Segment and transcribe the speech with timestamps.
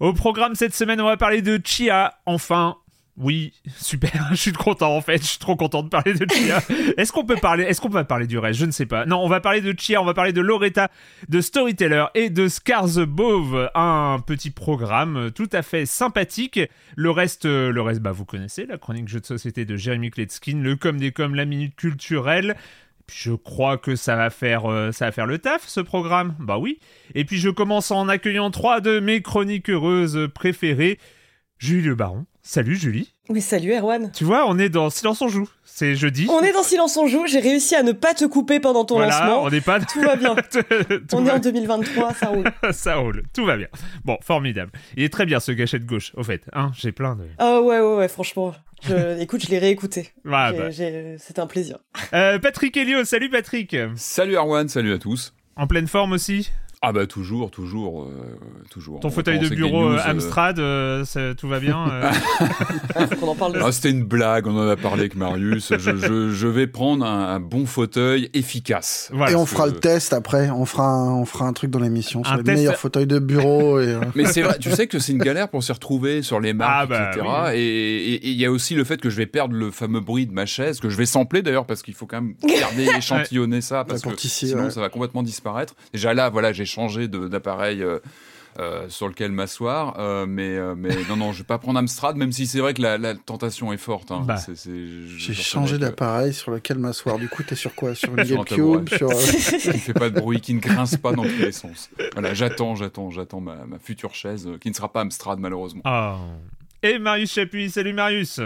[0.00, 2.14] Au programme cette semaine, on va parler de Chia.
[2.24, 2.76] Enfin,
[3.16, 6.60] oui, super, je suis content en fait, je suis trop content de parler de Chia.
[6.96, 8.60] Est-ce qu'on peut parler, est-ce qu'on peut parler du reste?
[8.60, 9.06] Je ne sais pas.
[9.06, 10.88] Non, on va parler de Chia, on va parler de Loretta,
[11.28, 16.60] de Storyteller et de Scars Bove, un petit programme tout à fait sympathique.
[16.94, 20.60] Le reste, le reste, bah vous connaissez la chronique jeu de société de Jérémy Kletskin,
[20.62, 22.56] le com des com, la minute culturelle.
[23.10, 26.34] Je crois que ça va faire euh, ça va faire le taf ce programme.
[26.38, 26.78] Bah oui.
[27.14, 30.98] Et puis je commence en accueillant trois de mes chroniques heureuses préférées.
[31.58, 32.26] Julie Le Baron.
[32.50, 33.12] Salut Julie.
[33.28, 34.10] Oui, salut Erwan.
[34.10, 35.46] Tu vois, on est dans Silence on joue.
[35.66, 36.26] C'est jeudi.
[36.30, 37.26] On est dans Silence on joue.
[37.26, 39.42] J'ai réussi à ne pas te couper pendant ton Voilà, lancement.
[39.42, 39.80] on n'est pas.
[39.80, 40.34] Tout va bien.
[40.50, 40.62] Tout
[41.12, 42.50] On va- est en 2023, ça roule.
[42.72, 43.22] ça roule.
[43.34, 43.66] Tout va bien.
[44.06, 44.72] Bon, formidable.
[44.96, 46.40] Il est très bien ce gâchette gauche, au fait.
[46.54, 47.24] Hein, j'ai plein de.
[47.36, 48.54] Ah ouais, ouais, ouais, franchement.
[48.82, 49.18] Je...
[49.20, 50.14] Écoute, je l'ai réécouté.
[50.26, 50.70] Ah, J'ai- bah.
[50.70, 51.76] j'ai- C'est un plaisir.
[52.14, 53.76] Euh, Patrick Helio, salut Patrick.
[53.96, 55.34] Salut Arwan, salut à tous.
[55.54, 56.50] En pleine forme aussi?
[56.80, 58.08] Ah bah toujours, toujours, euh,
[58.70, 59.00] toujours.
[59.00, 61.88] Ton On fauteuil de bureau news, euh, Amstrad, euh, ça- tout va bien.
[61.90, 62.10] euh
[62.94, 65.72] Ah, C'était une blague, on en a parlé avec Marius.
[65.76, 69.10] je, je- je vais prendre un, un bon fauteuil efficace.
[69.12, 69.32] Voilà.
[69.32, 70.50] et on fera que- le test après.
[70.50, 73.06] On fera un, on fera un truc dans l'émission sur Un les test- meilleurs fauteuils
[73.06, 73.80] de bureau.
[73.80, 76.52] Et, Mais c'est vrai, tu sais que c'est une galère pour s'y retrouver sur les
[76.52, 77.26] marques, Ah bah etc.
[77.26, 77.58] oui.
[77.58, 80.32] Et il y a aussi le fait que je vais perdre le fameux bruit de
[80.32, 83.84] ma chaise, que je vais sampler d'ailleurs, parce qu'il faut quand même garder, échantillonner ça,
[83.84, 84.70] parce que ici, sinon ouais.
[84.70, 85.74] ça va complètement disparaître.
[85.92, 87.82] Déjà là, voilà, j'ai changé de- d'appareil.
[87.82, 87.98] euh,
[88.58, 92.16] euh, sur lequel m'asseoir, euh, mais, euh, mais non, non, je vais pas prendre Amstrad,
[92.16, 94.10] même si c'est vrai que la, la tentation est forte.
[94.10, 94.24] hein.
[94.26, 94.34] Bah.
[94.64, 97.18] J'ai changé d'appareil sur lequel m'asseoir.
[97.20, 97.94] Du coup, t'es sur quoi?
[97.94, 101.22] Sur une GameCube sur, qui ne fait pas de bruit, qui ne grince pas dans
[101.22, 101.88] tous les sens.
[102.14, 105.82] Voilà, j'attends, j'attends, j'attends ma, ma future chaise, qui ne sera pas Amstrad malheureusement.
[105.84, 106.16] Ah.
[106.82, 108.40] Et Marius Chapuis, salut Marius.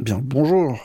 [0.00, 0.78] Bien, bonjour.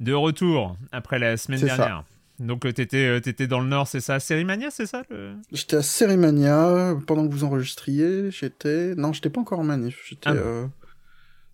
[0.00, 2.04] De retour après la semaine ça.
[2.40, 4.18] Donc euh, t'étais euh, t'étais dans le nord, c'est ça?
[4.18, 5.34] Sérimania, c'est ça le...
[5.52, 8.30] J'étais à Cérimania pendant que vous enregistriez.
[8.32, 8.94] J'étais.
[8.96, 10.00] Non, j'étais pas encore en manif.
[10.08, 10.30] J'étais.
[10.30, 10.40] Ah bon.
[10.44, 10.66] euh,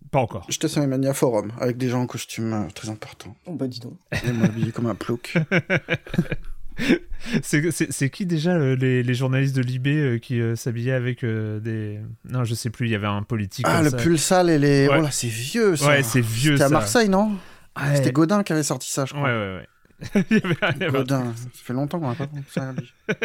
[0.09, 0.45] Pas encore.
[0.49, 3.35] J'étais à Cérimania Forum avec des gens en costume euh, très importants.
[3.45, 3.97] Oh, bah dis donc.
[4.25, 5.35] Et moi habillé comme un plouc.
[7.43, 10.93] C'est- C'est c'est qui déjà euh, les, les journalistes de Libé euh, qui euh, s'habillaient
[10.93, 11.99] avec euh, des...
[12.27, 13.97] Non, je sais plus, il y avait un politique Ah, comme le ça.
[13.97, 14.87] pull sale et les.
[14.87, 14.95] Ouais.
[14.97, 15.87] Oh là, c'est vieux ça.
[15.87, 16.69] Ouais, c'est vieux C'était à.
[16.69, 17.37] Marseille, non?
[17.79, 17.95] Ouais.
[17.97, 19.29] C'était Godin qui avait sorti ça, je Ouais, crois.
[19.29, 19.57] ouais, ouais.
[19.57, 19.67] Avait-
[20.31, 22.93] il y avait Godin, ça fait longtemps qu'on a pas lui.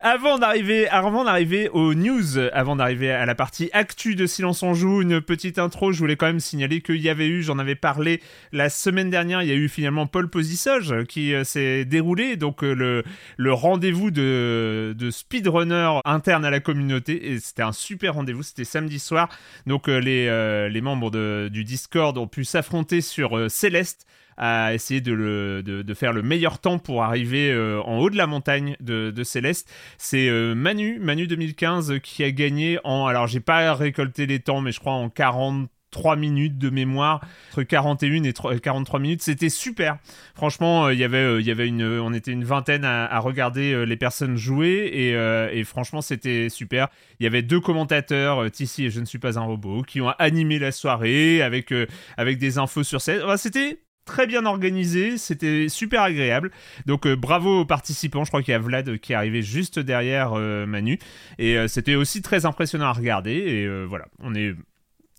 [0.00, 4.74] Avant d'arriver, avant d'arriver aux news, avant d'arriver à la partie actu de Silence on
[4.74, 5.90] joue, une petite intro.
[5.92, 8.20] Je voulais quand même signaler qu'il y avait eu, j'en avais parlé
[8.52, 12.62] la semaine dernière, il y a eu finalement Paul Posissoge qui euh, s'est déroulé, donc
[12.62, 13.04] euh, le,
[13.38, 17.30] le rendez-vous de, de speedrunner interne à la communauté.
[17.32, 19.30] Et c'était un super rendez-vous, c'était samedi soir.
[19.66, 24.06] Donc euh, les, les membres de- du Discord ont pu s'affronter sur Céleste
[24.36, 28.10] à essayer de, le, de, de faire le meilleur temps pour arriver euh, en haut
[28.10, 29.70] de la montagne de, de Céleste.
[29.98, 33.06] C'est euh, Manu, Manu 2015, qui a gagné en...
[33.06, 37.20] Alors, j'ai pas récolté les temps, mais je crois en 43 3 minutes de mémoire,
[37.52, 39.22] entre 41 et 43 minutes.
[39.22, 39.98] C'était super.
[40.34, 43.96] Franchement, il y avait, il y avait une, on était une vingtaine à, regarder les
[43.96, 45.10] personnes jouer et,
[45.56, 46.88] et franchement, c'était super.
[47.20, 50.10] Il y avait deux commentateurs, Tissi et Je ne suis pas un robot, qui ont
[50.18, 51.72] animé la soirée avec,
[52.16, 53.20] avec des infos sur scène.
[53.36, 56.50] c'était très bien organisé, c'était super agréable.
[56.86, 59.78] Donc euh, bravo aux participants, je crois qu'il y a Vlad qui est arrivé juste
[59.78, 60.98] derrière euh, Manu
[61.38, 64.54] et euh, c'était aussi très impressionnant à regarder et voilà, on est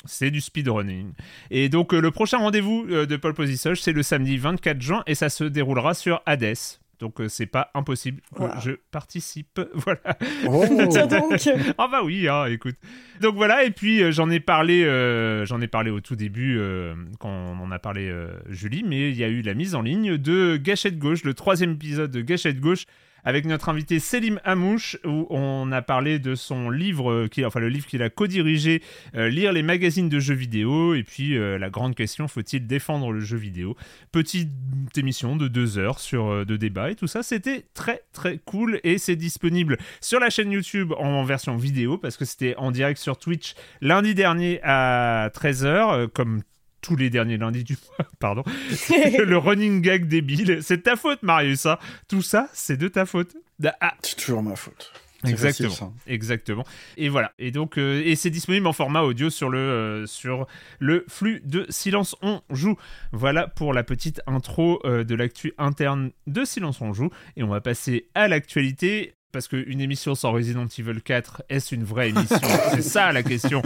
[0.08, 1.14] c'est du speedrunning.
[1.50, 5.30] Et donc le prochain rendez-vous de Paul Posisage, c'est le samedi 24 juin et ça
[5.30, 6.54] se déroulera sur Hades.
[7.00, 9.60] Donc c'est pas impossible que je participe.
[9.74, 10.18] Voilà.
[10.48, 10.66] Oh.
[11.10, 11.50] Donc.
[11.78, 12.76] ah bah oui, hein, écoute.
[13.22, 16.58] Donc voilà, et puis euh, j'en ai parlé, euh, j'en ai parlé au tout début
[16.58, 18.14] euh, quand on en a parlé
[18.50, 21.74] Julie, mais il y a eu la mise en ligne de Gâchette Gauche, le troisième
[21.74, 22.86] épisode de Gâchette Gauche
[23.26, 27.60] avec notre invité Selim Hamouche, où on a parlé de son livre, euh, qui, enfin
[27.60, 28.82] le livre qu'il a co-dirigé,
[29.16, 33.12] euh, Lire les magazines de jeux vidéo, et puis euh, la grande question, faut-il défendre
[33.12, 33.76] le jeu vidéo?
[34.12, 34.50] Petite
[34.96, 39.00] émission de deux heures sur de débat et tout ça, c'était très très cool, et
[39.00, 43.18] c'est disponible sur la chaîne YouTube en version vidéo, parce que c'était en direct sur
[43.18, 46.42] Twitch lundi dernier à 13h, comme
[46.86, 48.44] tous les derniers lundis du mois, pardon.
[48.90, 50.60] le running gag débile.
[50.62, 51.62] C'est ta faute, Marius.
[51.62, 51.80] ça.
[51.82, 51.86] Hein.
[52.08, 53.36] Tout ça, c'est de ta faute.
[53.82, 53.96] Ah.
[54.04, 54.92] C'est toujours ma faute.
[55.28, 56.66] Exactement, exactement.
[56.98, 57.32] Et voilà.
[57.40, 60.46] Et donc, euh, et c'est disponible en format audio sur le euh, sur
[60.78, 62.78] le flux de Silence on joue.
[63.12, 67.10] Voilà pour la petite intro euh, de l'actu interne de Silence on joue.
[67.38, 71.84] Et on va passer à l'actualité parce qu'une émission sans Resident Evil 4, est-ce une
[71.84, 72.38] vraie émission
[72.74, 73.62] C'est ça la question.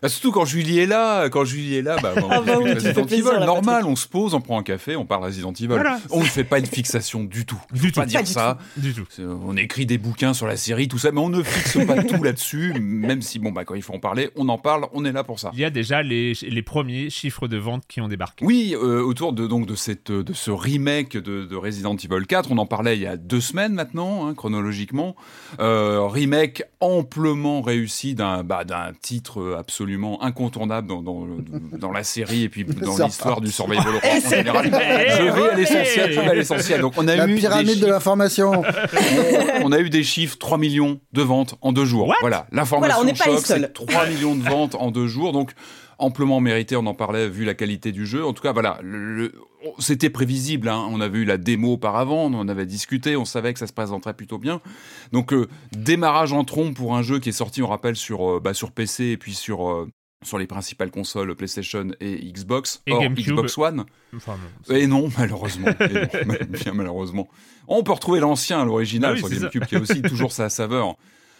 [0.00, 3.44] Bah, surtout quand Julie est là, quand Julie est là, bah, ah bah Resident Evil,
[3.44, 5.76] normal, on se pose, on prend un café, on parle Resident Evil.
[6.10, 7.60] On ne fait pas une fixation du tout.
[7.72, 8.00] Du tout.
[8.00, 8.56] Pas dire ça.
[8.78, 9.06] Du tout.
[9.18, 12.22] On écrit des bouquins sur la série, tout ça, mais on ne fixe pas tout
[12.22, 15.12] là-dessus, même si, bon, bah, quand il faut en parler, on en parle, on est
[15.12, 15.50] là pour ça.
[15.52, 18.44] Il y a déjà les, les premiers chiffres de vente qui ont débarqué.
[18.44, 22.52] Oui, euh, autour de, donc, de, cette, de ce remake de, de, Resident Evil 4,
[22.52, 24.77] on en parlait il y a deux semaines maintenant, hein, chronologiquement.
[25.60, 28.64] Euh, remake amplement réussi d'un bah,
[29.00, 31.26] titre absolument incontournable dans, dans,
[31.78, 34.64] dans, la série et puis dans l'histoire du survival horror en général.
[34.66, 36.80] Je vais à l'essentiel, je vais à l'essentiel.
[36.80, 38.62] Donc on a la eu pyramide de l'information.
[39.62, 42.14] on, a eu des chiffres 3 millions de ventes en deux jours.
[42.20, 45.32] voilà, l'information voilà, choc, c'est 3 millions de ventes en deux jours.
[45.32, 45.52] Donc
[45.98, 48.24] amplement mérité, on en parlait vu la qualité du jeu.
[48.24, 49.32] En tout cas, voilà, le,
[49.78, 50.68] c'était prévisible.
[50.68, 50.86] Hein.
[50.90, 53.72] On avait eu la démo auparavant, on en avait discuté, on savait que ça se
[53.72, 54.60] présenterait plutôt bien.
[55.12, 58.40] Donc euh, démarrage en trompe pour un jeu qui est sorti, on rappelle, sur, euh,
[58.40, 59.88] bah, sur PC et puis sur, euh,
[60.24, 63.84] sur les principales consoles PlayStation et Xbox, et Xbox One.
[64.70, 65.68] et non, malheureusement.
[66.48, 67.28] bien malheureusement.
[67.66, 70.96] On peut retrouver l'ancien, l'original ah sur GameCube, qui a aussi toujours sa saveur.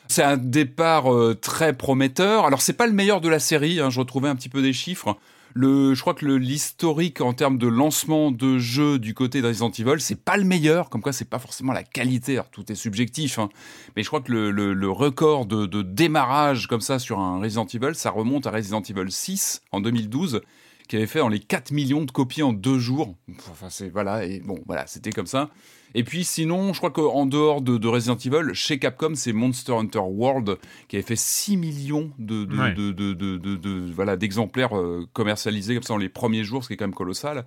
[0.08, 1.06] C'est un départ
[1.40, 2.46] très prometteur.
[2.46, 3.90] Alors c'est pas le meilleur de la série, hein.
[3.90, 5.16] je retrouvais un petit peu des chiffres.
[5.54, 9.70] Le, je crois que l'historique en termes de lancement de jeux du côté de Resident
[9.70, 10.90] Evil, c'est pas le meilleur.
[10.90, 12.40] Comme quoi, c'est pas forcément la qualité.
[12.52, 13.48] Tout est subjectif, hein.
[13.96, 17.94] mais je crois que le, record de, de, démarrage comme ça sur un Resident Evil,
[17.94, 20.42] ça remonte à Resident Evil 6 en 2012
[20.88, 23.14] qui avait fait dans les 4 millions de copies en deux jours.
[23.50, 25.50] Enfin, c'est voilà, et bon, voilà, c'était comme ça.
[25.94, 30.00] Et puis sinon, je crois qu'en dehors de, Resident Evil, chez Capcom, c'est Monster Hunter
[30.00, 30.56] World
[30.88, 36.08] qui avait fait 6 millions de, de, voilà, d'exemplaires euh, commercialisés comme ça dans les
[36.08, 37.44] premiers jours, ce qui est quand même colossal.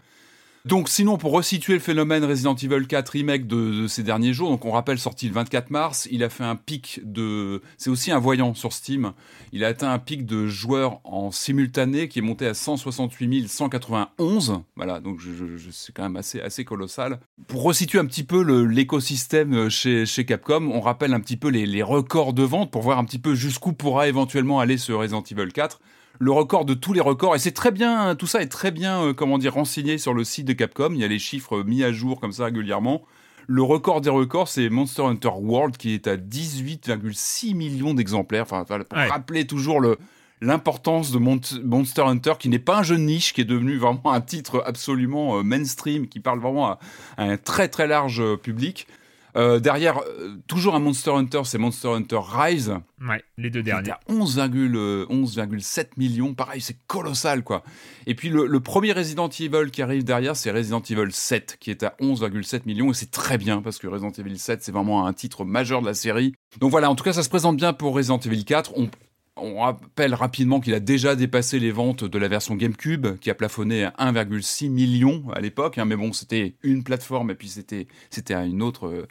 [0.65, 4.63] Donc sinon, pour resituer le phénomène Resident Evil 4 Remake de, ces derniers jours, donc
[4.63, 7.63] on rappelle sorti le 24 mars, il a fait un pic de...
[7.77, 9.13] C'est aussi un voyant sur Steam.
[9.53, 14.61] Il a atteint un pic de joueurs en simultané qui est monté à 168 191.
[14.75, 15.19] Voilà, donc
[15.71, 17.19] c'est quand même assez, assez colossal.
[17.47, 21.65] Pour resituer un petit peu l'écosystème chez, chez Capcom, on rappelle un petit peu les,
[21.65, 25.23] les records de vente pour voir un petit peu jusqu'où pourra éventuellement aller ce Resident
[25.23, 25.79] Evil 4
[26.21, 27.35] le record de tous les records.
[27.35, 30.23] Et c'est très bien, tout ça est très bien, euh, comment dire, renseigné sur le
[30.23, 30.91] site de Capcom.
[30.93, 33.01] Il y a les chiffres mis à jour comme ça régulièrement.
[33.47, 38.43] Le record des records, c'est Monster Hunter World qui est à 18,6 millions d'exemplaires.
[38.43, 39.97] Enfin, pour rappeler toujours le,
[40.41, 44.21] l'importance de Monster Hunter, qui n'est pas un jeu niche, qui est devenu vraiment un
[44.21, 46.79] titre absolument euh, mainstream, qui parle vraiment à,
[47.17, 48.85] un très très large euh, public.
[49.35, 52.73] Euh, derrière, euh, toujours un Monster Hunter, c'est Monster Hunter Rise.
[53.01, 53.91] Ouais, les deux derniers.
[54.09, 56.33] 11,7 millions.
[56.33, 57.63] Pareil, c'est colossal, quoi.
[58.07, 61.83] Et puis le, premier Resident Evil qui arrive derrière, c'est Resident Evil 7, qui est
[61.83, 62.91] à 11,7 millions.
[62.91, 65.87] Et c'est très bien, parce que Resident Evil 7, c'est vraiment un titre majeur de
[65.87, 66.33] la série.
[66.59, 68.73] Donc voilà, en tout cas, ça se présente bien pour Resident Evil 4.
[68.75, 68.89] On
[69.37, 73.33] On rappelle rapidement qu'il a déjà dépassé les ventes de la version GameCube, qui a
[73.33, 75.77] plafonné à 1,6 million à l'époque.
[75.77, 79.07] Hein, mais bon, c'était une plateforme et puis c'était c'était à une autre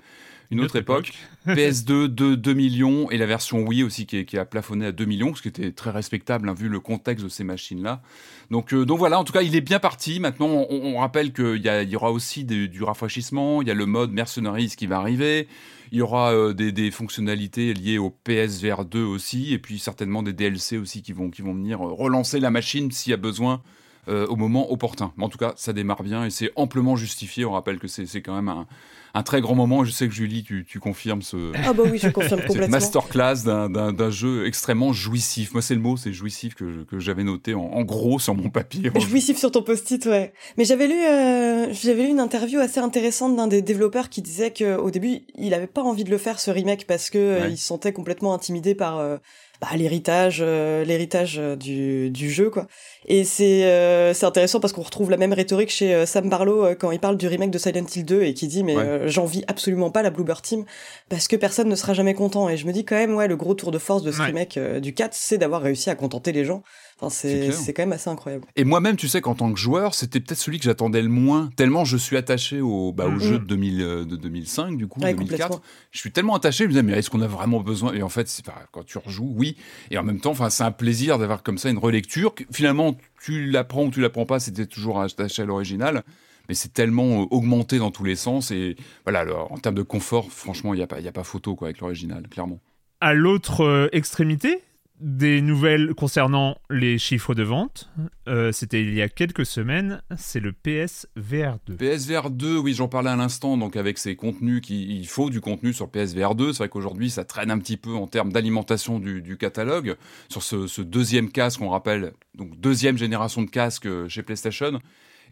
[0.50, 1.12] une, autre, époque.
[1.46, 5.34] PS2 de 2 millions et la version Wii aussi qui, a plafonné à 2 millions,
[5.34, 8.02] ce qui était très respectable hein, vu le contexte de ces machines-là.
[8.50, 10.18] Donc, euh, donc voilà, en tout cas, il est bien parti.
[10.18, 14.10] Maintenant, on, rappelle qu'il y, y, aura aussi du rafraîchissement, il y a le mode
[14.10, 15.46] Mercenaries qui va arriver.
[15.92, 20.32] Il y aura euh, des, fonctionnalités liées au PSVR 2 aussi, et puis certainement des
[20.32, 23.62] DLC aussi qui vont, qui vont venir euh, relancer la machine s'il y a besoin
[24.08, 25.12] au moment opportun.
[25.16, 27.44] Mais en tout cas, ça démarre bien et c'est amplement justifié.
[27.44, 28.66] On rappelle que c'est quand même un,
[29.14, 29.84] un très grand moment.
[29.84, 31.52] Je sais que Julie, tu, tu confirmes ce.
[31.54, 32.68] Ah bah oui, je confirme complètement.
[32.76, 35.52] masterclass d'un jeu extrêmement jouissif.
[35.52, 38.90] Moi, c'est le mot, c'est jouissif que, que j'avais noté en, gros sur mon papier.
[39.00, 40.32] Jouissif sur ton post-it, ouais.
[40.56, 44.52] Mais j'avais lu, euh, j'avais lu une interview assez intéressante d'un des développeurs qui disait
[44.52, 47.56] qu'au début, il avait pas envie de le faire ce remake parce que euh, il
[47.58, 49.16] se sentait complètement intimidé par euh,
[49.60, 52.66] bah, l'héritage euh, l'héritage euh, du, du jeu quoi.
[53.06, 56.90] Et c'est euh, c'est intéressant parce qu'on retrouve la même rhétorique chez Sam Barlow quand
[56.92, 58.76] il parle du remake de Silent Hill 2 et qui dit mais
[59.08, 60.64] j'envie absolument pas la Bluebird Team
[61.08, 62.48] parce que personne ne sera jamais content.
[62.48, 64.58] Et je me dis quand même ouais le gros tour de force de ce remake
[64.58, 66.62] du 4 c'est d'avoir réussi à contenter les gens
[67.08, 68.44] c'est quand même assez incroyable.
[68.56, 71.48] Et moi-même, tu sais qu'en tant que joueur, c'était peut-être celui que j'attendais le moins,
[71.56, 73.20] tellement je suis attaché au, bah, au mm.
[73.20, 75.62] jeu de, 2000, euh, de 2005, du coup, 2004.
[75.90, 77.94] Je suis tellement attaché, je me disais, mais est-ce qu'on a vraiment besoin?
[77.94, 78.42] Et en fait,
[78.72, 79.56] quand tu rejoues, oui.
[79.90, 82.34] Et en même temps, c'est un plaisir d'avoir comme ça une relecture.
[82.52, 86.02] Finalement, tu l'apprends ou tu l'apprends pas, c'était toujours attaché à l'original
[86.48, 90.32] mais c'est tellement euh, augmenté dans tous les sens et voilà en termes de confort
[90.32, 92.58] franchement il n'y a pas a pas photo quoi avec l'original clairement
[93.00, 94.60] à l'autre euh, extrémité
[95.00, 97.90] des nouvelles concernant les chiffres de vente.
[98.28, 100.02] Euh, c'était il y a quelques semaines.
[100.16, 101.74] C'est le PSVR 2.
[101.74, 103.56] PSVR 2, oui, j'en parlais à l'instant.
[103.56, 106.52] Donc avec ces contenus, qui, il faut du contenu sur PSVR 2.
[106.52, 109.96] C'est vrai qu'aujourd'hui, ça traîne un petit peu en termes d'alimentation du, catalogue
[110.28, 111.62] sur ce, deuxième casque.
[111.62, 114.80] On rappelle donc deuxième génération de casque euh, chez PlayStation.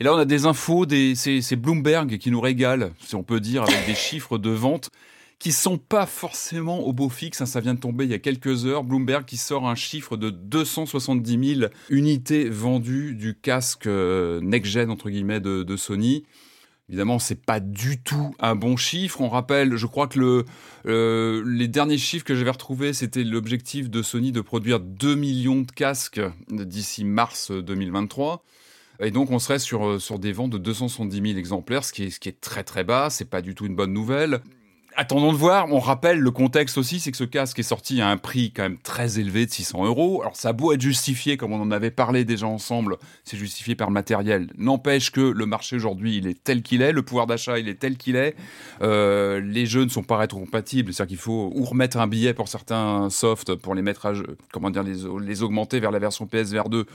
[0.01, 3.65] Et là, on a des infos, c'est Bloomberg qui nous régale, si on peut dire,
[3.65, 4.91] avec des chiffres de vente
[5.39, 7.41] qui sont pas forcément au beau fixe.
[7.41, 8.85] Hein, ça vient de tomber il y a quelques heures.
[8.85, 15.11] Bloomberg qui sort un chiffre de 270 000 unités vendues du casque euh, next-gen entre
[15.11, 16.25] guillemets de, Sony.
[16.89, 19.21] Évidemment, c'est pas du tout un bon chiffre.
[19.21, 20.45] On rappelle, je crois que le,
[20.87, 25.61] euh, les derniers chiffres que j'avais retrouvés, c'était l'objectif de Sony de produire 2 millions
[25.61, 28.43] de casques d'ici mars 2023.
[29.01, 32.05] Et donc, on serait sur, euh, sur des ventes de 270 000 exemplaires, ce qui
[32.05, 33.11] est, ce qui est très très bas.
[33.11, 34.41] C'est pas du tout une bonne nouvelle
[34.99, 35.73] attendons de voir.
[35.73, 38.65] On rappelle le contexte aussi, c'est que ce casque est sorti à un prix quand
[38.65, 40.21] même très élevé de 600 euros.
[40.23, 43.77] Alors ça a beau être justifié, comme on en avait parlé déjà ensemble, c'est justifié
[43.77, 44.49] par le matériel.
[44.59, 47.77] N'empêche que le marché aujourd'hui, il est tel qu'il est, le pouvoir d'achat, il est
[47.77, 48.35] tel qu'il est.
[48.83, 52.49] Euh, les jeux ne sont pas rétrocompatibles, c'est-à-dire qu'il faut ou remettre un billet pour
[52.49, 54.13] certains softs pour les mettre à,
[54.53, 56.87] comment dire, les, les augmenter vers la version PSVR 2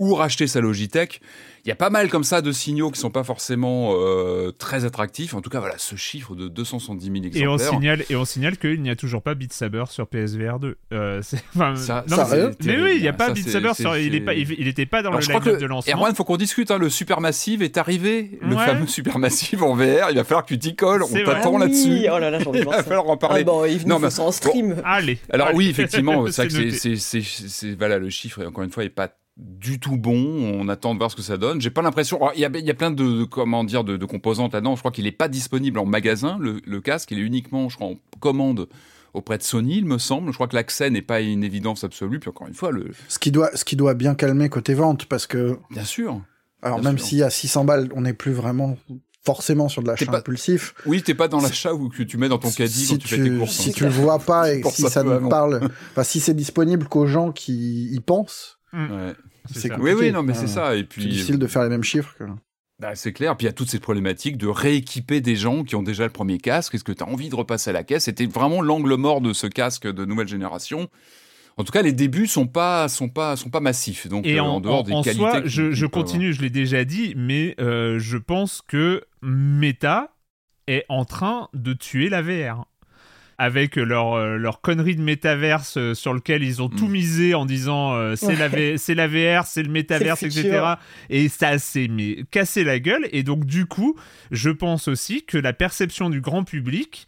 [0.00, 1.20] ou racheter sa Logitech.
[1.66, 4.86] Il y a pas mal comme ça de signaux qui sont pas forcément euh, très
[4.86, 5.34] attractifs.
[5.34, 7.42] En tout cas, voilà, ce chiffre de 270 000 exemplaires.
[7.42, 10.58] Et on signale, et on signale qu'il n'y a toujours pas Beat Saber sur PSVR
[10.58, 10.78] 2.
[10.94, 11.20] Euh,
[11.54, 12.16] enfin, ça, non,
[12.64, 13.94] mais, oui, il n'y a pas Beat Saber sur.
[13.98, 15.94] Il n'était pas, il, pas dans le line de lancement.
[15.94, 16.70] Erwan, il faut qu'on discute.
[16.70, 18.38] Hein, le Supermassive est arrivé.
[18.40, 20.08] Le fameux Supermassive en VR.
[20.10, 21.02] Il va falloir que tu t'y colles.
[21.02, 22.06] On t'attend là-dessus.
[22.10, 23.42] Oh là là, il va falloir en parler.
[23.42, 24.80] Ah bon, il non, mais, en stream.
[24.84, 25.18] allez.
[25.30, 28.42] Alors oui, effectivement, c'est c'est voilà le chiffre.
[28.46, 30.14] Encore une fois, est pas du tout bon.
[30.60, 31.60] On attend de voir ce que ça donne.
[31.60, 32.20] J'ai pas l'impression.
[32.34, 34.74] Il y, a, plein de, comment dire de, composantes là-dedans.
[34.74, 36.38] Je crois qu'il n'est pas disponible en magasin.
[36.40, 38.68] Le, casque, il est uniquement, je crois, en commande
[39.12, 40.30] auprès de Sony, il me semble.
[40.30, 42.20] Je crois que l'accès n'est pas une évidence absolue.
[42.20, 45.06] Puis encore une fois, le ce qui doit, ce qui doit bien calmer côté vente,
[45.06, 46.20] parce que bien sûr.
[46.62, 48.76] Alors même s'il y a 600 balles, on n'est plus vraiment
[49.24, 50.74] forcément sur de l'achat impulsif.
[50.86, 53.22] Oui, t'es pas dans l'achat où que tu mets dans ton caddie quand tu, fais
[53.22, 53.52] tes courses.
[53.52, 55.60] Si tu le vois pas et si ça, ne parle,
[55.90, 59.14] enfin, si c'est disponible qu'aux gens qui y pensent, ouais.
[59.52, 60.76] C'est oui, oui, non, mais c'est ça.
[60.76, 62.14] Et puis, c'est difficile de faire les mêmes chiffres.
[62.18, 62.24] Que...
[62.78, 63.36] Bah, c'est clair.
[63.36, 66.10] Puis il y a toutes ces problématiques de rééquiper des gens qui ont déjà le
[66.10, 66.74] premier casque.
[66.74, 68.04] Est-ce que tu as envie de repasser à la caisse?
[68.04, 70.88] C'était vraiment l'angle mort de ce casque de nouvelle génération.
[71.58, 74.08] En tout cas, les débuts sont pas sont pas sont pas massifs.
[74.08, 75.14] Donc et euh, en, dehors des qualités.
[75.14, 80.14] Soi, je, je continue, je l'ai déjà dit, mais euh, je pense que Meta
[80.66, 82.64] est en train de tuer la VR
[83.40, 86.92] avec leur, euh, leur connerie de métaverse euh, sur lequel ils ont tout mm.
[86.92, 90.74] misé en disant euh, c'est la, la VR, c'est le métaverse, etc.
[91.08, 91.88] Et ça s'est
[92.30, 93.08] cassé la gueule.
[93.12, 93.96] Et donc, du coup,
[94.30, 97.06] je pense aussi que la perception du grand public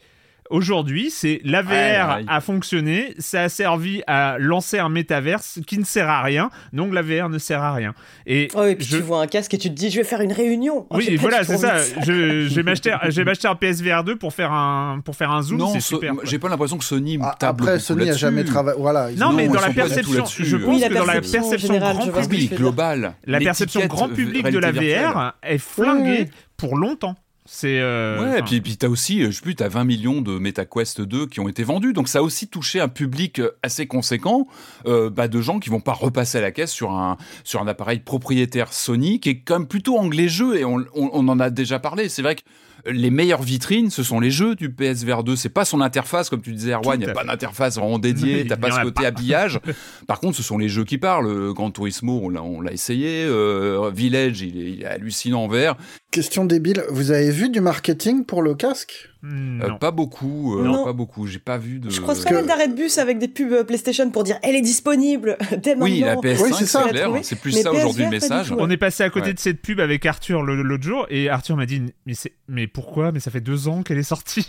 [0.52, 5.84] Aujourd'hui, c'est la VR a fonctionné, ça a servi à lancer un métaverse qui ne
[5.84, 7.94] sert à rien, donc la VR ne sert à rien.
[8.26, 10.32] Et, oh, puis tu vois un casque et tu te dis, je vais faire une
[10.32, 10.86] réunion.
[10.90, 11.78] Oh, oui, voilà, c'est ça.
[12.02, 15.56] Je, je vais m'acheter, un PSVR 2 pour faire un, pour faire un zoom.
[15.56, 16.12] Non, c'est super.
[16.24, 18.78] J'ai pas l'impression que Sony ah, Après, Sony a jamais travaillé.
[18.78, 19.10] Voilà.
[19.16, 23.38] Non, mais dans la perception, je pense que dans la perception grand public, global, la
[23.38, 26.28] perception grand public de la VR est flinguée
[26.58, 27.16] pour longtemps.
[27.44, 29.84] C'est euh, ouais, et puis, puis tu as aussi, je sais plus, tu as 20
[29.84, 31.92] millions de MetaQuest 2 qui ont été vendus.
[31.92, 34.46] Donc ça a aussi touché un public euh, assez conséquent
[34.86, 37.66] euh, bah, de gens qui vont pas repasser à la caisse sur un, sur un
[37.66, 41.50] appareil propriétaire Sony qui est quand même plutôt anglais jeu et on, on en a
[41.50, 42.08] déjà parlé.
[42.08, 42.42] C'est vrai que
[42.86, 45.36] les meilleures vitrines, ce sont les jeux du PSVR 2.
[45.36, 47.00] C'est pas son interface, comme tu disais, Erwan.
[47.00, 48.44] Il n'y a pas d'interface vraiment dédiée.
[48.48, 49.60] T'as pas ce côté habillage.
[50.06, 51.52] Par contre, ce sont les jeux qui parlent.
[51.52, 53.24] Grand Turismo, on l'a essayé.
[53.24, 55.76] Euh, Village, il est, hallucinant en VR.
[56.12, 56.84] Question débile.
[56.90, 59.12] Vous avez vu du marketing pour le casque?
[59.24, 60.84] Euh, pas beaucoup, euh, non.
[60.84, 61.28] pas beaucoup.
[61.28, 61.88] J'ai pas vu de.
[61.90, 64.62] Je croise pas mal d'arrêts de bus avec des pubs PlayStation pour dire elle est
[64.62, 66.86] disponible dès oui, la PS5, c'est ça.
[67.22, 68.52] C'est plus ça aujourd'hui le message.
[68.58, 71.66] On est passé à côté de cette pub avec Arthur l'autre jour et Arthur m'a
[71.66, 72.14] dit mais
[72.48, 73.12] mais pourquoi?
[73.12, 74.48] Mais ça fait deux ans qu'elle est sortie.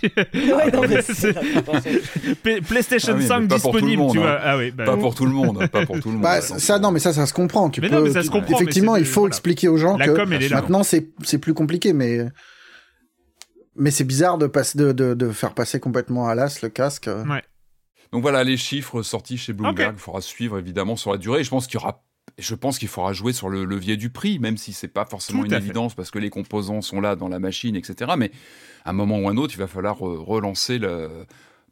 [2.68, 4.32] PlayStation 5 ah disponible, tu vois.
[4.32, 4.42] Hein.
[4.44, 6.24] Ah oui, bah pas pour tout le monde, pas pour tout le monde.
[6.24, 7.70] Bah, ça non, mais ça ça se comprend.
[7.70, 8.08] Tu mais peux.
[8.08, 12.28] Effectivement, il faut expliquer aux gens que maintenant c'est c'est plus compliqué, mais
[13.76, 17.10] mais c'est bizarre de, passer, de, de, faire passer complètement à l'as le casque.
[17.28, 17.42] Ouais.
[18.12, 19.96] Donc voilà les chiffres sortis chez Bloomberg.
[19.96, 21.44] Il faudra suivre évidemment sur la durée.
[21.44, 22.04] je pense qu'il y aura
[22.38, 25.46] je pense qu'il faudra jouer sur le levier du prix, même si c'est pas forcément
[25.46, 28.14] une évidence parce que les composants sont là dans la machine, etc.
[28.18, 28.32] Mais
[28.86, 31.26] à un moment ou un autre, il va falloir relancer le,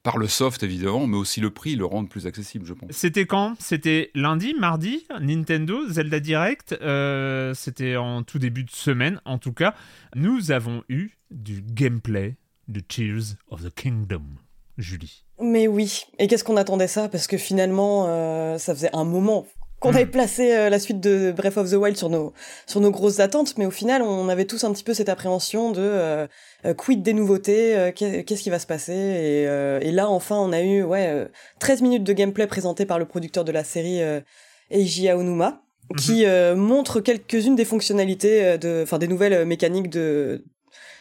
[0.04, 2.92] par le soft évidemment, mais aussi le prix, le rendre plus accessible, je pense.
[2.92, 3.56] C'était quand?
[3.60, 6.76] C'était lundi, mardi, Nintendo, Zelda Direct.
[6.82, 9.76] Euh, c'était en tout début de semaine, en tout cas.
[10.16, 12.36] Nous avons eu du gameplay
[12.68, 14.24] de Tears of the Kingdom.
[14.78, 15.24] Julie.
[15.40, 16.04] Mais oui.
[16.18, 17.10] Et qu'est-ce qu'on attendait ça?
[17.10, 19.46] Parce que finalement, euh, ça faisait un moment
[19.82, 20.12] qu'on avait hmm.
[20.12, 22.32] placé euh, la suite de Breath of the Wild sur nos
[22.68, 25.72] sur nos grosses attentes, mais au final, on avait tous un petit peu cette appréhension
[25.72, 26.28] de euh,
[26.78, 31.28] quid des nouveautés, qu'est-ce qui va se passer et, là, enfin, on a eu ouais
[31.60, 34.00] 13 minutes de gameplay présenté par le producteur de la série
[34.70, 35.64] Eiji Aonuma,
[35.98, 36.56] qui mhm.
[36.56, 40.46] montre quelques-unes des fonctionnalités de, enfin des nouvelles mécaniques de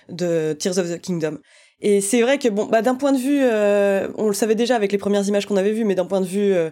[0.09, 1.39] de Tears of the Kingdom.
[1.83, 4.77] Et c'est vrai que bon, bah d'un point de vue, euh, on le savait déjà
[4.77, 6.71] avec les premières images qu'on avait vues, mais d'un point de vue euh,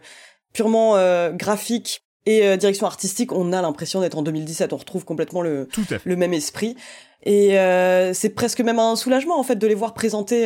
[0.59, 4.73] purement euh, graphique et direction artistique, on a l'impression d'être en 2017.
[4.73, 5.69] On retrouve complètement le
[6.05, 6.77] le même esprit.
[7.23, 7.57] Et
[8.13, 10.43] c'est presque même un soulagement en fait de les voir présenter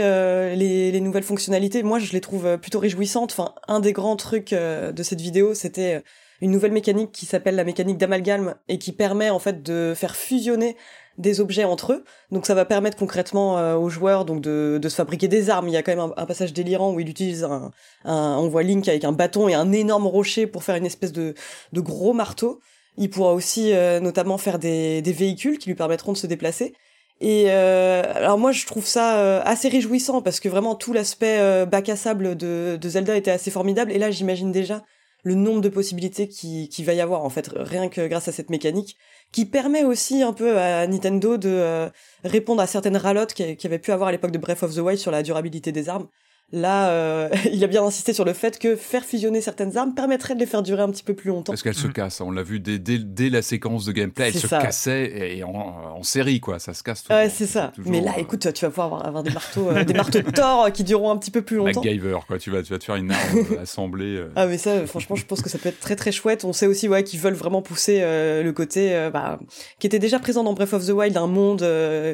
[0.54, 1.82] les, les, nouvelles fonctionnalités.
[1.82, 3.32] Moi, je les trouve plutôt réjouissantes.
[3.32, 6.04] Enfin, un des grands trucs de cette vidéo, c'était
[6.42, 10.14] une nouvelle mécanique qui s'appelle la mécanique d'amalgame et qui permet en fait de faire
[10.14, 10.76] fusionner
[11.18, 12.04] des objets entre eux.
[12.30, 15.68] Donc ça va permettre concrètement euh, aux joueurs donc de, de, se fabriquer des armes.
[15.68, 17.70] Il y a quand même un, passage délirant où il utilise un,
[18.04, 21.34] on voit Link avec un bâton et un énorme rocher pour faire une espèce de,
[21.72, 22.60] de gros marteau.
[22.98, 26.74] Il pourra aussi euh, notamment faire des, des véhicules qui lui permettront de se déplacer.
[27.20, 31.88] Et euh, alors moi je trouve ça assez réjouissant parce que vraiment tout l'aspect bac
[31.88, 34.82] à sable de, de Zelda était assez formidable et là j'imagine déjà
[35.22, 38.32] le nombre de possibilités qui, qui va y avoir en fait rien que grâce à
[38.32, 38.96] cette mécanique
[39.32, 41.88] qui permet aussi un peu à Nintendo de euh,
[42.22, 44.78] répondre à certaines ralottes qu'il y avait pu avoir à l'époque de Breath of the
[44.78, 46.08] Wild sur la durabilité des armes.
[46.52, 50.34] Là, euh, il a bien insisté sur le fait que faire fusionner certaines armes permettrait
[50.34, 51.52] de les faire durer un petit peu plus longtemps.
[51.52, 51.92] Parce qu'elles se mm.
[51.92, 56.02] cassent, on l'a vu dès, dès, la séquence de gameplay, elles se cassaient et en,
[56.02, 57.04] série, quoi, ça se casse.
[57.08, 57.72] Ouais, c'est ça.
[57.78, 60.70] Mais là, euh, écoute, tu vas pouvoir avoir, des marteaux, euh, des marteaux de Thor
[60.72, 61.80] qui dureront un petit peu plus longtemps.
[61.82, 64.22] MacGyver, quoi, tu vas, tu vas te faire une arme assemblée.
[64.36, 66.44] Ah, mais ça, franchement, je pense que ça peut être très très chouette.
[66.44, 69.38] On sait aussi, ouais, qu'ils veulent vraiment pousser le côté, bah,
[69.78, 71.66] qui était déjà présent dans Breath of the Wild, un monde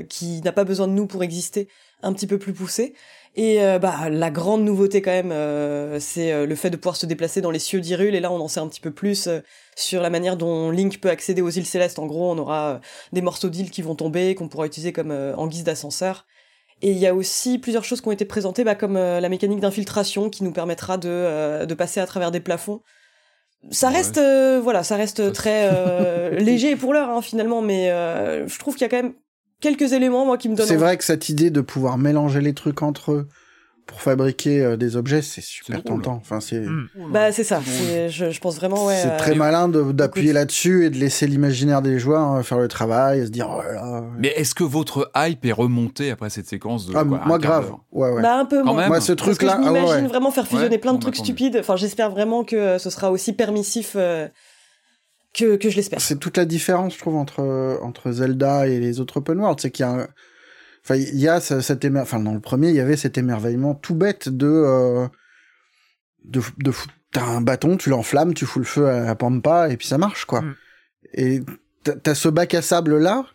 [0.09, 1.67] qui n'a pas besoin de nous pour exister,
[2.03, 2.95] un petit peu plus poussé.
[3.39, 6.97] Et euh, bah la grande nouveauté quand même, euh, c'est euh, le fait de pouvoir
[6.97, 8.17] se déplacer dans les cieux d'Irul.
[8.17, 9.29] Et là, on en sait un petit peu plus
[9.77, 12.01] sur la manière dont Link peut accéder aux îles célestes.
[12.01, 12.81] En gros, on aura
[13.13, 16.27] des morceaux d'îles qui vont tomber, qu'on pourra utiliser comme en guise d'ascenseur.
[16.83, 19.61] Et il y a aussi plusieurs choses qui ont été présentées, bah, comme la mécanique
[19.61, 22.81] d'infiltration qui nous permettra de, de passer à travers des plafonds.
[23.71, 24.21] Ça reste,
[24.61, 25.71] voilà, ça reste très
[26.41, 29.15] léger pour l'heure hein, finalement, mais je trouve qu'il y a quand même
[29.61, 30.67] quelques éléments moi qui me donnent.
[30.67, 33.29] C'est vrai que cette idée de pouvoir mélanger les trucs entre eux
[33.89, 36.21] pour fabriquer euh, des objets, c'est super tentant.
[36.21, 36.61] Enfin, c'est.
[36.61, 36.89] Hmm.
[37.11, 37.63] Bah, c'est ça.
[38.09, 39.01] Je, je, pense vraiment, ouais.
[39.03, 43.21] C'est très malin d'appuyer là-dessus et de laisser l'imaginaire des joueurs euh, faire le travail,
[43.21, 43.49] et se dire.
[43.51, 47.73] Oh Mais est-ce que votre hype est remontée après cette séquence de ah, Moi, grave.
[47.91, 48.21] Ouais, ouais.
[48.23, 48.63] Bah, un peu.
[48.63, 49.59] Quand moi, moi ce truc-là.
[49.63, 51.57] Je m'imagine vraiment faire fusionner plein de trucs stupides.
[51.59, 53.95] Enfin, j'espère vraiment que ce sera aussi permissif.
[53.97, 54.29] Euh,
[55.39, 56.01] que, que je l'espère.
[56.01, 59.61] C'est toute la différence, je trouve, entre, entre Zelda et les autres open world.
[59.61, 60.09] C'est qu'il y a
[60.85, 62.01] Enfin, il y a cet émer...
[62.01, 65.07] enfin dans le premier, il y avait cet émerveillement tout bête de euh,
[66.25, 66.73] de, de
[67.13, 69.99] t'as un bâton, tu l'enflammes, tu fous le feu à la pampa et puis ça
[69.99, 70.41] marche quoi.
[70.41, 70.55] Mm.
[71.15, 71.43] Et
[72.03, 73.27] t'as ce bac à sable là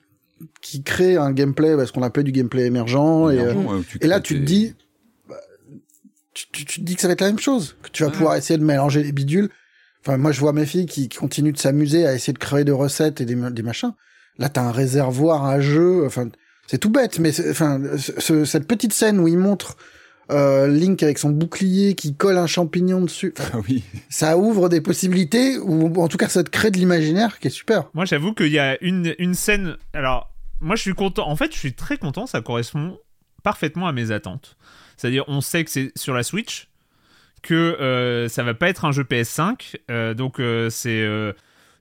[0.62, 4.36] qui crée un gameplay, parce qu'on appelle du gameplay émergent, et, euh, et là tu
[4.36, 4.76] te dis,
[5.30, 5.38] bah,
[6.34, 8.36] tu, tu, te dis que ça va être la même chose, que tu vas pouvoir
[8.36, 9.50] essayer de mélanger les bidules.
[10.06, 12.64] Enfin, moi je vois mes filles qui, qui continuent de s'amuser à essayer de créer
[12.66, 13.94] des recettes et des, des machins.
[14.38, 16.06] Là, t'as un réservoir à jeu.
[16.06, 16.30] Enfin,
[16.68, 19.78] c'est tout bête, mais enfin, cette petite scène où il montre
[20.32, 23.34] euh, Link avec son bouclier qui colle un champignon dessus.
[23.38, 23.84] Ah oui.
[24.10, 27.52] Ça ouvre des possibilités, ou en tout cas ça te crée de l'imaginaire qui est
[27.52, 27.90] super.
[27.94, 29.76] Moi j'avoue qu'il y a une, une scène.
[29.94, 31.28] Alors, moi je suis content.
[31.28, 32.98] En fait, je suis très content, ça correspond
[33.44, 34.58] parfaitement à mes attentes.
[34.96, 36.70] C'est-à-dire, on sait que c'est sur la Switch,
[37.44, 41.06] que euh, ça va pas être un jeu PS5, euh, donc euh, c'est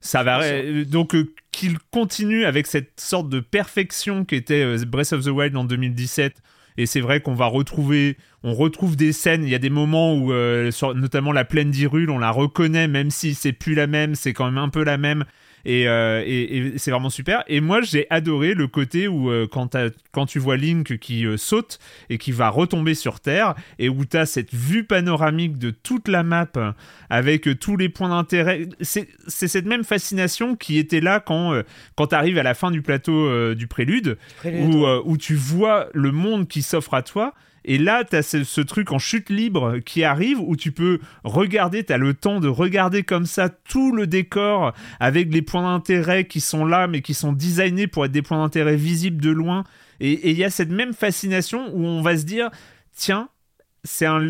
[0.03, 0.41] ça va
[0.83, 5.29] donc euh, qu'il continue avec cette sorte de perfection qui était euh, Breath of the
[5.29, 6.41] Wild en 2017
[6.75, 9.43] et c'est vrai qu'on va retrouver on retrouve des scènes.
[9.45, 13.11] Il y a des moments où euh, notamment la plaine d'Irule on la reconnaît même
[13.11, 15.23] si c'est plus la même c'est quand même un peu la même
[15.65, 17.43] euh, et, et, c'est vraiment super.
[17.47, 19.77] Et moi, j'ai adoré le côté où euh, quand,
[20.11, 24.05] quand tu vois Link qui euh, saute et qui va retomber sur Terre, et où
[24.05, 26.47] tu as cette vue panoramique de toute la map
[27.09, 28.67] avec tous les points d'intérêt.
[28.81, 31.61] C'est cette même fascination qui était là quand,
[31.95, 36.11] quand tu arrives à la fin du plateau du prélude, où, où tu vois le
[36.11, 37.33] monde qui s'offre à toi.
[37.65, 41.83] Et là, tu as ce, truc en chute libre qui arrive où tu peux regarder,
[41.83, 46.25] tu as le temps de regarder comme ça tout le décor avec les points d'intérêt
[46.25, 49.63] qui sont là, mais qui sont designés pour être des points d'intérêt visibles de loin.
[49.99, 52.49] Et il y a cette même fascination où on va se dire,
[52.95, 53.29] tiens,
[53.85, 54.21] c'est un,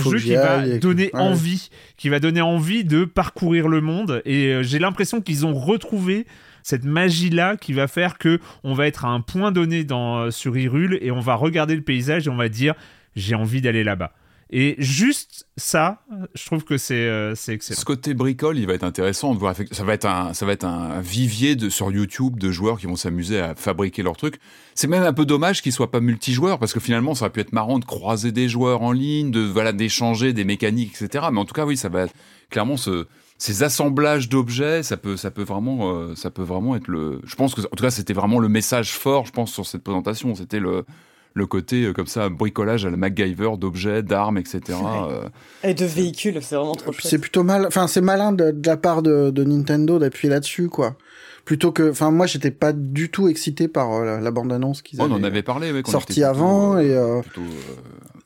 [0.00, 4.22] jeu qui va donner envie, qui va donner envie de parcourir le monde.
[4.24, 6.26] Et euh, j'ai l'impression qu'ils ont retrouvé
[6.62, 10.18] cette magie là qui va faire que on va être à un point donné dans
[10.18, 12.74] euh, sur Hyrule et on va regarder le paysage et on va dire
[13.16, 14.12] j'ai envie d'aller là-bas.
[14.52, 16.02] Et juste ça,
[16.34, 17.78] je trouve que c'est euh, excellent.
[17.78, 19.54] Ce côté bricole, il va être intéressant de voir.
[19.70, 22.86] Ça va être un, ça va être un vivier de, sur YouTube de joueurs qui
[22.86, 24.40] vont s'amuser à fabriquer leurs trucs.
[24.74, 27.40] C'est même un peu dommage qu'il soit pas multijoueur parce que finalement, ça aurait pu
[27.40, 31.26] être marrant de croiser des joueurs en ligne, de voilà d'échanger des mécaniques, etc.
[31.32, 32.06] Mais en tout cas, oui, ça va
[32.50, 33.06] clairement se
[33.40, 37.22] ces assemblages d'objets, ça peut, ça peut vraiment, euh, ça peut vraiment être le.
[37.24, 39.82] Je pense que, en tout cas, c'était vraiment le message fort, je pense, sur cette
[39.82, 40.34] présentation.
[40.34, 40.84] C'était le,
[41.32, 44.78] le côté euh, comme ça bricolage à la MacGyver d'objets, d'armes, etc.
[44.84, 45.26] Euh.
[45.64, 46.92] Et de véhicules, c'est vraiment trop.
[46.98, 50.98] C'est plutôt mal, enfin c'est malin de, la part de, de Nintendo d'appuyer là-dessus, quoi.
[51.46, 55.10] Plutôt que, enfin moi j'étais pas du tout excité par la, bande annonce qu'ils avaient.
[55.10, 56.94] On en avait parlé, ouais, sorti avant et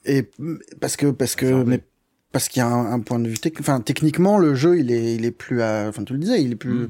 [0.04, 0.28] et
[0.80, 1.84] parce que parce que mais
[2.34, 5.14] parce qu'il y a un, point de vue technique enfin techniquement le jeu il est
[5.14, 6.88] il est plus enfin tu le disais il est plus mm.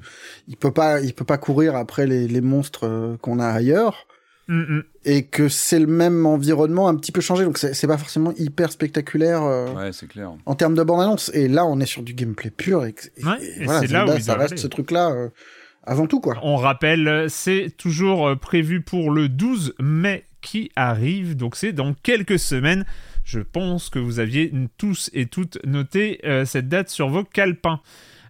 [0.48, 4.06] il peut pas il peut pas courir après les, les monstres euh, qu'on a ailleurs.
[4.48, 4.82] Mm, mm.
[5.06, 7.44] et que c'est le même environnement un petit peu changé.
[7.44, 10.32] Donc c'est pas forcément hyper spectaculaire euh, ouais, c'est clair.
[10.46, 12.94] en termes de bande annonce et là on est sur du gameplay pur et,
[13.64, 15.28] voilà là où ça reste ce truc là euh,
[15.82, 16.38] avant tout quoi.
[16.42, 21.36] On rappelle c'est toujours prévu pour le 12 mai qui arrive.
[21.36, 22.86] Donc c'est dans quelques semaines
[23.24, 27.80] je pense que vous aviez tous et toutes noté euh, cette date sur vos calepins.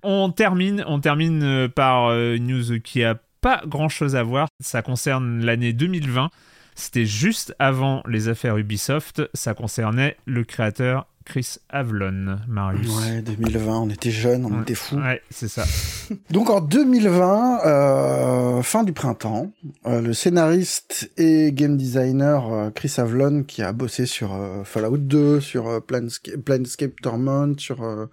[0.02, 4.48] On termine, euh, par euh, une news qui a pas grand chose à voir.
[4.61, 6.30] Ça concerne l'année 2020.
[6.74, 9.22] C'était juste avant les affaires Ubisoft.
[9.35, 12.88] Ça concernait le créateur Chris Avlon, Marius.
[12.98, 14.96] Ouais, 2020, on était jeunes, on était fous.
[14.96, 15.64] Ouais, c'est ça.
[16.30, 19.50] Donc en 2020, euh, fin du printemps,
[19.87, 25.40] euh, le scénariste et game designer euh, Chris Avlon, qui a bossé sur Fallout 2,
[25.40, 28.08] sur Planescape, Planescape Torment, sur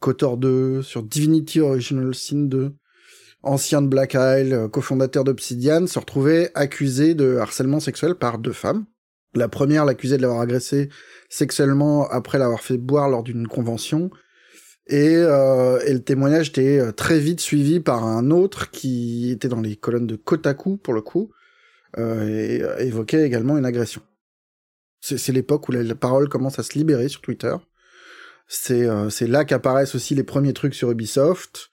[0.00, 2.74] KOTOR 2, sur Divinity Original Sin 2,
[3.42, 8.86] ancien de Black Isle, cofondateur d'Obsidian, se retrouvait accusé de harcèlement sexuel par deux femmes.
[9.34, 10.88] La première l'accusait de l'avoir agressé
[11.28, 14.10] sexuellement après l'avoir fait boire lors d'une convention.
[14.88, 19.48] Et, euh, et, le témoignage était euh, très vite suivi par un autre qui était
[19.48, 21.32] dans les colonnes de Kotaku pour le coup
[21.98, 24.02] euh, et euh, évoquait également une agression.
[25.00, 27.54] C'est l'époque où la, parole commence à se libérer sur Twitter.
[28.48, 31.70] C'est euh, là qu'apparaissent aussi les premiers trucs sur Ubisoft.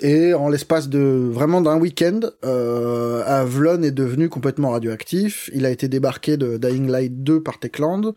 [0.00, 5.48] Et en l'espace de vraiment d'un week-end, euh, Avlon est devenu complètement radioactif.
[5.54, 8.14] Il a été débarqué de Dying Light 2 par Techland.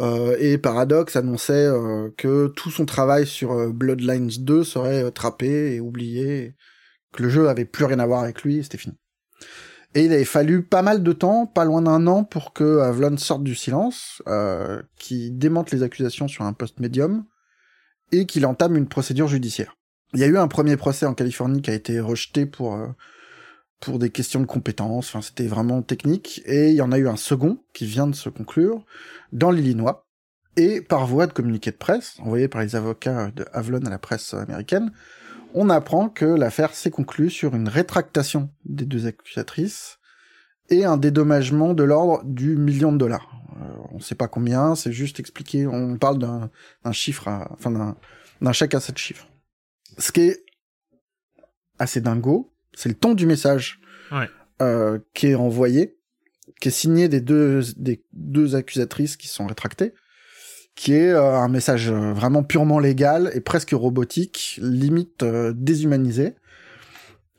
[0.00, 5.74] Euh, et Paradox annonçait euh, que tout son travail sur euh, Bloodlines 2 serait trappé
[5.74, 6.54] et oublié,
[7.12, 8.96] que le jeu avait plus rien à voir avec lui, c'était fini.
[9.94, 13.16] Et il avait fallu pas mal de temps, pas loin d'un an, pour que Avlon
[13.16, 14.20] sorte du silence,
[14.98, 17.24] qui démente les accusations sur un post médium,
[18.10, 19.76] et qu'il entame une procédure judiciaire.
[20.12, 22.76] Il y a eu un premier procès en Californie qui a été rejeté pour
[23.84, 25.08] pour des questions de compétences.
[25.08, 26.42] Enfin, c'était vraiment technique.
[26.46, 28.84] Et il y en a eu un second qui vient de se conclure
[29.32, 30.06] dans l'Illinois.
[30.56, 33.98] Et par voie de communiqué de presse, envoyé par les avocats de Avlon à la
[33.98, 34.92] presse américaine,
[35.52, 39.98] on apprend que l'affaire s'est conclue sur une rétractation des deux accusatrices
[40.70, 43.28] et un dédommagement de l'ordre du million de dollars.
[43.56, 47.96] Euh, on ne sait pas combien, c'est juste expliqué, on parle d'un chiffre, enfin
[48.40, 49.26] d'un chèque à sept chiffres.
[49.98, 50.44] Ce qui est
[51.78, 53.80] assez dingo, c'est le ton du message
[54.62, 55.96] euh, qui est envoyé,
[56.60, 59.94] qui est signé des deux, des deux accusatrices qui sont rétractées,
[60.74, 66.34] qui est euh, un message vraiment purement légal et presque robotique, limite déshumanisé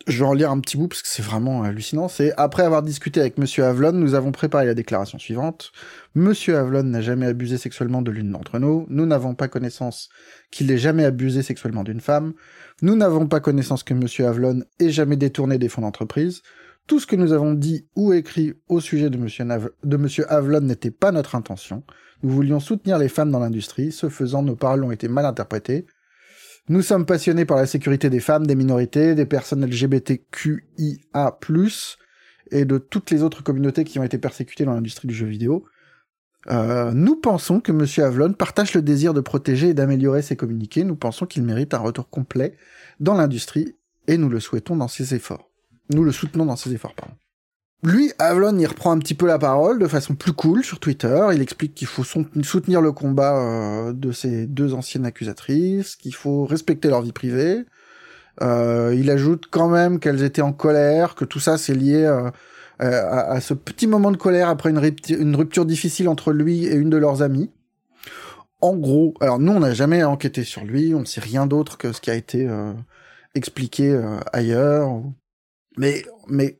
[0.07, 2.07] je vais en lire un petit bout parce que c'est vraiment hallucinant.
[2.07, 5.71] C'est après avoir discuté avec Monsieur Avlon, nous avons préparé la déclaration suivante.
[6.13, 8.85] Monsieur Avlon n'a jamais abusé sexuellement de l'une d'entre nous.
[8.89, 10.09] Nous n'avons pas connaissance
[10.51, 12.33] qu'il ait jamais abusé sexuellement d'une femme.
[12.81, 16.41] Nous n'avons pas connaissance que Monsieur Avlon ait jamais détourné des fonds d'entreprise.
[16.87, 21.11] Tout ce que nous avons dit ou écrit au sujet de Monsieur Avlon n'était pas
[21.11, 21.83] notre intention.
[22.21, 23.91] Nous voulions soutenir les femmes dans l'industrie.
[23.91, 25.85] Ce faisant, nos paroles ont été mal interprétées.
[26.67, 31.39] Nous sommes passionnés par la sécurité des femmes, des minorités, des personnes LGBTQIA+,
[32.51, 35.65] et de toutes les autres communautés qui ont été persécutées dans l'industrie du jeu vidéo.
[36.51, 38.05] Euh, nous pensons que M.
[38.05, 40.83] Avlon partage le désir de protéger et d'améliorer ses communiqués.
[40.83, 42.55] Nous pensons qu'il mérite un retour complet
[42.99, 43.75] dans l'industrie
[44.07, 45.49] et nous le souhaitons dans ses efforts.
[45.89, 47.15] Nous le soutenons dans ses efforts, pardon.
[47.83, 51.27] Lui, Avlon, il reprend un petit peu la parole de façon plus cool sur Twitter.
[51.33, 56.45] Il explique qu'il faut soutenir le combat euh, de ces deux anciennes accusatrices, qu'il faut
[56.45, 57.63] respecter leur vie privée.
[58.41, 62.05] Euh, il ajoute quand même qu'elles étaient en colère, que tout ça c'est lié
[62.81, 66.89] euh, à, ce petit moment de colère après une, rupture difficile entre lui et une
[66.89, 67.51] de leurs amies.
[68.61, 71.77] En gros, alors nous on n'a jamais enquêté sur lui, on ne sait rien d'autre
[71.77, 72.49] que ce qui a été
[73.35, 73.99] expliqué
[74.33, 74.89] ailleurs.
[75.77, 76.59] Mais mais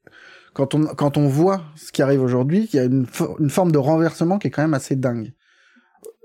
[0.56, 3.78] quand on, quand on voit ce qui arrive aujourd'hui, il y a une, forme de
[3.78, 5.34] renversement qui est quand même assez dingue.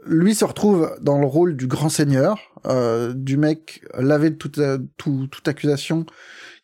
[0.07, 4.59] Lui se retrouve dans le rôle du grand seigneur, euh, du mec lavé de toute,
[4.59, 6.07] euh, toute accusation,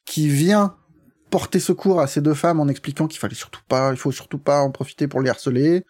[0.05, 0.77] qui vient
[1.31, 4.39] porter secours à ces deux femmes en expliquant qu'il fallait surtout pas, il faut surtout
[4.39, 5.85] pas en profiter pour les harceler,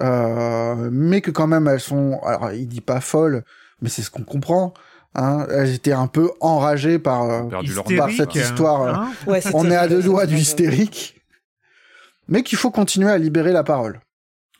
[0.00, 3.44] euh, mais que quand même elles sont, alors il dit pas folles,
[3.80, 4.74] mais c'est ce qu'on comprend,
[5.16, 7.48] Hein, elles étaient un peu enragées par, euh,
[7.96, 8.82] par cette histoire.
[8.82, 9.12] Hein
[9.54, 11.14] on est à deux doigts du hystérique.
[12.28, 14.00] Mais qu'il faut continuer à libérer la parole.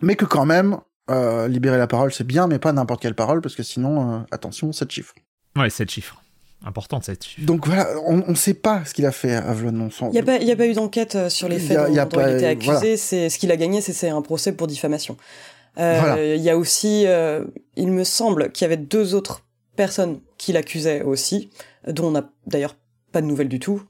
[0.01, 0.79] Mais que quand même,
[1.11, 4.19] euh, libérer la parole, c'est bien, mais pas n'importe quelle parole, parce que sinon, euh,
[4.31, 5.15] attention, 7 chiffres.
[5.57, 6.23] Ouais, 7 chiffres.
[6.67, 7.47] Important, 7 chiffres.
[7.47, 9.89] Donc voilà, on ne sait pas ce qu'il a fait, Avelon.
[10.03, 12.47] Il n'y a, pas, a pas eu d'enquête sur les faits dont, il a été
[12.47, 12.97] accusé.
[12.97, 15.17] C'est Ce qu'il a gagné, c'est un procès pour diffamation.
[15.79, 17.07] Il y a aussi,
[17.77, 21.51] il me semble qu'il y avait deux autres personnes qui l'accusaient aussi,
[21.87, 22.75] dont on n'a d'ailleurs
[23.13, 23.83] pas de nouvelles du tout.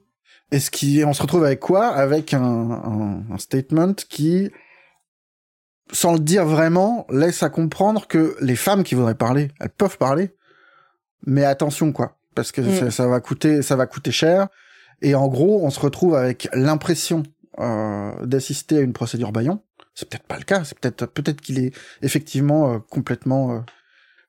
[0.53, 1.87] Et ce qui, on se retrouve avec quoi?
[1.87, 4.51] Avec un, un, statement qui,
[5.93, 9.99] sans le dire vraiment, laisse à comprendre que les femmes qui voudraient parler, elles peuvent
[9.99, 10.31] parler,
[11.25, 12.93] mais attention quoi, parce que mm.
[12.93, 14.47] ça, va coûter, ça va coûter cher.
[15.03, 17.25] Et en gros, on se retrouve avec l'impression
[17.59, 19.61] euh, d'assister à une procédure Bayon.
[19.95, 20.63] C'est peut-être pas le cas.
[20.63, 23.61] C'est peut-être peut-être qu'il est effectivement euh, complètement euh,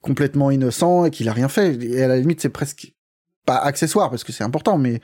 [0.02, 1.76] complètement innocent et qu'il a rien fait.
[1.84, 2.93] Et à la limite, c'est presque
[3.46, 5.02] pas accessoire parce que c'est important, mais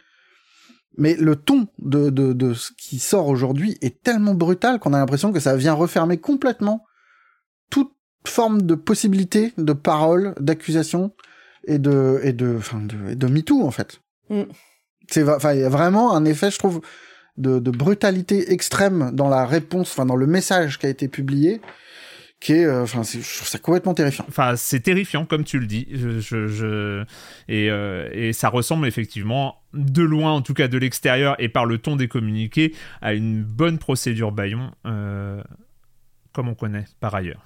[0.98, 5.00] mais le ton de, de, de ce qui sort aujourd'hui est tellement brutal qu'on a
[5.00, 6.86] l'impression que ça vient refermer complètement
[7.70, 7.92] toute
[8.26, 11.14] forme de possibilité de parole, d'accusation
[11.66, 14.02] et de et de enfin de, de MeToo en fait.
[14.30, 14.44] Mm.
[15.10, 16.82] C'est enfin il y a vraiment un effet, je trouve,
[17.38, 21.62] de, de brutalité extrême dans la réponse, enfin dans le message qui a été publié
[22.44, 24.26] qui est, euh, enfin, je trouve ça complètement terrifiant.
[24.28, 25.88] Enfin, c'est terrifiant, comme tu le dis.
[25.94, 27.06] Je, je,
[27.48, 31.66] Et, euh, et, ça ressemble effectivement, de loin, en tout cas de l'extérieur, et par
[31.66, 35.42] le ton des communiqués, à une bonne procédure Bayon, euh,
[36.34, 37.46] comme on connaît par ailleurs.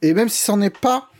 [0.00, 1.10] Et même si c'en est pas,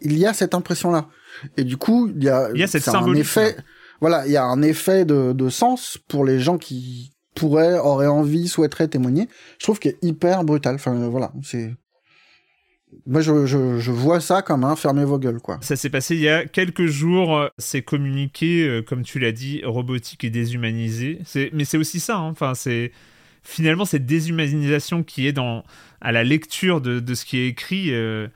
[0.00, 1.08] il y a cette impression-là.
[1.56, 3.56] Et du coup, il y a, il y a cette un effet.
[4.00, 8.06] Voilà, il y a un effet de, de sens pour les gens qui pourrait, aurait
[8.06, 9.28] envie, souhaiterait témoigner.
[9.58, 10.76] Je trouve qu'il est hyper brutal.
[10.76, 11.74] Enfin, voilà, c'est.
[13.06, 15.58] Moi, je, je, vois ça comme un fermez vos gueules, quoi.
[15.60, 17.48] Ça s'est passé il y a quelques jours.
[17.58, 21.20] C'est communiqué, euh, comme tu l'as dit, robotique et déshumanisé.
[21.52, 22.16] Mais c'est aussi ça.
[22.16, 22.30] Hein.
[22.30, 22.92] Enfin, c'est
[23.42, 25.64] finalement cette déshumanisation qui est dans
[26.00, 27.92] à la lecture de, de ce qui est écrit.
[27.92, 28.28] Euh,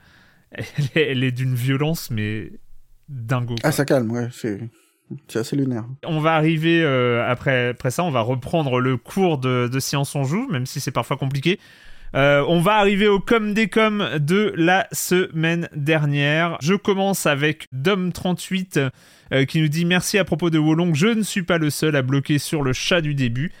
[0.95, 2.51] elle est, d'une violence, mais
[3.09, 3.55] dingo.
[3.63, 4.29] Ah, ça calme, ouais.
[4.31, 4.59] C'est.
[5.27, 5.85] C'est assez lunaire.
[6.05, 10.15] On va arriver euh, après, après ça, on va reprendre le cours de, de Science
[10.15, 11.59] on Joue, même si c'est parfois compliqué.
[12.15, 16.57] Euh, on va arriver au com des com de la semaine dernière.
[16.61, 18.89] Je commence avec Dom38
[19.33, 21.95] euh, qui nous dit merci à propos de Wolong, je ne suis pas le seul
[21.95, 23.51] à bloquer sur le chat du début.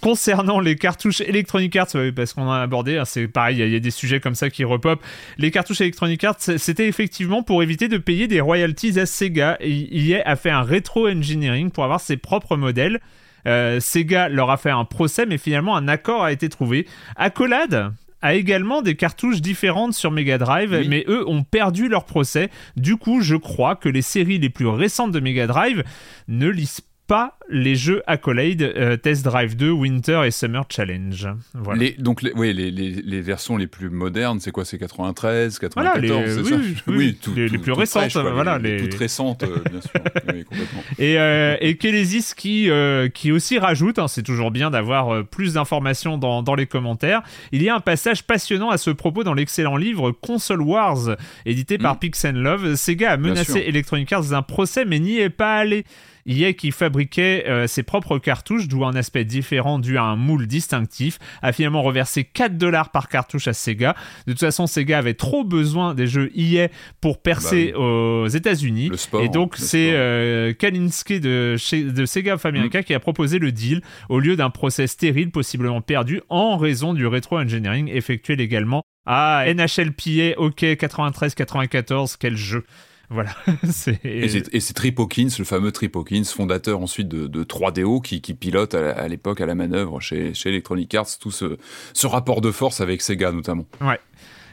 [0.00, 3.80] Concernant les cartouches Electronic Arts, parce qu'on a abordé, hein, c'est pareil, il y, a
[3.80, 5.02] des sujets comme ça qui repopent.
[5.38, 9.56] Les cartouches Electronic Arts, c'était effectivement pour éviter de payer des royalties à Sega.
[9.60, 13.00] Et a fait un rétro engineering pour avoir ses propres modèles.
[13.44, 16.86] Sega leur a fait un procès, mais finalement un accord a été trouvé.
[17.16, 17.92] Accolade
[18.24, 22.48] a également des cartouches différentes sur Mega Drive, mais eux ont perdu leur procès.
[22.74, 25.84] Du coup, je crois que les séries les plus récentes de Mega Drive
[26.28, 31.28] ne lisent pas les jeux Accolade, euh, Test Drive 2, Winter et Summer Challenge.
[31.52, 31.80] Voilà.
[31.80, 36.34] Les, donc, les, oui, les, les, versions les plus modernes, c'est quoi C'est 93, 94,
[36.34, 38.16] c'est oui, ça Oui, les, plus récentes.
[38.16, 39.90] voilà, les, toutes récentes, euh, bien sûr.
[40.48, 40.82] complètement.
[40.98, 45.54] Et, euh, et Kélésis qui, euh, qui aussi rajoute, hein, c'est toujours bien d'avoir plus
[45.54, 49.34] d'informations dans, dans les commentaires, il y a un passage passionnant à ce propos dans
[49.34, 51.98] l'excellent livre Console Wars, édité par mm.
[51.98, 52.74] Pix Love.
[52.76, 55.84] Sega a menacé Electronic Arts d'un procès, mais n'y est pas allé.
[56.26, 60.46] EA qui fabriquait euh, ses propres cartouches, d'où un aspect différent dû à un moule
[60.46, 63.94] distinctif, a finalement reversé 4 dollars par cartouche à Sega.
[64.26, 66.68] De toute façon, Sega avait trop besoin des jeux EA
[67.00, 68.90] pour percer bah aux États-Unis.
[69.20, 71.56] Et donc, c'est euh, Kalinske de,
[71.90, 72.84] de Sega of America mm.
[72.84, 77.06] qui a proposé le deal au lieu d'un procès stérile possiblement perdu en raison du
[77.06, 82.16] rétro-engineering effectué légalement à NHLPA OK 93-94.
[82.18, 82.64] Quel jeu!
[83.10, 83.30] Voilà.
[84.04, 89.06] et c'est Trip Hawkins, le fameux Trip Hawkins, fondateur ensuite de, 3DO, qui, pilote à,
[89.08, 91.58] l'époque à la manœuvre chez, chez Electronic Arts tout ce,
[91.92, 93.66] ce rapport de force avec Sega notamment.
[93.80, 94.00] Ouais.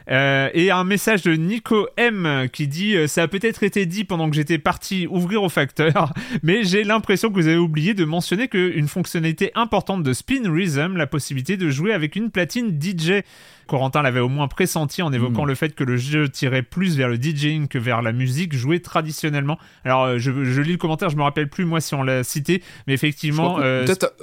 [0.10, 4.04] Euh, et un message de Nico M qui dit euh, Ça a peut-être été dit
[4.04, 8.06] pendant que j'étais parti ouvrir au facteur, mais j'ai l'impression que vous avez oublié de
[8.06, 13.24] mentionner qu'une fonctionnalité importante de Spin Rhythm, la possibilité de jouer avec une platine DJ.
[13.68, 15.50] Corentin l'avait au moins pressenti en évoquant hmm.
[15.50, 18.82] le fait que le jeu tirait plus vers le DJing que vers la musique jouée
[18.82, 19.58] traditionnellement.
[19.86, 22.64] Alors, euh, je, lis le commentaire, je me rappelle plus moi si on l'a cité,
[22.88, 23.56] mais effectivement.
[23.56, 24.14] Peut-être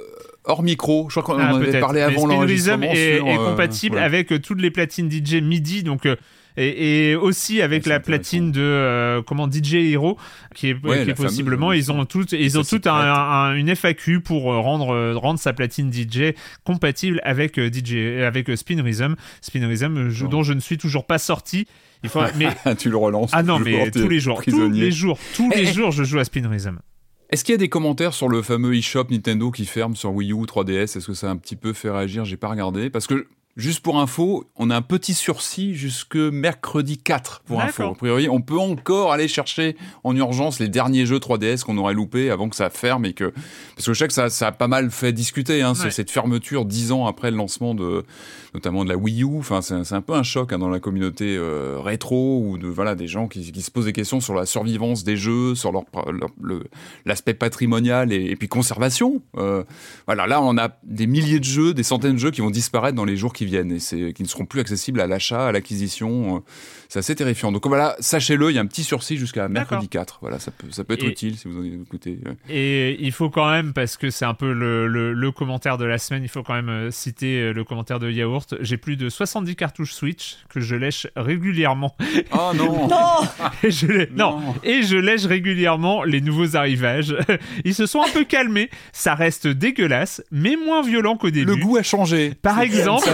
[0.49, 1.07] hors micro.
[1.09, 2.91] Je crois qu'on en ah, avait parlé avant l'enregistrement.
[2.91, 6.05] Est, est euh, compatible avec euh, toutes les platines DJ MIDI, donc.
[6.05, 6.15] Euh,
[6.57, 10.17] et, aussi avec la platine de comment DJ Hero
[10.55, 15.53] qui est, possiblement ils ont toutes ils ont toutes une FAQ pour rendre rendre sa
[15.53, 16.33] platine DJ
[16.65, 19.15] compatible avec DJ avec Spin Rhythm.
[19.39, 21.65] Spin Rhythm dont je ne suis toujours pas sorti.
[22.03, 25.17] Il faut mais tu le relances ah non mais tous les jours tous les jours
[25.35, 26.79] tous les jours je joue à Spin Rhythm
[27.29, 30.31] est-ce qu'il y a des commentaires sur le fameux eShop Nintendo qui ferme sur Wii
[30.31, 32.25] U 3DS Est-ce que ça a un petit peu fait réagir?
[32.25, 36.97] J'ai pas regardé parce que Juste pour info, on a un petit sursis jusque mercredi
[36.97, 37.83] 4 pour info.
[37.83, 41.93] A priori, on peut encore aller chercher en urgence les derniers jeux 3DS qu'on aurait
[41.93, 43.33] loupés avant que ça ferme et que
[43.75, 46.63] parce que je sais que ça, ça a pas mal fait discuter hein, cette fermeture
[46.63, 48.05] dix ans après le lancement de
[48.53, 49.39] notamment de la Wii U.
[49.39, 52.95] Enfin, c'est un peu un choc hein, dans la communauté euh, rétro ou de voilà
[52.95, 55.83] des gens qui, qui, se posent des questions sur la survivance des jeux, sur leur,
[57.05, 59.21] l'aspect patrimonial et, puis conservation.
[59.37, 59.63] Euh,
[60.05, 62.95] voilà, là on a des milliers de jeux, des centaines de jeux qui vont disparaître
[62.95, 66.43] dans les jours qui viennent et qui ne seront plus accessibles à l'achat, à l'acquisition.
[66.89, 67.51] C'est assez terrifiant.
[67.51, 70.17] Donc voilà, sachez-le, il y a un petit sursis jusqu'à mercredi 4.
[70.21, 72.17] Voilà, ça peut, ça peut être utile si vous en écoutez.
[72.49, 75.99] Et il faut quand même, parce que c'est un peu le, le, commentaire de la
[75.99, 78.55] semaine, il faut quand même euh, citer euh, le commentaire de Yaourt.
[78.61, 81.95] J'ai plus de 70 cartouches Switch que je lèche régulièrement.
[82.33, 82.87] Oh non
[83.63, 84.39] et je non.
[84.63, 87.15] Et je lèche régulièrement les nouveaux arrivages.
[87.65, 88.71] Ils se sont un peu calmés.
[88.93, 91.51] Ça reste dégueulasse, mais moins violent qu'au début.
[91.51, 92.33] Le goût a changé.
[92.41, 93.07] Par exemple,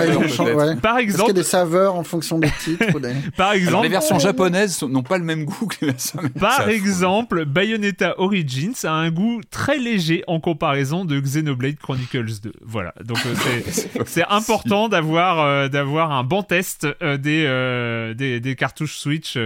[0.82, 2.86] par exemple, Est-ce qu'il y a des saveurs en fonction des titres
[3.36, 7.46] Par exemple, les versions japonaises n'ont pas le même goût que les versions Par exemple,
[7.46, 12.54] Bayonetta Origins a un goût très léger en comparaison de Xenoblade Chronicles 2.
[12.62, 13.62] Voilà, donc euh,
[14.06, 19.38] c'est important d'avoir euh, d'avoir un bon test euh, des, des, des cartouches Switch.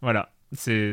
[0.00, 0.31] voilà.
[0.54, 0.92] C'est,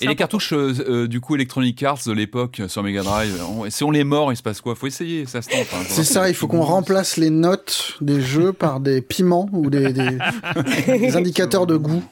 [0.00, 4.04] Et les cartouches du coup Electronic Arts de l'époque sur Mega Drive, si on les
[4.04, 4.74] mord, il se passe quoi?
[4.76, 5.66] Faut essayer, ça se tente.
[5.74, 9.70] Hein, c'est ça, il faut qu'on remplace les notes des jeux par des piments ou
[9.70, 12.04] des, des indicateurs de goût.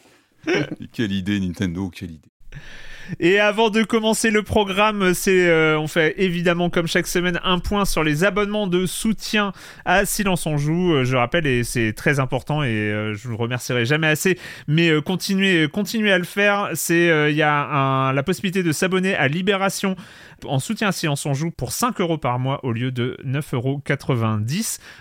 [0.92, 2.28] quelle idée Nintendo, quelle idée.
[3.18, 7.58] Et avant de commencer le programme, c'est euh, on fait évidemment comme chaque semaine un
[7.58, 9.52] point sur les abonnements de soutien
[9.84, 10.94] à Silence on joue.
[10.94, 14.38] Euh, je rappelle et c'est très important et euh, je vous remercierai jamais assez.
[14.68, 16.70] Mais continuez, continuez à le faire.
[16.74, 19.96] C'est il y a la possibilité de s'abonner à Libération
[20.46, 23.82] en soutien Silence on joue pour 5 euros par mois au lieu de 9,90 euros.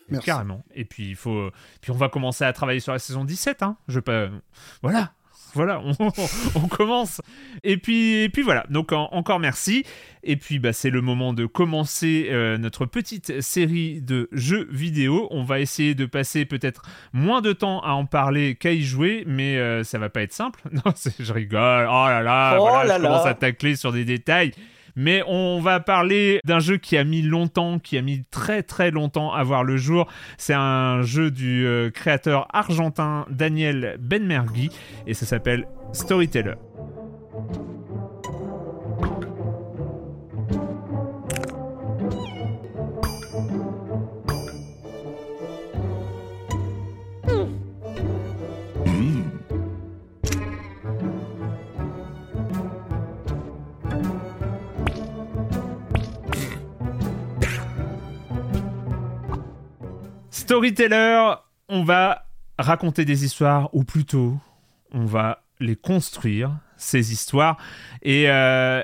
[0.09, 0.25] Merci.
[0.25, 0.63] Carrément.
[0.73, 1.49] Et puis, il faut,
[1.81, 3.63] puis on va commencer à travailler sur la saison 17.
[3.63, 3.77] Hein.
[3.87, 4.29] Je pas...
[4.81, 5.13] Voilà,
[5.53, 5.81] voilà,
[6.55, 7.21] on, commence.
[7.63, 9.85] Et puis, et puis voilà, donc encore merci.
[10.23, 15.27] Et puis bah, c'est le moment de commencer euh, notre petite série de jeux vidéo.
[15.31, 19.23] On va essayer de passer peut-être moins de temps à en parler qu'à y jouer,
[19.27, 20.59] mais euh, ça va pas être simple.
[20.73, 21.87] Non, je rigole.
[21.87, 24.51] Oh là là, oh voilà, je commence à tacler sur des détails.
[24.95, 28.91] Mais on va parler d'un jeu qui a mis longtemps, qui a mis très très
[28.91, 30.07] longtemps à voir le jour.
[30.37, 34.69] C'est un jeu du euh, créateur argentin Daniel Benmergui
[35.07, 36.55] et ça s'appelle Storyteller.
[60.43, 61.35] Storyteller,
[61.69, 62.25] on va
[62.59, 64.37] raconter des histoires, ou plutôt,
[64.91, 67.57] on va les construire, ces histoires.
[68.01, 68.83] Et, euh,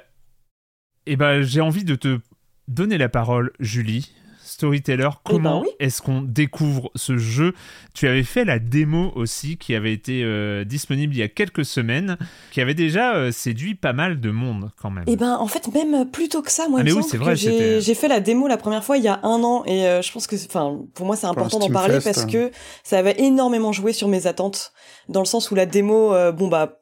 [1.06, 2.22] et ben, j'ai envie de te
[2.70, 4.14] donner la parole, Julie
[4.60, 7.54] storyteller, eh ben comment est-ce qu'on découvre ce jeu?
[7.94, 11.64] Tu avais fait la démo aussi qui avait été euh, disponible il y a quelques
[11.64, 12.18] semaines,
[12.52, 15.06] qui avait déjà euh, séduit pas mal de monde quand même.
[15.08, 18.20] Et eh ben en fait même plus tôt que ça, moi ah, j'ai fait la
[18.20, 20.78] démo la première fois il y a un an et euh, je pense que enfin
[20.94, 22.52] pour moi c'est important d'en parler parce que
[22.84, 24.74] ça avait énormément joué sur mes attentes
[25.08, 26.79] dans le sens où la démo bon bah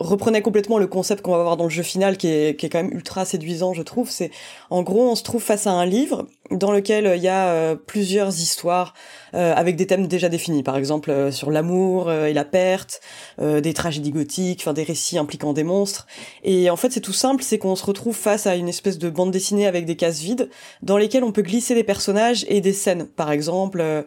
[0.00, 2.68] reprenait complètement le concept qu'on va voir dans le jeu final qui est, qui est
[2.68, 4.10] quand même ultra séduisant je trouve.
[4.10, 4.30] C'est
[4.70, 7.48] en gros on se trouve face à un livre dans lequel euh, il y a
[7.48, 8.94] euh, plusieurs histoires
[9.34, 10.62] euh, avec des thèmes déjà définis.
[10.62, 13.00] Par exemple sur l'amour et la perte
[13.38, 16.06] des tragédies gothiques enfin des récits impliquant des monstres.
[16.44, 19.10] Et en fait c'est tout simple c'est qu'on se retrouve face à une espèce de
[19.10, 20.50] bande dessinée avec des cases vides
[20.82, 23.06] dans lesquelles on peut glisser des personnages et des scènes.
[23.06, 24.04] Par exemple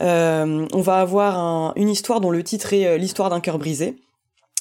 [0.00, 3.96] on va avoir une histoire dont le titre est l'histoire d'un cœur brisé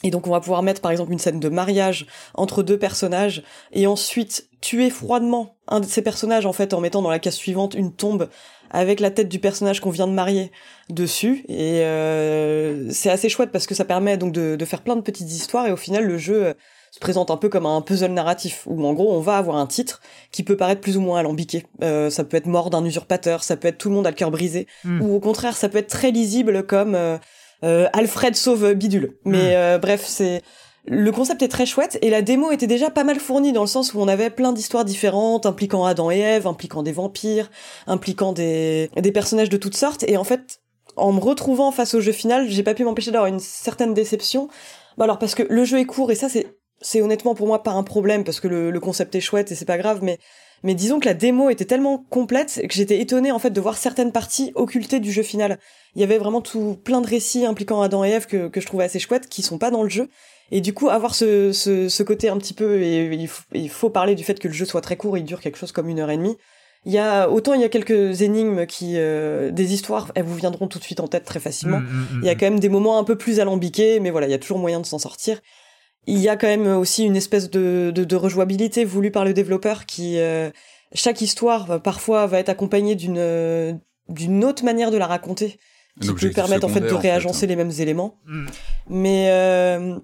[0.03, 3.43] et donc on va pouvoir mettre par exemple une scène de mariage entre deux personnages
[3.71, 7.35] et ensuite tuer froidement un de ces personnages en fait en mettant dans la case
[7.35, 8.29] suivante une tombe
[8.69, 10.51] avec la tête du personnage qu'on vient de marier
[10.89, 14.95] dessus et euh, c'est assez chouette parce que ça permet donc de, de, faire plein
[14.95, 16.53] de petites histoires et au final le jeu euh,
[16.93, 19.65] se présente un peu comme un puzzle narratif où en gros on va avoir un
[19.65, 19.99] titre
[20.31, 21.65] qui peut paraître plus ou moins alambiqué.
[21.81, 24.15] Euh, ça peut être mort d'un usurpateur, ça peut être tout le monde a le
[24.15, 25.01] cœur brisé, hmm.
[25.01, 27.17] ou au contraire ça peut être très lisible comme euh,
[27.93, 29.17] Alfred sauve bidule.
[29.25, 29.55] Mais hmm.
[29.55, 30.41] euh, bref, c'est
[30.85, 33.67] le concept est très chouette et la démo était déjà pas mal fournie dans le
[33.67, 37.49] sens où on avait plein d'histoires différentes impliquant Adam et Ève, impliquant des vampires,
[37.87, 40.59] impliquant des, des personnages de toutes sortes et en fait
[40.97, 44.49] en me retrouvant face au jeu final, j'ai pas pu m'empêcher d'avoir une certaine déception.
[44.97, 47.63] Bah alors parce que le jeu est court et ça c'est c'est honnêtement pour moi
[47.63, 50.19] pas un problème parce que le, le concept est chouette et c'est pas grave mais
[50.63, 53.77] mais disons que la démo était tellement complète que j'étais étonnée en fait de voir
[53.77, 55.59] certaines parties occultées du jeu final.
[55.95, 58.65] Il y avait vraiment tout plein de récits impliquant Adam et Eve que, que je
[58.65, 60.09] trouvais assez chouettes qui sont pas dans le jeu.
[60.51, 63.69] Et du coup, avoir ce, ce, ce côté un petit peu, et il faut, il
[63.69, 65.89] faut parler du fait que le jeu soit très court, il dure quelque chose comme
[65.89, 66.37] une heure et demie.
[66.85, 70.35] Il y a autant il y a quelques énigmes qui euh, des histoires elles vous
[70.35, 71.79] viendront tout de suite en tête très facilement.
[71.79, 74.11] Mm, mm, mm, il y a quand même des moments un peu plus alambiqués mais
[74.11, 75.39] voilà, il y a toujours moyen de s'en sortir.
[76.05, 79.33] Il y a quand même aussi une espèce de, de, de rejouabilité voulue par le
[79.33, 80.49] développeur qui euh,
[80.93, 83.79] chaque histoire parfois va être accompagnée d'une
[84.09, 85.59] d'une autre manière de la raconter
[86.01, 87.49] qui peut permettre en fait de réagencer hein.
[87.49, 88.17] les mêmes éléments.
[88.25, 88.45] Mm.
[88.89, 89.95] Mais euh,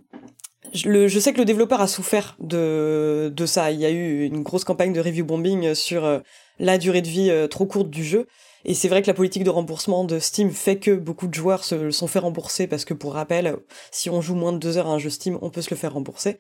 [0.74, 3.72] je, je, sais que le développeur a souffert de, de ça.
[3.72, 6.20] Il y a eu une grosse campagne de review bombing sur euh,
[6.60, 8.28] la durée de vie euh, trop courte du jeu.
[8.66, 11.64] Et c'est vrai que la politique de remboursement de Steam fait que beaucoup de joueurs
[11.64, 13.56] se sont fait rembourser parce que pour rappel,
[13.92, 15.78] si on joue moins de deux heures à un jeu Steam, on peut se le
[15.78, 16.40] faire rembourser.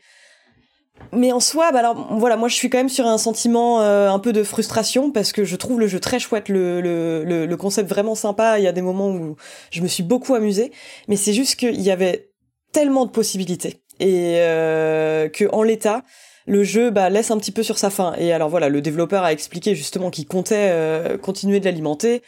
[1.13, 4.09] Mais en soi, bah alors voilà, moi je suis quand même sur un sentiment euh,
[4.09, 7.57] un peu de frustration parce que je trouve le jeu très chouette, le, le, le,
[7.57, 8.59] concept vraiment sympa.
[8.59, 9.37] Il y a des moments où
[9.71, 10.71] je me suis beaucoup amusée,
[11.07, 12.31] mais c'est juste qu'il y avait
[12.73, 16.03] tellement de possibilités et euh, que en l'état,
[16.49, 18.13] le jeu bah, laisse un petit peu sur sa fin.
[18.17, 22.21] Et alors voilà, le développeur a expliqué justement qu'il comptait euh, continuer de l'alimenter.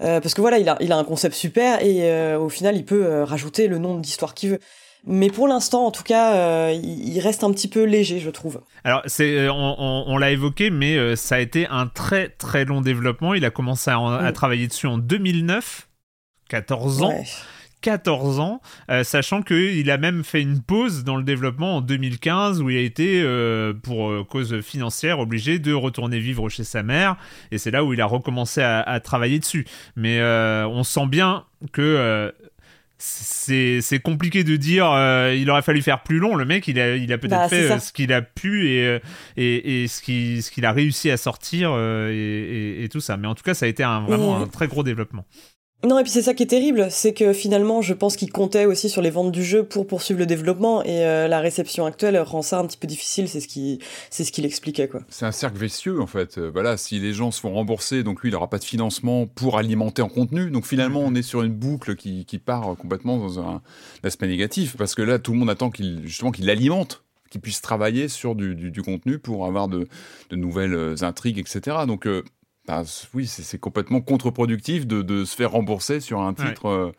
[0.00, 2.84] Euh, parce que voilà, il a, il a un concept super et au final, il
[2.84, 4.60] peut rajouter le nombre d'histoires qu'il veut.
[5.06, 8.60] Mais pour l'instant, en tout cas, euh, il reste un petit peu léger, je trouve.
[8.84, 12.80] Alors, c'est, euh, on, l'a évoqué, mais euh, ça a été un très très long
[12.80, 13.34] développement.
[13.34, 14.32] Il a commencé à, mm.
[14.32, 15.88] travailler dessus en 2009,
[16.48, 17.14] 14 ans.
[17.80, 18.60] 14 ans,
[18.90, 22.76] euh, sachant qu'il a même fait une pause dans le développement en 2015 où il
[22.76, 27.16] a été, euh, pour euh, cause financière, obligé de retourner vivre chez sa mère.
[27.52, 29.66] Et c'est là où il a recommencé à, travailler dessus.
[29.96, 32.32] Mais on sent bien que
[32.98, 34.86] c'est compliqué de dire
[35.34, 37.78] il aurait fallu faire plus long le mec il a, il a peut-être bah, fait
[37.78, 39.00] ce qu'il a pu et,
[39.36, 40.02] et, et ce
[40.50, 43.68] qu'il a réussi à sortir et, et, tout ça mais en tout cas ça a
[43.68, 45.24] été un, vraiment un très gros développement
[45.86, 48.66] non, et puis c'est ça qui est terrible, c'est que finalement, je pense qu'il comptait
[48.66, 52.18] aussi sur les ventes du jeu pour poursuivre le développement, et euh, la réception actuelle
[52.18, 53.78] rend ça un petit peu difficile, c'est ce qui,
[54.10, 55.02] c'est ce qu'il expliquait, quoi.
[55.08, 56.38] C'est un cercle vicieux, en fait.
[56.38, 59.28] Euh, voilà, si les gens se font rembourser, donc lui, il n'aura pas de financement
[59.28, 63.16] pour alimenter en contenu, donc finalement, on est sur une boucle qui, qui part complètement
[63.16, 63.62] dans un,
[64.02, 67.60] aspect négatif, parce que là, tout le monde attend qu'il, justement, qu'il alimente qu'il puisse
[67.60, 69.86] travailler sur du, du, contenu pour avoir de,
[70.30, 71.76] de nouvelles euh, intrigues, etc.
[71.86, 72.06] Donc,
[72.68, 72.82] bah,
[73.14, 76.66] oui, c'est complètement contre-productif de, se faire rembourser sur un titre.
[76.66, 76.92] Euh,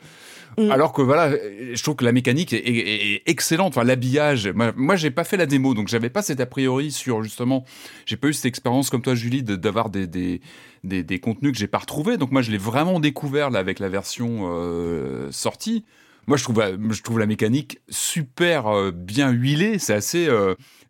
[0.57, 0.71] mm.
[0.71, 3.77] Alors que voilà, je trouve que la mécanique est, excellente.
[3.77, 4.47] Enfin, l'habillage.
[4.47, 7.65] Moi, moi j'ai pas fait la démo, donc j'avais pas cet a priori sur justement.
[8.07, 10.41] J'ai pas eu cette expérience comme toi, Julie, d'avoir des, des,
[10.83, 12.17] des, contenus que j'ai pas retrouvés.
[12.17, 15.85] Donc moi, je l'ai vraiment découvert là avec la version euh, sortie.
[16.29, 19.79] Moi, je trouve, je trouve la mécanique super euh, bien huilée.
[19.79, 20.29] C'est assez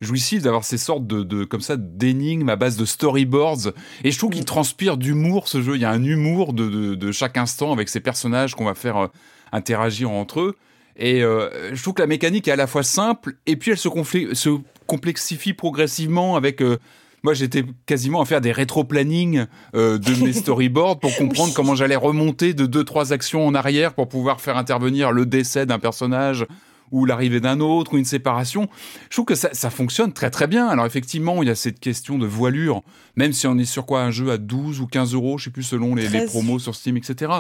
[0.02, 3.72] jouissif d'avoir ces sortes de, de comme ça d'énigmes à base de storyboards.
[4.04, 4.46] Et je trouve qu'il mm.
[4.46, 5.76] transpire d'humour ce jeu.
[5.76, 8.76] Il y a un humour de, de, de chaque instant avec ces personnages qu'on va
[8.76, 9.08] faire euh,
[9.52, 10.56] interagir entre eux.
[10.96, 13.78] Et euh, je trouve que la mécanique est à la fois simple et puis elle
[13.78, 13.90] se,
[14.34, 14.50] se
[14.86, 16.78] complexifie progressivement avec euh,
[17.24, 22.54] moi, j'étais quasiment à faire des rétro-planning de mes storyboards pour comprendre comment j'allais remonter
[22.54, 26.46] de deux, trois actions en arrière pour pouvoir faire intervenir le décès d'un personnage
[26.92, 28.68] ou l'arrivée d'un autre, ou une séparation.
[29.10, 30.68] Je trouve que ça, ça, fonctionne très très bien.
[30.68, 32.82] Alors effectivement, il y a cette question de voilure,
[33.16, 35.50] même si on est sur quoi un jeu à 12 ou 15 euros, je sais
[35.50, 37.32] plus selon les, les promos sur Steam, etc.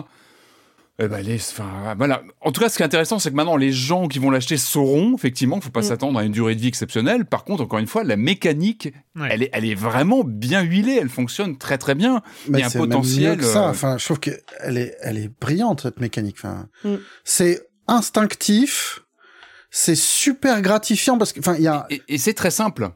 [1.02, 2.24] Eh ben, les, enfin, voilà.
[2.42, 4.58] En tout cas, ce qui est intéressant, c'est que maintenant, les gens qui vont l'acheter
[4.58, 5.84] sauront, effectivement, qu'il ne faut pas mm.
[5.84, 7.26] s'attendre à une durée de vie exceptionnelle.
[7.26, 8.94] Par contre, encore une fois, la mécanique,
[9.30, 10.98] elle, est, elle est vraiment bien huilée.
[11.02, 12.22] Elle fonctionne très, très bien.
[12.50, 13.44] Mais Il y a un potentiel.
[13.44, 13.68] ça.
[13.68, 16.36] Euh, enfin, je trouve qu'elle est, elle est brillante, cette mécanique.
[16.40, 16.96] Enfin, mm.
[17.24, 19.02] c'est instinctif
[19.72, 21.86] c'est super gratifiant parce que, enfin, il y a.
[22.08, 22.90] Et, c'est très simple.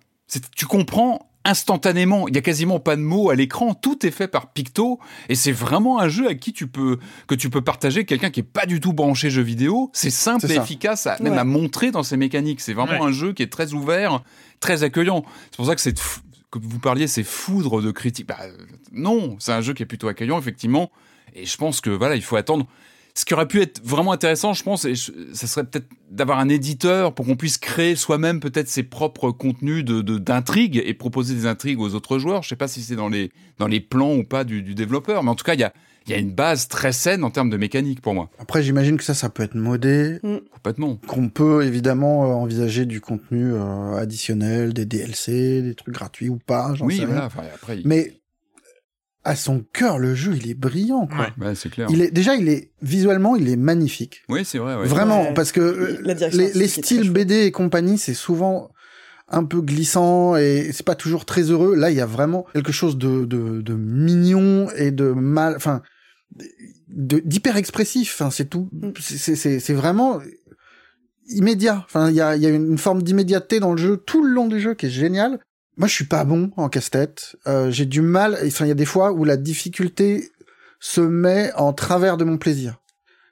[0.56, 2.28] Tu comprends instantanément.
[2.28, 3.74] Il y a quasiment pas de mots à l'écran.
[3.74, 7.36] Tout est fait par Picto et c'est vraiment un jeu à qui tu peux que
[7.36, 8.06] tu peux partager.
[8.06, 9.90] Quelqu'un qui est pas du tout branché jeu vidéo.
[9.94, 12.62] C'est simple et efficace, à, même à montrer dans ses mécaniques.
[12.62, 14.24] C'est vraiment un jeu qui est très ouvert,
[14.60, 15.24] très accueillant.
[15.52, 15.98] C'est pour ça que c'est
[16.52, 18.28] que vous parliez, c'est foudre de critique.
[18.28, 18.38] Bah,
[18.92, 20.92] non, c'est un jeu qui est plutôt accueillant effectivement.
[21.36, 22.68] Et je pense que voilà, il faut attendre
[23.16, 26.50] ce qui aurait pu être vraiment intéressant, je pense, et ça serait peut-être d'avoir un
[26.50, 31.46] éditeur pour qu'on puisse créer soi-même peut-être ses propres contenus de d'intrigues et proposer des
[31.46, 32.42] intrigues aux autres joueurs.
[32.44, 35.24] Je sais pas si c'est dans les dans les plans ou pas du, du développeur,
[35.24, 35.74] mais en tout cas, il y a
[36.06, 38.30] il y a une base très saine en termes de mécanique pour moi.
[38.40, 40.20] Après, j'imagine que ça, ça peut être modé.
[40.24, 40.38] Mm.
[40.52, 41.00] Complètement.
[41.08, 46.40] Qu'on peut évidemment euh, envisager du contenu euh, additionnel, des DLC, des trucs gratuits ou
[46.46, 46.74] pas.
[46.82, 47.28] Oui, voilà.
[47.28, 48.14] Enfin, après, Mais
[49.26, 51.08] à son cœur, le jeu, il est brillant.
[51.08, 51.28] Quoi.
[51.40, 51.88] Ouais, c'est clair.
[51.90, 54.24] Il est déjà, il est visuellement, il est magnifique.
[54.28, 54.76] Oui, c'est vrai.
[54.86, 58.72] Vraiment, parce que euh, les, styles BD et compagnie, c'est souvent
[59.30, 61.76] un peu glissant et c'est pas toujours très heureux.
[61.76, 65.82] Là, il y a vraiment quelque chose de, de, de mignon et de mal, enfin,
[66.90, 68.16] d'hyper expressif.
[68.20, 68.70] Enfin, c'est tout.
[68.74, 68.92] Mm.
[69.00, 70.20] C'est vraiment
[71.30, 71.84] immédiat.
[71.86, 74.48] Enfin, il y a, y a une forme d'immédiateté dans le jeu tout le long
[74.48, 75.40] du jeu qui est génial.
[75.78, 77.36] Moi, je suis pas bon en casse-tête.
[77.48, 78.38] Euh, j'ai du mal.
[78.46, 80.30] Enfin, il y a des fois où la difficulté
[80.80, 82.80] se met en travers de mon plaisir.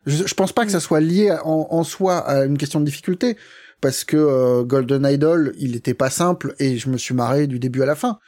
[0.05, 2.85] Je, je pense pas que ça soit lié en, en, soi à une question de
[2.85, 3.37] difficulté,
[3.81, 7.59] parce que euh, Golden Idol, il était pas simple et je me suis marré du
[7.59, 8.19] début à la fin.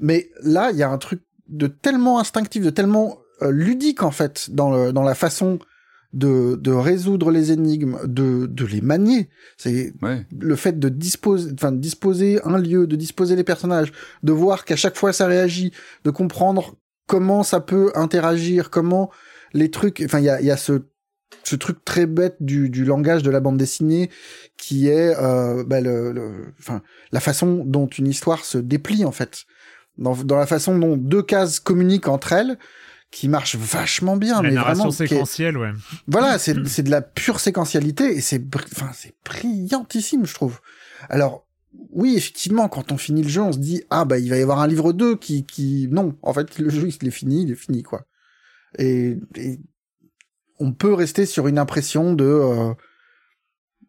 [0.00, 4.10] Mais là, il y a un truc de tellement instinctif, de tellement euh, ludique en
[4.10, 5.58] fait dans, le, dans la façon
[6.12, 9.28] de, de résoudre les énigmes, de, de les manier.
[9.56, 9.94] C'est
[10.38, 13.92] le fait de disposer, enfin, de disposer un lieu, de disposer les personnages,
[14.22, 15.72] de voir qu'à chaque fois ça réagit,
[16.04, 19.10] de comprendre comment ça peut interagir, comment
[19.52, 20.82] les trucs, enfin, il y a, y a ce,
[21.44, 24.10] ce truc très bête du, du langage de la bande dessinée
[24.56, 29.44] qui est, euh, bah, le, enfin, la façon dont une histoire se déplie, en fait.
[29.98, 32.58] Dans, dans la façon dont deux cases communiquent entre elles,
[33.12, 34.42] qui marche vachement bien.
[34.42, 35.70] La mais narration vraiment, séquentielle, ouais.
[36.08, 38.42] Voilà, c'est c'est de la pure séquentialité et c'est
[38.72, 40.60] enfin c'est brillantissime, je trouve.
[41.08, 41.46] Alors
[41.92, 44.42] oui, effectivement, quand on finit le jeu, on se dit ah bah il va y
[44.42, 47.52] avoir un livre 2 qui qui non, en fait le jeu il est fini, il
[47.52, 48.06] est fini quoi.
[48.78, 49.18] Et,
[50.58, 52.72] on peut rester sur une impression de euh,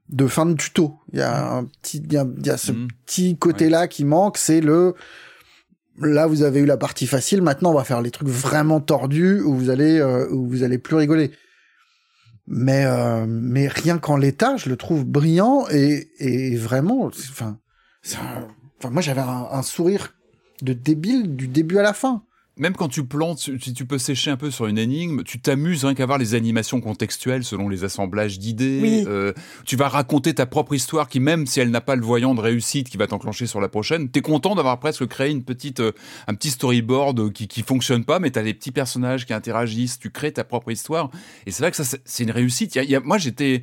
[0.09, 0.99] de fin de tuto.
[1.13, 2.87] Il y a un petit il y a, y a ce mmh.
[3.05, 4.95] petit côté là qui manque, c'est le
[5.99, 9.41] là vous avez eu la partie facile, maintenant on va faire les trucs vraiment tordus
[9.41, 11.31] où vous allez euh, où vous allez plus rigoler.
[12.45, 17.57] Mais, euh, mais rien qu'en l'état, je le trouve brillant et, et vraiment, enfin,
[18.05, 20.13] enfin, moi j'avais un, un, sourire
[20.61, 22.25] de débile du début à la fin
[22.55, 25.85] même quand tu plantes, si tu peux sécher un peu sur une énigme, tu t'amuses
[25.85, 29.05] rien qu'à voir les animations contextuelles selon les assemblages d'idées.
[29.07, 29.33] Euh,
[29.65, 32.41] tu vas raconter ta propre histoire qui, même si elle n'a pas le voyant de
[32.41, 35.93] réussite qui va t'enclencher sur la prochaine, t'es content d'avoir presque créé une petite, euh,
[36.27, 40.11] un petit storyboard qui, qui fonctionne pas, mais t'as des petits personnages qui interagissent, tu
[40.11, 41.09] crées ta propre histoire.
[41.47, 42.75] Et c'est vrai que ça, c'est une réussite.
[42.75, 43.61] Il y a, moi, j'étais,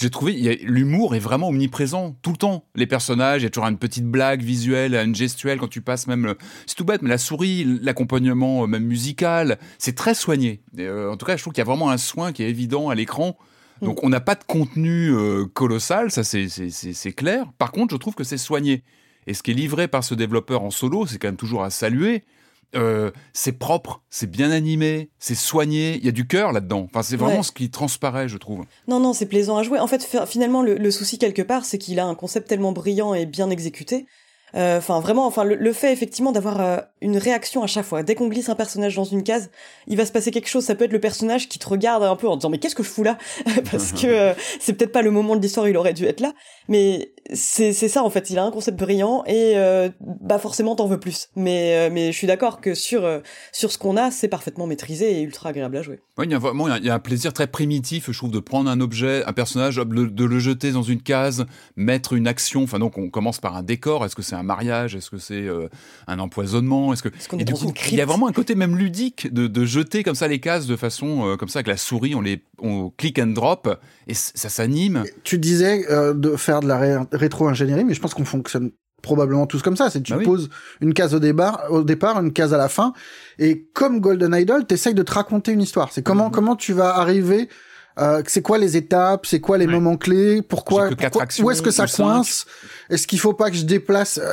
[0.00, 2.64] j'ai trouvé, l'humour est vraiment omniprésent tout le temps.
[2.74, 6.06] Les personnages, il y a toujours une petite blague visuelle, une gestuelle quand tu passes
[6.06, 6.34] même,
[6.66, 9.58] c'est tout bête, mais la souris, l'accompagnement euh, même musical.
[9.78, 10.62] C'est très soigné.
[10.78, 12.88] Euh, en tout cas, je trouve qu'il y a vraiment un soin qui est évident
[12.88, 13.36] à l'écran.
[13.82, 13.84] Mm.
[13.84, 17.52] Donc on n'a pas de contenu euh, colossal, ça c'est clair.
[17.58, 18.82] Par contre, je trouve que c'est soigné.
[19.26, 21.70] Et ce qui est livré par ce développeur en solo, c'est quand même toujours à
[21.70, 22.24] saluer.
[23.32, 26.86] C'est propre, c'est bien animé, c'est soigné, il y a du cœur là-dedans.
[26.90, 28.64] Enfin, c'est vraiment ce qui transparaît, je trouve.
[28.88, 29.78] Non, non, c'est plaisant à jouer.
[29.78, 33.26] En fait, finalement, le souci quelque part, c'est qu'il a un concept tellement brillant et
[33.26, 34.06] bien exécuté
[34.56, 38.02] euh, enfin, vraiment, enfin, le, fait effectivement d'avoir euh, une réaction à chaque fois.
[38.02, 39.50] Dès qu'on glisse un personnage dans une case,
[39.86, 40.64] il va se passer quelque chose.
[40.64, 42.82] Ça peut être le personnage qui te regarde un peu en disant mais qu'est-ce que
[42.82, 43.16] je fous là?
[43.70, 46.32] Parce que euh, c'est peut-être pas le moment de l'histoire, il aurait dû être là.
[46.68, 48.30] Mais c'est ça en fait.
[48.30, 49.54] Il a un concept brillant et
[50.00, 51.28] bah forcément t'en veux plus.
[51.36, 53.08] Mais mais je suis d'accord que sur
[53.52, 56.00] sur ce qu'on a, c'est parfaitement maîtrisé et ultra agréable à jouer.
[56.18, 58.40] Oui, il y a vraiment il y a un plaisir très primitif, je trouve, de
[58.40, 61.46] prendre un objet, un personnage, de le jeter dans une case,
[61.76, 62.62] mettre une action.
[62.62, 64.04] Enfin donc on commence par un décor.
[64.04, 64.94] Est-ce que c'est un mariage?
[64.96, 65.68] Est-ce que c'est euh,
[66.06, 66.92] un empoisonnement?
[66.92, 70.02] Est-ce que et du coup, il y a vraiment un côté même ludique de, jeter
[70.02, 72.90] comme ça les cases de façon euh, comme ça avec la souris, on les on
[72.96, 73.68] click and drop
[74.08, 75.04] et ça s'anime.
[75.22, 79.62] Tu disais euh, de faire de la rétro-ingénierie, mais je pense qu'on fonctionne probablement tous
[79.62, 79.90] comme ça.
[79.90, 80.50] C'est tu bah poses
[80.80, 82.92] une case au départ, au départ, une case à la fin,
[83.38, 85.90] et comme Golden Idol, t'essayes de te raconter une histoire.
[85.92, 86.32] C'est comment mhm.
[86.32, 87.48] comment tu vas arriver
[87.98, 90.88] euh, c'est quoi les étapes, c'est quoi les moments clés, pourquoi,
[91.42, 92.46] où est-ce que ça coince,
[92.88, 94.18] est-ce qu'il faut pas que je déplace.
[94.18, 94.32] Euh,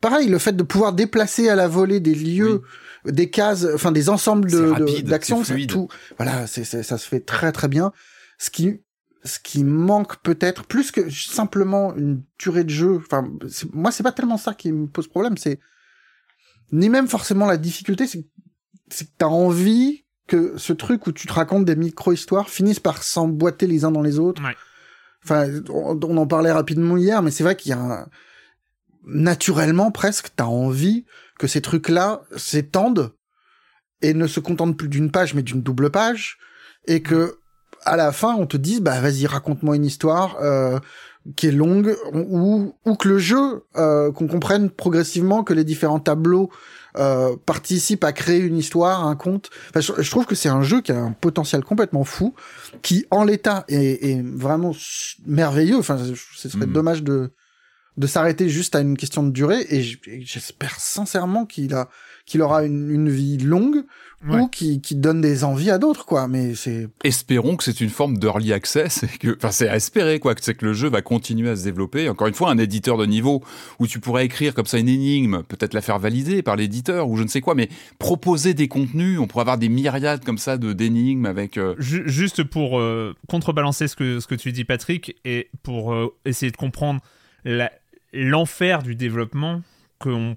[0.00, 2.62] pareil, le fait de pouvoir déplacer à la volée des lieux,
[3.04, 5.88] des cases, enfin des ensembles de d'actions, c'est tout.
[6.16, 7.92] Voilà, c'est ça se fait très très bien.
[8.38, 8.80] Ce qui
[9.24, 12.96] ce qui manque peut-être plus que simplement une durée de jeu.
[12.96, 13.28] Enfin,
[13.72, 15.60] moi c'est pas tellement ça qui me pose problème, c'est
[16.72, 21.32] ni même forcément la difficulté, c'est que t'as envie que ce truc où tu te
[21.32, 24.42] racontes des micro-histoires finissent par s'emboîter les uns dans les autres.
[25.24, 28.06] Enfin, on, en parlait rapidement hier, mais c'est vrai qu'il y a un...
[29.04, 31.04] naturellement presque, t'as envie
[31.38, 33.12] que ces trucs-là s'étendent
[34.02, 36.38] et ne se contentent plus d'une page, mais d'une double page,
[36.86, 37.39] et que
[37.84, 40.36] à la fin on te dise, bah vas-y, raconte-moi une histoire.
[40.40, 40.78] Euh,
[41.36, 46.00] qui est longue ou ou que le jeu euh, qu'on comprenne progressivement que les différents
[46.00, 46.50] tableaux
[46.96, 49.50] euh, participe à créer une histoire, un conte.
[49.76, 52.34] je, trouve que c'est un jeu qui a un potentiel complètement fou,
[52.82, 54.72] qui en l'état est, vraiment
[55.26, 55.76] merveilleux.
[55.76, 56.72] Enfin, ce serait mm.
[56.72, 57.30] dommage de
[57.96, 59.66] de s'arrêter juste à une question de durée.
[59.68, 61.88] Et j'espère sincèrement qu'il a
[62.24, 63.84] qu'il aura une, une vie longue
[64.28, 66.28] ou qui, qui donne des envies à d'autres, quoi.
[66.28, 66.88] Mais c'est.
[67.04, 70.44] Espérons que c'est une forme d'early access et que, enfin, c'est à espérer, quoi, que
[70.44, 72.08] c'est que le jeu va continuer à se développer.
[72.08, 73.42] Encore une fois, un éditeur de niveau
[73.78, 77.16] où tu pourrais écrire comme ça une énigme, peut-être la faire valider par l'éditeur ou
[77.16, 77.68] je ne sais quoi, mais
[77.98, 81.56] proposer des contenus, on pourrait avoir des myriades comme ça de d'énigmes avec.
[81.56, 86.14] Euh, juste pour euh, contrebalancer ce que ce que tu dis, Patrick, et pour euh,
[86.24, 87.00] essayer de comprendre
[88.12, 89.62] l'enfer du développement
[89.98, 90.36] qu'on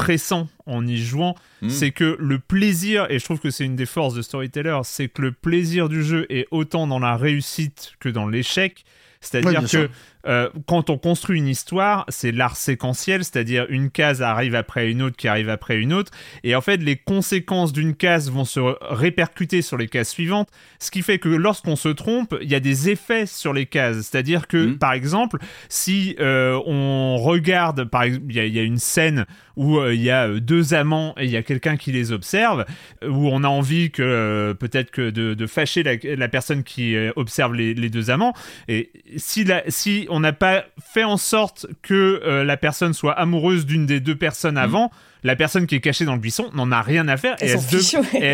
[0.00, 1.68] pressant en y jouant, hmm.
[1.68, 5.08] c'est que le plaisir, et je trouve que c'est une des forces de Storyteller, c'est
[5.08, 8.84] que le plaisir du jeu est autant dans la réussite que dans l'échec.
[9.20, 9.90] C'est-à-dire que
[10.26, 15.02] euh, quand on construit une histoire, c'est l'art séquentiel, c'est-à-dire une case arrive après une
[15.02, 16.12] autre qui arrive après une autre,
[16.44, 18.60] et en fait les conséquences d'une case vont se
[18.90, 20.48] répercuter sur les cases suivantes,
[20.78, 24.08] ce qui fait que lorsqu'on se trompe, il y a des effets sur les cases,
[24.08, 24.78] c'est-à-dire que mmh.
[24.78, 29.94] par exemple, si euh, on regarde, par exemple, il y, a une scène où euh,
[29.94, 32.64] il y a deux amants et il y a quelqu'un qui les observe,
[33.02, 37.90] où on a envie que peut-être que de, fâcher la, personne qui observe les, les,
[37.90, 38.34] deux amants,
[38.68, 43.12] et si, la, si on n'a pas fait en sorte que euh, la personne soit
[43.12, 44.58] amoureuse d'une des deux personnes mm.
[44.58, 44.90] avant.
[45.22, 47.60] La personne qui est cachée dans le buisson n'en a rien à faire et, elle,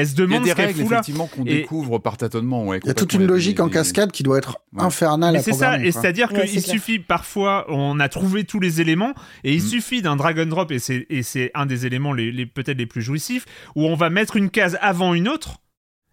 [0.06, 2.72] se demande Il y a des règles effectivement qu'on découvre par tâtonnement.
[2.74, 5.40] il y a toute une logique en cascade qui doit être infernale.
[5.42, 9.62] C'est ça, et c'est-à-dire qu'il suffit parfois, on a trouvé tous les éléments et il
[9.62, 9.66] mm.
[9.66, 13.46] suffit d'un drag and drop et c'est un des éléments les peut-être les plus jouissifs
[13.74, 15.58] où on va mettre une case avant une autre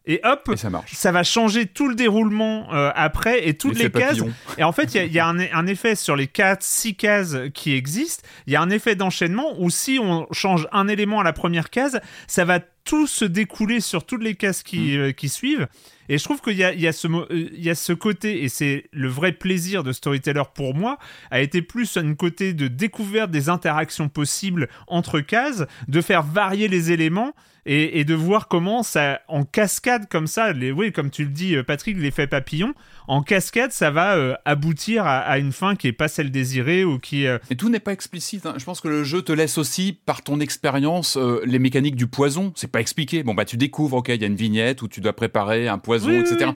[0.06, 0.92] et hop, ça, marche.
[0.94, 4.18] ça va changer tout le déroulement euh, après et toutes les cases.
[4.58, 8.28] Et en fait, il y a, un, effet sur les 4, 6 cases qui existent.
[8.46, 11.70] Il y a un effet d'enchaînement où si on change un élément à la première
[11.70, 15.14] case, ça va tout se découler sur toutes les cases qui, mm.
[15.14, 15.68] qui suivent.
[16.10, 18.44] Et je trouve qu'il y a, il y, a ce, il y a ce côté,
[18.44, 20.98] et c'est le vrai plaisir de Storyteller pour moi,
[21.32, 26.68] a été plus un côté de découverte des interactions possibles entre cases, de faire varier
[26.68, 27.34] les éléments
[27.66, 31.56] et, de voir comment ça, en cascade comme ça, les, oui, comme tu le dis,
[31.56, 32.74] euh, Patrick, l'effet papillon,
[33.08, 37.00] en cascade, ça va euh, aboutir à, une fin qui est pas celle désirée ou
[37.00, 37.26] qui.
[37.26, 38.46] Euh, et tout n'est pas explicite.
[38.46, 38.56] Hein.
[38.58, 42.52] Je pense que le jeu te laisse aussi, par ton expérience, les mécaniques du poison.
[42.56, 43.24] C'est pas expliqué.
[43.24, 45.78] Bon bah tu découvres, ok, il y a une vignette où tu dois préparer un
[45.78, 46.52] poison, etc.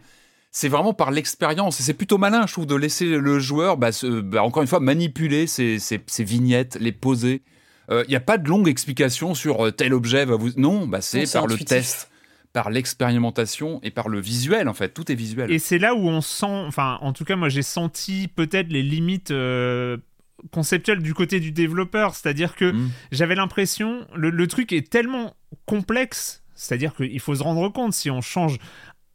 [0.52, 1.80] c'est vraiment par l'expérience.
[1.80, 4.82] Et c'est plutôt malin, je trouve, de laisser le joueur, bah, bah, encore une fois,
[4.82, 7.44] manipuler ces, ces vignettes, les poser.
[7.90, 10.50] Il euh, n'y a pas de longue explication sur euh, tel objet va vous.
[10.58, 12.10] Non, bah c'est par le test
[12.54, 15.52] par l'expérimentation et par le visuel en fait, tout est visuel.
[15.52, 18.82] Et c'est là où on sent, enfin en tout cas moi j'ai senti peut-être les
[18.82, 19.98] limites euh,
[20.52, 22.90] conceptuelles du côté du développeur, c'est-à-dire que mm.
[23.12, 25.36] j'avais l'impression, le, truc est tellement
[25.66, 28.58] complexe, c'est-à-dire qu'il faut se rendre compte si on change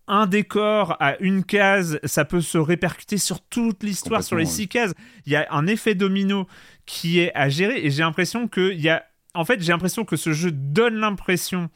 [0.09, 4.69] un décor à une case, ça peut se répercuter sur toute l'histoire, sur les six
[4.69, 4.93] cases.
[5.27, 6.47] Il y a un effet domino
[6.87, 9.05] qui est à gérer et j'ai l'impression qu'il y a.
[9.35, 11.71] En fait, j'ai l'impression que ce jeu donne l'impression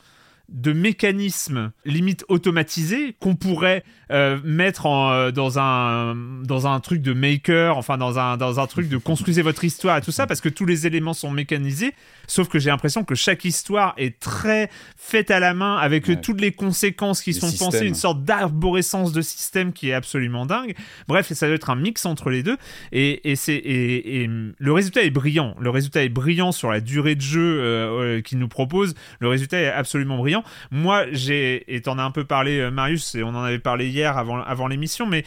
[0.49, 3.83] de mécanismes limite automatisés qu'on pourrait
[4.13, 8.61] euh, mettre en, euh, dans, un, dans un truc de maker, enfin dans un, dans
[8.61, 11.33] un truc de construisez votre histoire et tout ça, parce que tous les éléments sont
[11.33, 11.95] mécanisés,
[12.29, 16.41] sauf que j'ai l'impression que chaque histoire est très faite à la main avec toutes
[16.41, 20.77] les conséquences qui sont pensées, une sorte d'arborescence de système qui est absolument dingue.
[21.09, 22.57] Bref, ça doit être un mix entre les deux,
[22.93, 25.57] et, et, c'est, et, le résultat est brillant.
[25.59, 29.59] Le résultat est brillant sur la durée de jeu euh, qu'il nous propose, le résultat
[29.59, 30.36] est absolument brillant.
[30.71, 34.17] Moi, j'ai, et t'en as un peu parlé, Marius, et on en avait parlé hier
[34.17, 35.25] avant, avant l'émission, mais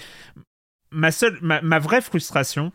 [0.92, 2.72] ma seule, ma, vraie frustration,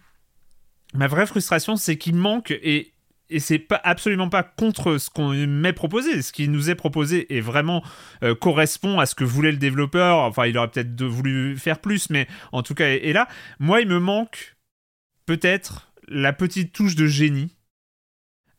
[0.94, 2.90] ma vraie frustration, c'est qu'il manque et
[3.30, 6.20] et c'est pas absolument pas contre ce qu'on m'est proposé.
[6.20, 7.82] Ce qui nous est proposé est vraiment
[8.22, 10.18] euh, correspond à ce que voulait le développeur.
[10.18, 13.26] Enfin, il aurait peut-être voulu faire plus, mais en tout cas, et là,
[13.58, 14.56] moi, il me manque
[15.24, 17.56] peut-être la petite touche de génie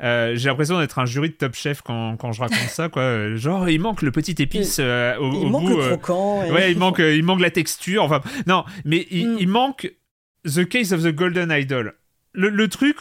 [0.04, 3.36] euh, j'ai l'impression d'être un jury de Top Chef quand, quand je raconte ça, quoi.
[3.36, 5.98] Genre, il manque le petit épice euh, au, il manque le euh.
[5.98, 6.52] croquant.
[6.52, 8.04] Ouais, il manque, il manque la texture.
[8.04, 9.38] Enfin, non, mais il, mm.
[9.40, 9.94] il, manque
[10.46, 11.94] The Case of the Golden Idol.
[12.34, 12.98] Le, le, truc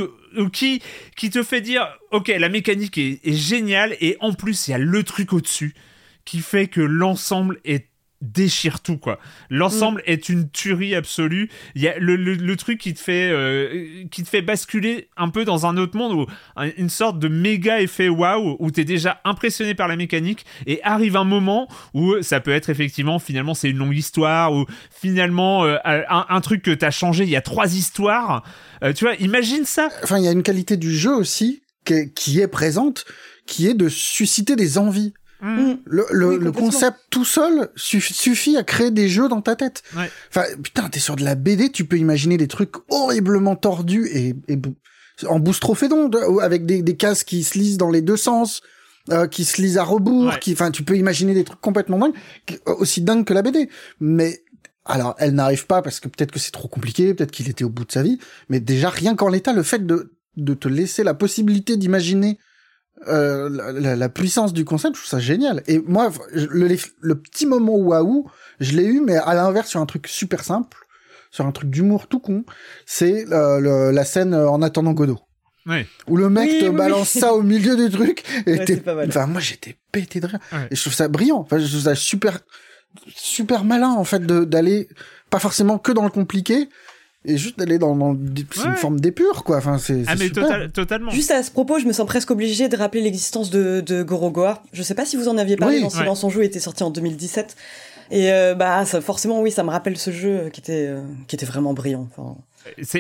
[0.52, 0.80] qui,
[1.16, 4.74] qui te fait dire, ok, la mécanique est, est géniale et en plus, il y
[4.74, 5.74] a le truc au-dessus
[6.24, 7.88] qui fait que l'ensemble est
[8.24, 9.18] déchire tout quoi.
[9.50, 10.10] L'ensemble mm.
[10.10, 11.50] est une tuerie absolue.
[11.74, 15.28] Il y a le, le, truc qui te fait euh, qui te fait basculer un
[15.28, 16.26] peu dans un autre monde ou
[16.76, 21.16] une sorte de méga effet waouh où t'es déjà impressionné par la mécanique et arrive
[21.16, 25.76] un moment où ça peut être effectivement finalement c'est une longue histoire ou finalement euh,
[25.84, 28.44] un, truc que t'as changé il y a trois histoires.
[28.82, 29.88] Euh, tu vois, imagine ça.
[30.02, 33.04] Enfin, il y a une qualité du jeu aussi qui est présente
[33.46, 35.12] qui est de susciter des envies.
[35.44, 35.74] Mm.
[35.84, 36.06] Le,
[36.38, 39.82] le, concept tout seul suffit à créer des jeux dans ta tête.
[40.30, 44.34] Enfin, putain, t'es sur de la BD, tu peux imaginer des trucs horriblement tordus et,
[44.48, 44.58] et
[45.28, 48.62] en boustrophédon, avec des, des cases qui se lisent dans les deux sens,
[49.10, 52.14] euh, qui se lisent à rebours, qui, enfin, tu peux imaginer des trucs complètement dingues,
[52.64, 53.68] aussi dingues que la BD.
[54.00, 54.42] Mais
[54.86, 57.70] alors, elle n'arrive pas parce que peut-être que c'est trop compliqué, peut-être qu'il était au
[57.70, 58.18] bout de sa vie,
[58.48, 62.38] mais déjà rien qu'en l'état, le fait de de te laisser la possibilité d'imaginer
[63.08, 65.62] euh, la, la, puissance du concept, je trouve ça génial.
[65.66, 68.28] Et moi, le, le petit moment waouh,
[68.60, 70.78] je l'ai eu, mais à l'inverse sur un truc super simple,
[71.30, 72.44] sur un truc d'humour tout con,
[72.86, 75.18] c'est euh, la scène euh, en attendant Godot.
[75.66, 75.86] Ouais.
[76.08, 78.22] Où le mec te balance ça au milieu du truc.
[78.46, 78.60] Et
[79.08, 80.38] enfin, moi, j'étais pété de rire.
[80.70, 81.38] Et je trouve ça brillant.
[81.38, 82.38] Enfin, je trouve ça super,
[83.08, 84.88] super malin, en fait, d'aller,
[85.30, 86.68] pas forcément que dans le compliqué,
[87.24, 89.58] et juste d'aller dans, dans une forme d'épure quoi.
[89.58, 91.10] Enfin c'est ah mais totalement.
[91.10, 94.62] Juste à ce propos je me sens presque obligé de rappeler l'existence de, de Gorogoa
[94.72, 96.90] je sais pas si vous en aviez parlé dans Silence en jeu était sorti en
[96.90, 97.56] 2017
[98.10, 101.36] et euh, bah ça, forcément oui ça me rappelle ce jeu qui était euh, qui
[101.36, 102.08] était vraiment brillant.
[102.10, 102.36] Enfin.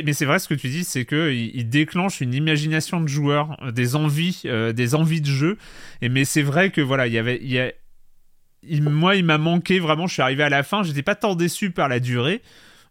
[0.04, 3.56] Mais c'est vrai ce que tu dis, c'est que il, déclenche une imagination de joueur,
[3.62, 4.42] euh, des envies,
[4.74, 5.56] des envies de jeu.
[6.02, 7.72] Et mais c'est vrai que voilà, il y avait, il y a,
[8.80, 10.06] moi, il m'a manqué vraiment.
[10.06, 12.42] Je suis arrivé à la fin, j'étais pas tant déçu par la durée,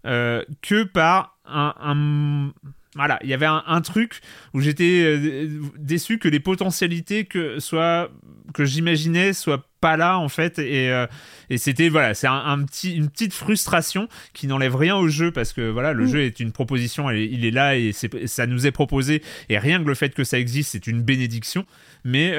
[0.06, 2.52] euh, que par un,
[2.96, 4.22] voilà, il y avait un, truc
[4.54, 8.10] où j'étais euh, déçu que les potentialités que soit
[8.54, 11.08] que j'imaginais soient pas là en fait et, euh,
[11.50, 15.54] et c'était voilà c'est un, petit une petite frustration qui n'enlève rien au jeu parce
[15.54, 16.08] que voilà le mm.
[16.08, 19.88] jeu est une proposition il est là et ça nous est proposé et rien que
[19.88, 21.66] le fait que ça existe c'est une bénédiction
[22.06, 22.38] mais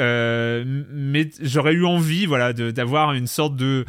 [0.64, 3.84] mais j'aurais eu envie voilà d'avoir une sorte de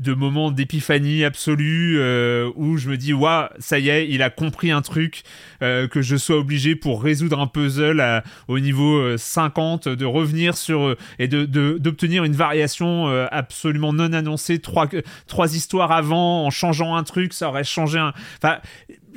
[0.00, 4.30] de moments d'épiphanie absolue euh, où je me dis waouh ça y est il a
[4.30, 5.22] compris un truc
[5.62, 10.96] euh, que je sois obligé pour résoudre un puzzle au niveau 50 de revenir sur
[11.18, 14.88] et de d'obtenir une variation absolument non annoncée trois
[15.26, 18.58] trois histoires avant en changeant un truc ça aurait changé un enfin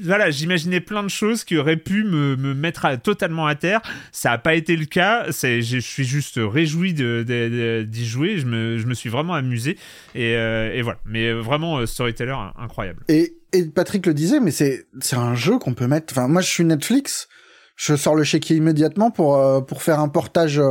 [0.01, 3.81] voilà, j'imaginais plein de choses qui auraient pu me, mettre totalement à terre.
[4.11, 5.25] Ça n'a pas été le cas.
[5.31, 8.37] C'est, je suis juste réjoui d'y jouer.
[8.37, 9.77] Je me, je me, suis vraiment amusé.
[10.15, 10.99] Et, euh, voilà.
[11.05, 13.03] Mais vraiment, euh, Storyteller, incroyable.
[13.07, 13.35] Et,
[13.75, 16.11] Patrick le disait, mais c'est, c'est un jeu qu'on peut mettre.
[16.11, 17.27] Enfin, moi, je suis Netflix.
[17.75, 20.61] Je sors le chéquier immédiatement pour, euh, pour faire un portage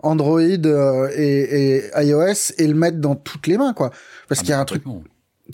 [0.00, 0.58] Android et,
[1.16, 3.90] et, iOS et le mettre dans toutes les mains, quoi.
[4.28, 4.82] Parce ah, qu'il y a un truc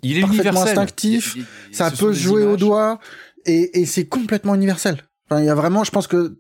[0.03, 1.36] il est parfaitement instinctif,
[1.72, 2.99] ça peut jouer au doigt
[3.47, 5.05] et, et c'est complètement universel.
[5.30, 6.39] Enfin, il y a vraiment, je pense que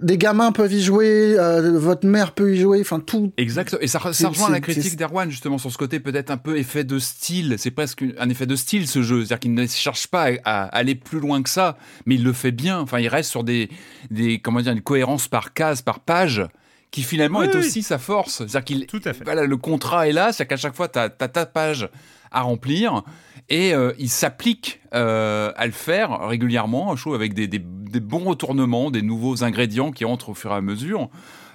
[0.00, 3.32] des gamins peuvent y jouer, euh, votre mère peut y jouer, enfin tout.
[3.36, 3.76] Exact.
[3.80, 6.84] Et ça, ça rejoint la critique d'Erwan justement sur ce côté peut-être un peu effet
[6.84, 7.56] de style.
[7.58, 10.94] C'est presque un effet de style ce jeu, c'est-à-dire qu'il ne cherche pas à, aller
[10.94, 11.76] plus loin que ça,
[12.06, 12.78] mais il le fait bien.
[12.78, 13.68] Enfin, il reste sur des,
[14.10, 16.46] des comment dire, une cohérence par case, par page
[16.90, 18.38] qui finalement est aussi sa force.
[18.38, 19.24] C'est-à-dire qu'il, tout à fait.
[19.24, 21.88] Voilà, le contrat est là, c'est-à-dire qu'à chaque fois, tu as, ta page
[22.30, 23.02] à remplir
[23.48, 28.24] et euh, il s'applique euh, à le faire régulièrement, je trouve, avec des, des, bons
[28.24, 31.08] retournements, des nouveaux ingrédients qui entrent au fur et à mesure.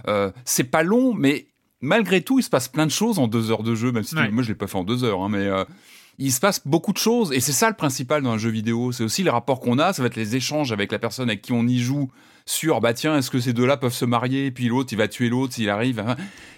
[0.07, 1.47] Euh, c'est pas long, mais
[1.81, 4.15] malgré tout, il se passe plein de choses en deux heures de jeu, même si
[4.15, 5.63] moi je l'ai pas fait en deux heures, hein, mais euh,
[6.17, 8.91] il se passe beaucoup de choses et c'est ça le principal dans un jeu vidéo.
[8.91, 11.41] C'est aussi les rapports qu'on a, ça va être les échanges avec la personne avec
[11.41, 12.09] qui on y joue
[12.45, 15.29] sur bah tiens est-ce que ces deux-là peuvent se marier puis l'autre il va tuer
[15.29, 16.03] l'autre s'il arrive.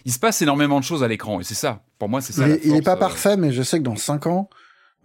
[0.06, 1.84] Il se passe énormément de choses à l'écran et c'est ça.
[2.00, 2.48] Pour moi c'est ça.
[2.64, 4.50] Il, n'est pas parfait mais je sais que dans cinq ans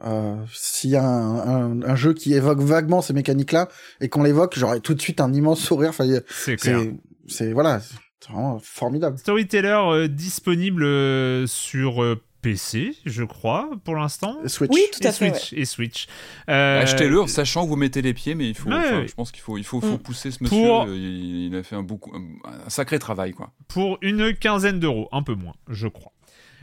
[0.04, 3.68] euh, s'il y a un, un, jeu qui évoque vaguement ces mécaniques-là
[4.00, 5.90] et qu'on l'évoque, j'aurais tout de suite un immense sourire.
[5.90, 6.58] Enfin, c'est
[7.28, 9.18] C'est voilà, c'est vraiment formidable.
[9.18, 12.02] Storyteller euh, disponible euh, sur
[12.42, 14.36] PC, je crois, pour l'instant.
[14.46, 14.70] Switch.
[14.72, 15.34] Oui, tout à fait.
[15.34, 16.06] Switch, Et Switch.
[16.46, 18.70] Achetez-le, sachant que vous mettez les pieds, mais il faut.
[18.70, 19.98] Je pense qu'il faut, il faut, faut mm.
[19.98, 20.94] pousser ce monsieur.
[20.94, 23.52] Il, a fait un, beaucoup, un sacré travail, quoi.
[23.68, 26.12] Pour une quinzaine d'euros, un peu moins, je crois.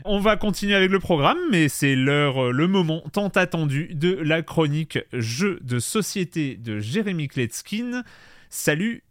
[0.04, 4.14] On va continuer avec le programme, mais c'est l'heure, euh, le moment tant attendu de
[4.14, 8.04] la chronique jeu de société de Jérémy Kletskin.
[8.48, 9.02] Salut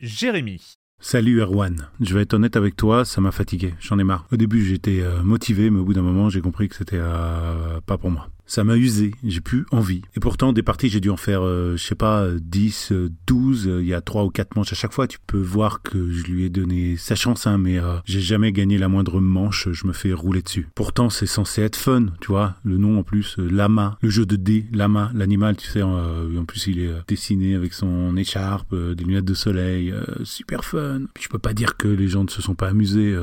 [0.00, 0.79] Jérémy.
[1.02, 4.26] Salut Erwan, je vais être honnête avec toi, ça m'a fatigué, j'en ai marre.
[4.32, 7.80] Au début j'étais euh, motivé, mais au bout d'un moment j'ai compris que c'était euh,
[7.86, 10.02] pas pour moi ça m'a usé, j'ai plus envie.
[10.16, 12.92] Et pourtant, des parties, j'ai dû en faire, euh, je sais pas, 10,
[13.28, 15.06] 12, euh, il y a 3 ou 4 manches à chaque fois.
[15.06, 18.50] Tu peux voir que je lui ai donné sa chance, hein, mais euh, j'ai jamais
[18.50, 20.66] gagné la moindre manche, je me fais rouler dessus.
[20.74, 22.56] Pourtant, c'est censé être fun, tu vois.
[22.64, 26.66] Le nom en plus, Lama, le jeu de dés, Lama, l'animal, tu sais, en plus
[26.66, 29.94] il est dessiné avec son écharpe, des lunettes de soleil,
[30.24, 31.02] super fun.
[31.20, 33.16] Je peux pas dire que les gens ne se sont pas amusés,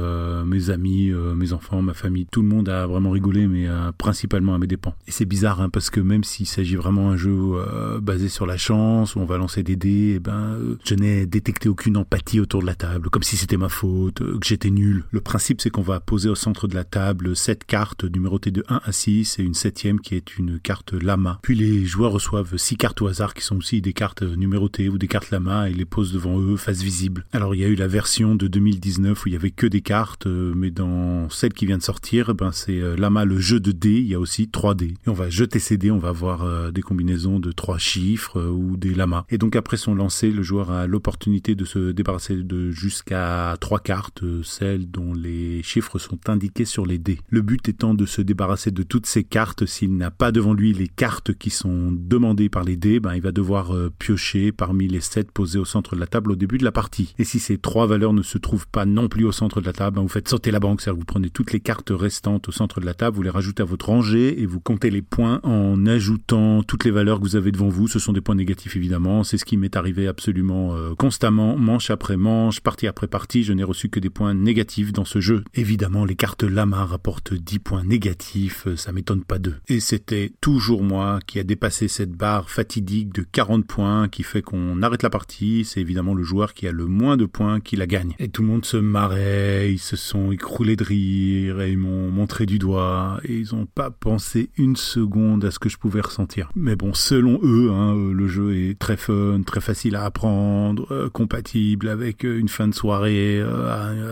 [0.46, 3.68] mes amis, mes enfants, ma famille, tout le monde a vraiment rigolé, mais
[3.98, 7.34] principalement à mes dépens c'est bizarre hein, parce que même s'il s'agit vraiment d'un jeu
[7.34, 10.94] euh, basé sur la chance où on va lancer des dés, eh ben euh, je
[10.94, 14.46] n'ai détecté aucune empathie autour de la table, comme si c'était ma faute, euh, que
[14.46, 15.06] j'étais nul.
[15.10, 18.64] Le principe c'est qu'on va poser au centre de la table sept cartes numérotées de
[18.70, 21.40] 1 à 6 et une septième qui est une carte lama.
[21.42, 25.00] Puis les joueurs reçoivent six cartes au hasard qui sont aussi des cartes numérotées ou
[25.00, 27.26] des cartes lama et les posent devant eux face visible.
[27.34, 29.82] Alors il y a eu la version de 2019 où il y avait que des
[29.82, 33.72] cartes, mais dans celle qui vient de sortir, eh ben c'est lama le jeu de
[33.72, 36.44] dés, il y a aussi 3 dés on va jeter ces dés, on va avoir
[36.44, 39.26] euh, des combinaisons de trois chiffres euh, ou des lamas.
[39.30, 43.80] Et donc après son lancer, le joueur a l'opportunité de se débarrasser de jusqu'à trois
[43.80, 47.20] cartes, euh, celles dont les chiffres sont indiqués sur les dés.
[47.30, 49.66] Le but étant de se débarrasser de toutes ces cartes.
[49.66, 53.22] S'il n'a pas devant lui les cartes qui sont demandées par les dés, ben, il
[53.22, 56.64] va devoir piocher parmi les sept posées au centre de la table au début de
[56.64, 57.14] la partie.
[57.18, 59.74] Et si ces trois valeurs ne se trouvent pas non plus au centre de la
[59.74, 62.52] table, ben, vous faites sauter la banque, c'est-à-dire vous prenez toutes les cartes restantes au
[62.52, 65.40] centre de la table, vous les rajoutez à votre rangée et vous comptez les points
[65.44, 67.88] en ajoutant toutes les valeurs que vous avez devant vous.
[67.88, 69.24] Ce sont des points négatifs évidemment.
[69.24, 73.44] C'est ce qui m'est arrivé absolument euh, constamment, manche après manche, partie après partie.
[73.44, 75.44] Je n'ai reçu que des points négatifs dans ce jeu.
[75.54, 79.56] Évidemment, les cartes Lama rapportent 10 points négatifs, euh, ça m'étonne pas d'eux.
[79.68, 84.42] Et c'était toujours moi qui a dépassé cette barre fatidique de 40 points qui fait
[84.42, 85.66] qu'on arrête la partie.
[85.66, 88.14] C'est évidemment le joueur qui a le moins de points qui la gagne.
[88.20, 92.10] Et tout le monde se marrait, ils se sont écroulés de rire et ils m'ont
[92.12, 96.02] montré du doigt et ils n'ont pas pensé une seconde à ce que je pouvais
[96.02, 96.50] ressentir.
[96.56, 100.88] Mais bon, selon eux, hein, euh, le jeu est très fun, très facile à apprendre,
[100.92, 103.44] euh, compatible avec euh, une fin de soirée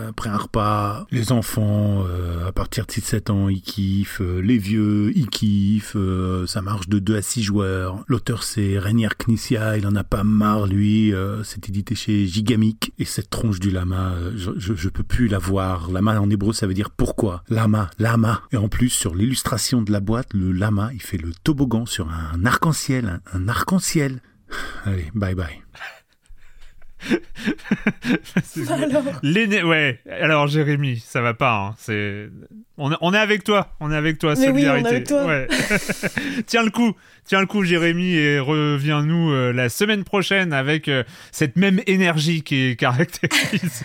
[0.07, 1.05] après un repas.
[1.11, 2.03] Les enfants,
[2.45, 4.21] à partir de 6-7 ans, ils kiffent.
[4.21, 5.97] les vieux, ils kiffent.
[6.45, 8.03] ça marche de 2 à 6 joueurs.
[8.07, 9.77] L'auteur, c'est Rainier Knizia.
[9.77, 11.13] Il en a pas marre, lui.
[11.43, 12.93] c'est édité chez Gigamic.
[12.99, 15.91] Et Et cette tronche du lama, euh, je, je, peux plus la voir.
[15.91, 17.43] Lama en hébreu, ça veut dire pourquoi?
[17.49, 18.41] Lama, lama.
[18.51, 22.09] Et en plus, sur l'illustration de la boîte, le lama, il fait le toboggan sur
[22.09, 24.21] un arc-en-ciel, un arc-en-ciel.
[24.85, 25.61] Allez, bye bye.
[28.69, 29.03] alors...
[29.21, 29.99] Les ouais.
[30.09, 31.57] Alors Jérémy, ça va pas.
[31.57, 31.75] Hein.
[31.77, 32.29] C'est
[32.77, 33.75] on, est avec toi.
[33.79, 34.35] On est avec toi.
[34.35, 35.03] solidarité.
[36.45, 36.93] tiens le coup.
[37.25, 42.43] Tiens le coup, Jérémy, et reviens-nous euh, la semaine prochaine avec euh, cette même énergie
[42.43, 43.83] qui caractérise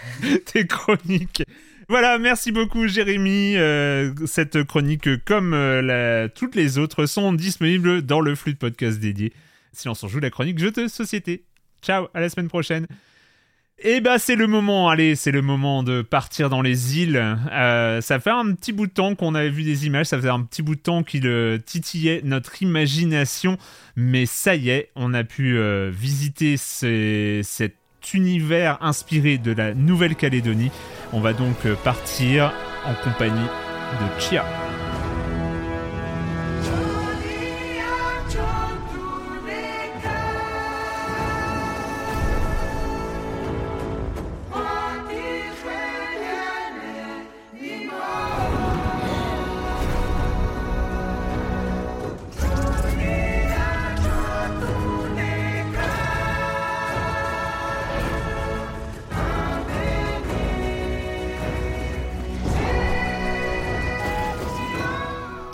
[0.53, 1.43] tes chroniques.
[1.91, 3.57] Voilà, merci beaucoup Jérémy.
[3.57, 5.57] Euh, cette chronique, comme
[6.37, 9.33] toutes les autres, sont disponibles dans le flux de podcast dédié.
[9.73, 11.47] Si on s'en joue la chronique Jeux de société.
[11.83, 12.87] Ciao, à la semaine prochaine.
[13.83, 17.17] Et eh bah c'est le moment, allez, c'est le moment de partir dans les îles.
[17.51, 20.29] Euh, ça fait un petit bout de temps qu'on avait vu des images, ça faisait
[20.29, 23.57] un petit bout de temps qu'il euh, titillait notre imagination,
[23.97, 27.75] mais ça y est, on a pu euh, visiter cet
[28.15, 30.71] univers inspiré de la Nouvelle-Calédonie.
[31.13, 32.53] On va donc partir
[32.87, 34.45] en compagnie de Chia.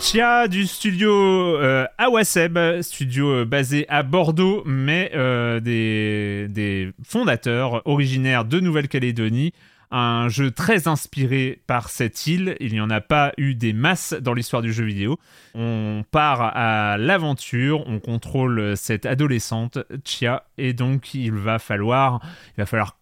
[0.07, 8.45] Chia du studio euh, Awaseb, studio euh, basé à Bordeaux, mais euh, des, fondateurs originaires
[8.45, 9.51] de Nouvelle-Calédonie.
[9.91, 12.55] Un jeu très inspiré par cette île.
[12.61, 15.19] Il n'y en a pas eu des masses dans l'histoire du jeu vidéo.
[15.55, 22.21] On part à l'aventure, on contrôle cette adolescente, Chia, et donc il va falloir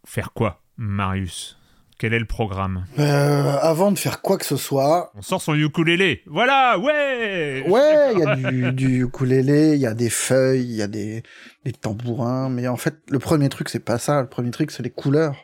[0.07, 1.59] faire quoi, Marius?
[1.97, 2.85] Quel est le programme?
[2.99, 5.11] Euh, Avant de faire quoi que ce soit...
[5.15, 6.21] On sort son ukulélé.
[6.27, 10.75] Voilà, ouais Ouais, il y a du, du ukulélé, il y a des feuilles, il
[10.75, 11.23] y a des,
[11.63, 12.49] des tambourins.
[12.49, 14.21] Mais en fait, le premier truc, c'est pas ça.
[14.21, 15.35] Le premier truc, c'est les couleurs.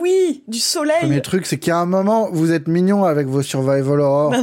[0.00, 0.94] Oui, du soleil.
[1.02, 4.00] Le premier truc, c'est qu'il y a un moment, vous êtes mignon avec vos survival
[4.00, 4.34] horror,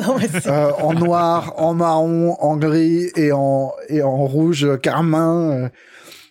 [0.45, 5.71] euh, en noir, en marron, en gris et en et en rouge carmin.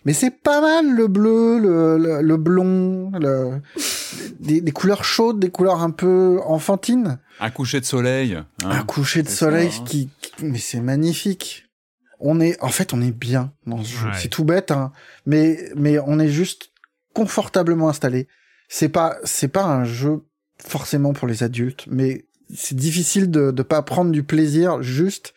[0.05, 3.61] Mais c'est pas mal le bleu, le, le, blond, le,
[4.39, 7.19] des, des, couleurs chaudes, des couleurs un peu enfantines.
[7.39, 8.35] Un coucher de soleil.
[8.35, 8.47] Hein.
[8.63, 9.83] Un coucher de soleil hein.
[9.85, 10.09] qui,
[10.41, 11.67] mais c'est magnifique.
[12.19, 14.09] On est, en fait, on est bien dans ce jeu.
[14.15, 14.91] C'est tout bête, hein.
[15.25, 16.71] Mais, mais on est juste
[17.13, 18.27] confortablement installé.
[18.69, 20.23] C'est pas, c'est pas un jeu
[20.59, 25.33] forcément pour les adultes, mais c'est difficile de, de pas prendre du plaisir juste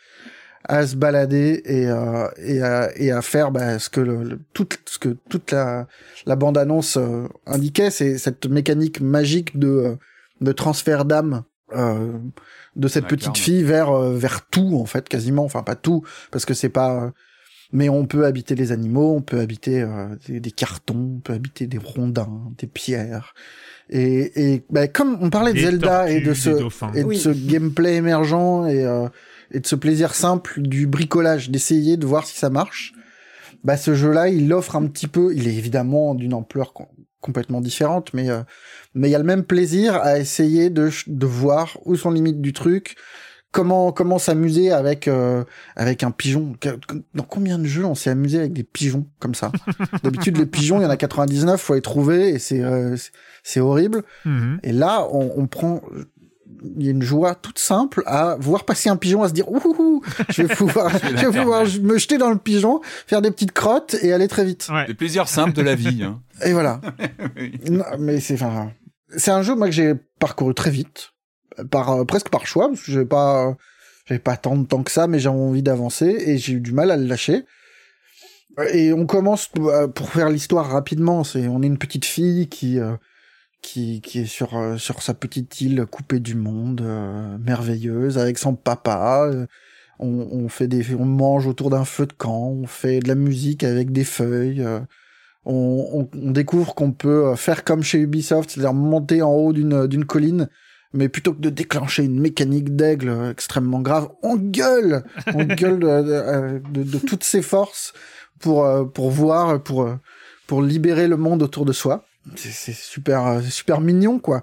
[0.66, 4.68] à se balader et, euh, et, à, et à faire bah, ce que le, tout,
[4.86, 5.86] ce que toute la,
[6.26, 9.96] la bande annonce euh, indiquait, c'est cette mécanique magique de, euh,
[10.40, 11.44] de transfert d'âme
[11.74, 12.12] euh,
[12.76, 16.54] de cette petite fille vers vers tout en fait quasiment, enfin pas tout parce que
[16.54, 17.12] c'est pas
[17.72, 19.84] mais on peut habiter les animaux, on peut habiter
[20.28, 23.34] des, cartons, on peut habiter des rondins, des pierres.
[23.90, 26.50] Et, et bah, comme on parlait de Zelda et de ce
[26.94, 28.84] et de ce gameplay émergent et
[29.50, 32.92] et de ce plaisir simple du bricolage, d'essayer de voir si ça marche.
[33.62, 36.74] Bah ce jeu-là, il offre un petit peu, il est évidemment d'une ampleur
[37.20, 38.42] complètement différente, mais euh,
[38.94, 42.16] mais il y a le même plaisir à essayer de de voir où sont les
[42.16, 42.96] limites du truc,
[43.54, 45.44] comment comment s'amuser avec euh,
[45.76, 46.54] avec un pigeon.
[47.14, 49.52] Dans combien de jeux on s'est amusé avec des pigeons comme ça?
[50.02, 52.96] D'habitude les pigeons, il y en a 99, faut les trouver et c'est euh,
[53.42, 54.02] c'est horrible.
[54.26, 54.58] Mhm.
[54.62, 55.80] Et là, on, on prend
[56.76, 59.50] il y a une joie toute simple à voir passer un pigeon, à se dire
[59.50, 63.52] ouh, je vais pouvoir, je vais pouvoir me jeter dans le pigeon, faire des petites
[63.52, 64.68] crottes et aller très vite.
[64.70, 64.86] Ouais.
[64.86, 66.02] Des plaisirs simples de la vie.
[66.02, 66.20] Hein.
[66.44, 66.80] Et voilà.
[67.98, 68.72] mais c'est enfin,
[69.16, 71.10] c'est un jeu moi que j'ai parcouru très vite,
[71.70, 73.56] par euh, presque par choix parce que j'ai pas,
[74.06, 76.72] j'avais pas tant de temps que ça, mais j'ai envie d'avancer et j'ai eu du
[76.72, 77.44] mal à le lâcher.
[78.72, 81.24] Et on commence euh, pour faire l'histoire rapidement.
[81.24, 82.94] C'est on est une petite fille qui euh,
[83.64, 88.38] qui, qui est sur, euh, sur sa petite île coupée du monde, euh, merveilleuse, avec
[88.38, 89.26] son papa.
[89.32, 89.46] Euh,
[89.98, 93.14] on, on, fait des, on mange autour d'un feu de camp, on fait de la
[93.14, 94.64] musique avec des feuilles.
[95.46, 100.04] On, on, découvre qu'on peut faire comme chez Ubisoft, c'est-à-dire monter en haut d'une, d'une
[100.04, 100.48] colline,
[100.92, 105.04] mais plutôt que de déclencher une mécanique d'aigle extrêmement grave, on gueule,
[105.34, 107.92] on gueule de, de, de, toutes ses forces
[108.40, 109.88] pour, pour voir, pour,
[110.46, 112.04] pour libérer le monde autour de soi
[112.36, 114.42] c'est super euh, super mignon quoi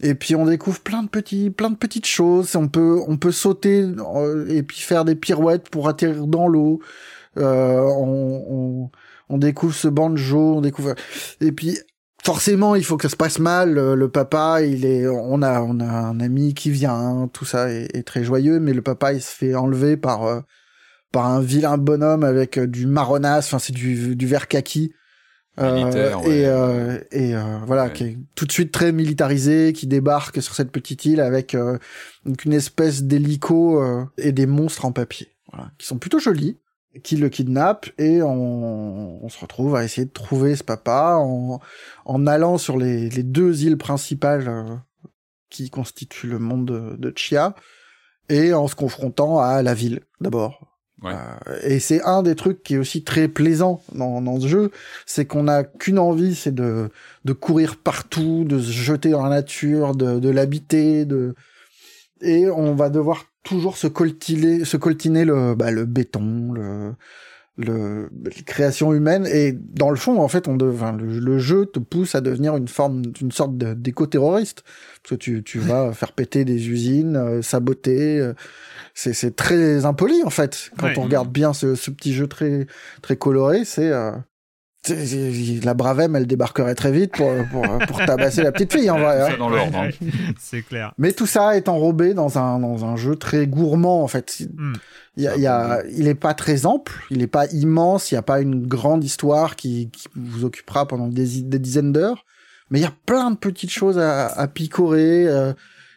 [0.00, 3.32] et puis on découvre plein de petits plein de petites choses on peut on peut
[3.32, 6.80] sauter euh, et puis faire des pirouettes pour atterrir dans l'eau
[7.38, 8.90] euh, on, on,
[9.28, 10.94] on, découvre ce banjo on découvre
[11.40, 11.78] et puis
[12.26, 13.74] forcément, il faut que ça se passe mal.
[13.74, 18.04] Le, papa, il est, on a, on a un ami qui vient, tout ça est,
[18.04, 20.40] très joyeux, mais le papa, il se fait enlever par, euh,
[21.12, 23.46] par un vilain bonhomme avec du marronasse.
[23.46, 24.92] Enfin, c'est du, du vert kaki.
[25.58, 27.34] Euh, et et
[27.66, 31.54] voilà qui est tout de suite très militarisé qui débarque sur cette petite île avec
[31.54, 33.82] une espèce d'hélico
[34.18, 36.58] et des monstres en papier voilà, qui sont plutôt jolis
[37.02, 41.60] qui le kidnappe et on, on, se retrouve à essayer de trouver ce papa en,
[42.04, 44.76] en allant sur les, les, deux îles principales euh,
[45.50, 47.54] qui constituent le monde de, de, Chia
[48.28, 50.75] et en se confrontant à la ville d'abord.
[51.04, 54.70] Euh, et c'est un des trucs qui est aussi très plaisant dans, dans ce jeu,
[55.04, 56.88] c'est qu'on n'a qu'une envie, c'est de,
[57.24, 61.34] de courir partout, de se jeter dans la nature, de, de l'habiter, de
[62.22, 66.94] et on va devoir toujours se coltiner, se coltiner le, bah, le béton, le,
[67.56, 69.26] le, les créations humaines.
[69.26, 72.68] Et dans le fond, en fait, on devient, le, jeu te pousse à devenir une
[72.68, 74.62] forme, une sorte d'éco-terroriste.
[75.02, 78.20] Parce que tu, tu vas faire péter des usines, euh, saboter.
[78.20, 78.34] Euh,
[78.94, 80.70] c'est très impoli, en fait.
[80.78, 82.66] Quand on regarde bien ce, ce, petit jeu très,
[83.02, 84.12] très coloré, c'est, euh,
[84.88, 89.20] la Bravem, elle débarquerait très vite pour, pour, pour tabasser la petite fille, en vrai.
[89.20, 89.36] Hein.
[89.38, 89.78] dans l'ordre.
[89.78, 89.90] Hein.
[90.38, 90.92] C'est clair.
[90.98, 94.42] Mais tout ça est enrobé dans un, dans un jeu très gourmand, en fait.
[94.56, 94.74] Hmm.
[95.16, 98.10] Il, y a, il, y a, il est pas très ample, il est pas immense,
[98.10, 101.92] il n'y a pas une grande histoire qui, qui vous occupera pendant des, des dizaines
[101.92, 102.24] d'heures.
[102.70, 105.26] Mais il y a plein de petites choses à, à picorer.
[105.26, 105.52] Euh.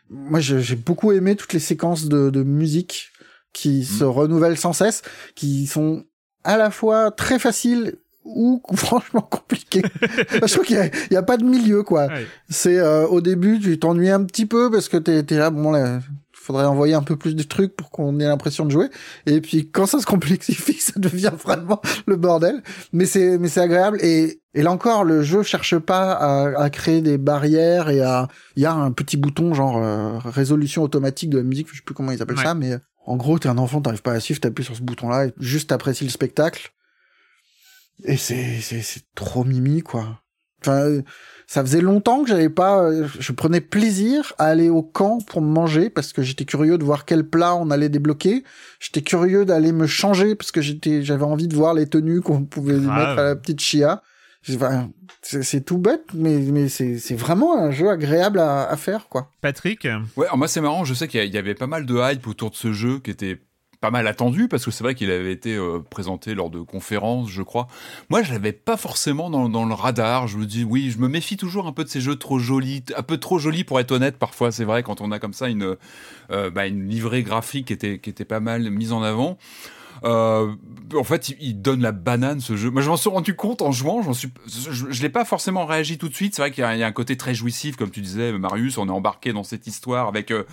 [0.10, 3.10] moi, j'ai beaucoup aimé toutes les séquences de, de musique
[3.54, 3.98] qui hmm.
[3.98, 5.02] se renouvellent sans cesse,
[5.36, 6.06] qui sont
[6.44, 9.82] à la fois très faciles ou franchement compliqué.
[10.34, 12.08] je trouve qu'il y, a pas de milieu quoi.
[12.50, 15.72] C'est euh, au début tu t'ennuies un petit peu parce que t'es es là bon
[15.72, 16.00] là
[16.50, 18.90] faudrait envoyer un peu plus de trucs pour qu'on ait l'impression de jouer.
[19.28, 22.64] Et puis quand ça se complexifie, ça devient vraiment le bordel.
[22.92, 26.70] Mais c'est mais c'est agréable et et là encore le jeu cherche pas à, à
[26.72, 31.30] créer des barrières et à il y a un petit bouton genre euh, résolution automatique
[31.30, 33.60] de la musique, je sais plus comment ils appellent ça, mais en gros t'es un
[33.60, 36.74] enfant, t'arrives pas à suivre, t'appuies sur ce bouton là et juste apprécies le spectacle
[38.04, 40.22] et c'est, c'est, c'est trop mimi, quoi.
[40.62, 41.02] Enfin,
[41.48, 42.90] ça faisait longtemps que j'avais pas,
[43.20, 47.06] je prenais plaisir à aller au camp pour manger parce que j'étais curieux de voir
[47.06, 48.44] quel plat on allait débloquer.
[48.80, 52.44] J'étais curieux d'aller me changer parce que j'étais, j'avais envie de voir les tenues qu'on
[52.44, 54.04] pouvait mettre à la petite chia.
[55.22, 59.08] c'est, c'est tout bête, mais, mais c'est, c'est vraiment un jeu agréable à, à faire,
[59.08, 59.32] quoi.
[59.42, 59.88] Patrick?
[60.18, 62.56] Ouais, moi c'est marrant, je sais qu'il y, avait pas mal de hype autour de
[62.56, 63.40] ce jeu qui était
[63.82, 67.30] pas mal attendu parce que c'est vrai qu'il avait été euh, présenté lors de conférences,
[67.30, 67.68] je crois.
[68.10, 70.28] Moi, je l'avais pas forcément dans, dans, le radar.
[70.28, 72.84] Je me dis, oui, je me méfie toujours un peu de ces jeux trop jolis,
[72.96, 74.18] un peu trop jolis pour être honnête.
[74.18, 75.78] Parfois, c'est vrai quand on a comme ça une
[76.32, 79.38] euh, bah, une livrée graphique qui était qui était pas mal mise en avant.
[80.04, 80.54] Euh,
[80.96, 82.70] en fait, il, donne la banane ce jeu.
[82.70, 84.14] Moi, je m'en suis rendu compte en jouant.
[84.14, 86.36] Suis, je, je l'ai pas forcément réagi tout de suite.
[86.36, 88.78] C'est vrai qu'il y, y, a un côté très jouissif, comme tu disais, Marius.
[88.78, 90.46] On est embarqué dans cette histoire avec euh,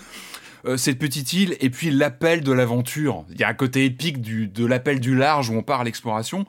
[0.66, 3.24] euh, cette petite île et puis l'appel de l'aventure.
[3.30, 5.84] Il y a un côté épique du, de l'appel du large où on part à
[5.84, 6.44] l'exploration.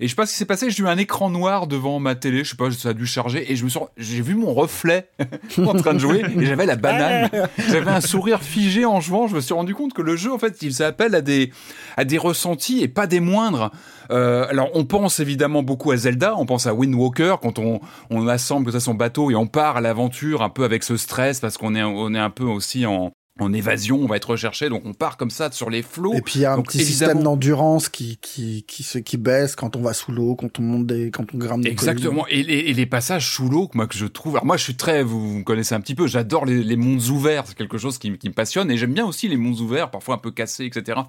[0.00, 2.14] Et je sais pas ce qui s'est passé, j'ai eu un écran noir devant ma
[2.14, 4.54] télé, je sais pas, ça a dû charger, et je me suis, j'ai vu mon
[4.54, 5.10] reflet
[5.58, 7.28] en train de jouer, et j'avais la banane.
[7.68, 10.38] J'avais un sourire figé en jouant, je me suis rendu compte que le jeu, en
[10.38, 11.52] fait, il s'appelle à des,
[11.98, 13.70] à des ressentis et pas des moindres.
[14.10, 17.80] Euh, alors, on pense évidemment beaucoup à Zelda, on pense à Wind Walker quand on,
[18.08, 21.40] on assemble ça son bateau et on part à l'aventure un peu avec ce stress
[21.40, 23.12] parce qu'on est, on est un peu aussi en,
[23.42, 26.14] en évasion, on va être recherché, donc on part comme ça sur les flots.
[26.14, 29.56] Et puis il y a un petit système d'endurance qui qui qui se qui baisse
[29.56, 32.26] quand on va sous l'eau, quand on monte des, quand on grimpe des Exactement.
[32.28, 34.36] Et, et, les passages sous l'eau, moi que je trouve.
[34.36, 37.02] Alors moi, je suis très, vous, vous connaissez un petit peu, j'adore les, les, mondes
[37.08, 39.90] ouverts, c'est quelque chose qui, qui me passionne, et j'aime bien aussi les mondes ouverts,
[39.90, 41.00] parfois un peu cassés, etc.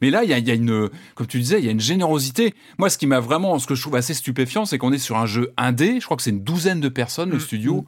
[0.00, 1.80] Mais là, il y a, y a, une, comme tu disais, il y a une
[1.80, 2.54] générosité.
[2.78, 5.16] Moi, ce qui m'a vraiment, ce que je trouve assez stupéfiant, c'est qu'on est sur
[5.16, 5.98] un jeu indé.
[6.00, 7.76] Je crois que c'est une douzaine de personnes, le mmh, studio.
[7.76, 7.84] Mmh.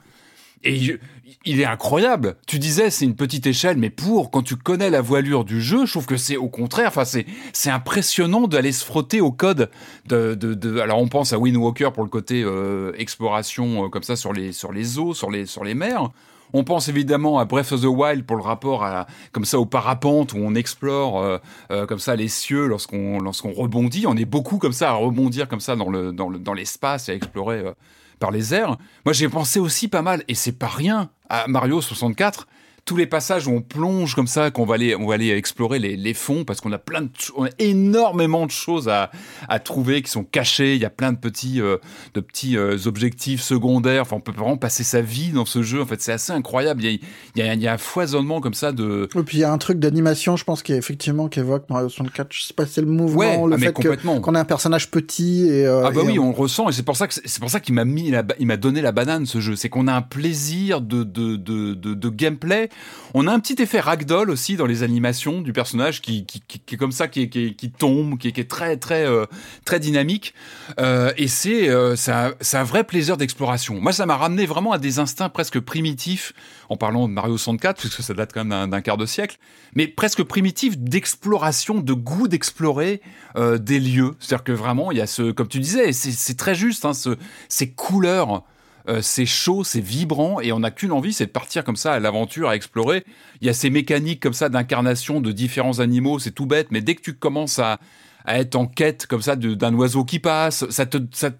[0.62, 0.98] Et
[1.46, 2.36] il est incroyable.
[2.46, 5.86] Tu disais c'est une petite échelle, mais pour quand tu connais la voilure du jeu,
[5.86, 6.88] je trouve que c'est au contraire.
[6.88, 9.70] Enfin, c'est c'est impressionnant d'aller se frotter au code.
[10.06, 13.88] De, de, de, alors on pense à Wind Walker pour le côté euh, exploration euh,
[13.88, 16.10] comme ça sur les sur les eaux, sur les sur les mers.
[16.52, 19.66] On pense évidemment à Breath of the Wild pour le rapport à comme ça au
[19.66, 21.38] parapente où on explore euh,
[21.70, 24.06] euh comme ça les cieux lorsqu'on lorsqu'on rebondit.
[24.06, 27.08] On est beaucoup comme ça à rebondir comme ça dans le dans le dans l'espace
[27.08, 27.72] et à explorer euh,
[28.20, 28.76] par les airs.
[29.04, 32.46] Moi, j'ai pensé aussi pas mal, et c'est pas rien, à Mario 64,
[32.84, 35.78] tous les passages où on plonge comme ça, qu'on va aller, on va aller explorer
[35.78, 39.10] les, les fonds parce qu'on a plein de, on a énormément de choses à,
[39.48, 40.74] à trouver qui sont cachées.
[40.74, 41.78] Il y a plein de petits, euh,
[42.14, 44.02] de petits euh, objectifs secondaires.
[44.02, 45.82] Enfin, on peut vraiment passer sa vie dans ce jeu.
[45.82, 46.82] En fait, c'est assez incroyable.
[46.82, 46.98] Il y, a,
[47.36, 49.08] il, y a, il y a, un foisonnement comme ça de.
[49.14, 51.68] Et puis il y a un truc d'animation, je pense, qui est effectivement qui évoque
[51.68, 52.28] Mario 64.
[52.32, 55.66] Je sais pas, c'est le mouvement, le ah, fait qu'on ait un personnage petit et.
[55.66, 56.30] Euh, ah bah oui, on...
[56.30, 58.56] le ressent et c'est pour ça que c'est pour ça qu'il m'a mis, il m'a
[58.56, 59.56] donné la banane ce jeu.
[59.56, 62.69] C'est qu'on a un plaisir de de, de, de, de gameplay
[63.14, 66.26] on a un petit effet ragdoll aussi dans les animations du personnage qui,
[66.70, 67.28] est comme ça, qui,
[67.76, 69.26] tombe, qui, est très très euh,
[69.64, 70.34] très dynamique.
[70.78, 73.80] Euh, et c'est euh, ça, un vrai plaisir d'exploration.
[73.80, 76.32] Moi, ça m'a ramené vraiment à des instincts presque primitifs,
[76.68, 79.38] en parlant de Mario 64, puisque ça date quand même d'un quart de siècle,
[79.74, 83.00] mais presque primitifs d'exploration, de goût d'explorer
[83.36, 84.14] des lieux.
[84.20, 87.16] C'est-à-dire que vraiment, il y a ce, comme tu disais, c'est très juste, hein, ce,
[87.48, 88.44] ces couleurs
[88.88, 91.92] euh, c'est chaud, c'est vibrant, et on n'a qu'une envie, c'est de partir comme ça
[91.92, 93.04] à l'aventure, à explorer.
[93.40, 96.80] Il y a ces mécaniques comme ça d'incarnation de différents animaux, c'est tout bête, mais
[96.80, 97.78] dès que tu commences à,
[98.26, 101.30] être en quête comme ça d'un oiseau qui passe, ça te, ça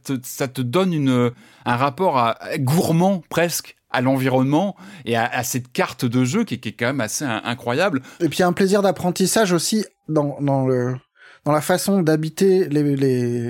[0.49, 1.31] te, donne une,
[1.67, 6.73] un rapport à, gourmand presque à l'environnement et à, cette carte de jeu qui, est
[6.73, 8.01] quand même assez incroyable.
[8.21, 10.97] Et puis il y a un plaisir d'apprentissage aussi dans, le
[11.45, 12.97] dans la façon d'habiter les,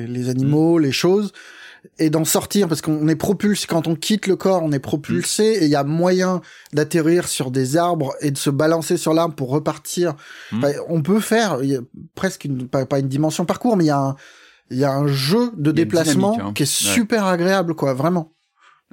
[0.06, 0.82] les, animaux, mm.
[0.82, 1.32] les choses
[1.98, 5.44] et d'en sortir parce qu'on est propulsé quand on quitte le corps on est propulsé
[5.44, 6.40] et il y a moyen
[6.72, 10.14] d'atterrir sur des arbres et de se balancer sur l'arbre pour repartir.
[10.52, 10.64] Hmm.
[10.88, 11.58] on peut faire
[12.14, 14.16] presque une, pas, une dimension parcours mais il y a un
[14.70, 16.52] il y a un jeu de déplacement hein.
[16.54, 18.32] qui est super agréable quoi vraiment.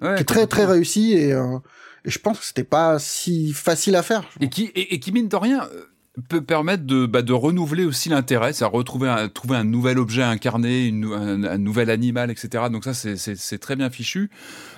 [0.01, 1.57] Qui est très très réussi et, euh,
[2.05, 5.11] et je pense que c'était pas si facile à faire et qui et, et qui
[5.11, 5.85] mine de rien euh,
[6.21, 10.23] peut permettre de, bah, de renouveler aussi l'intérêt, ça retrouver un, trouver un nouvel objet
[10.23, 12.65] incarné, une, un, nouvel animal, etc.
[12.71, 14.29] Donc ça, c'est très bien fichu.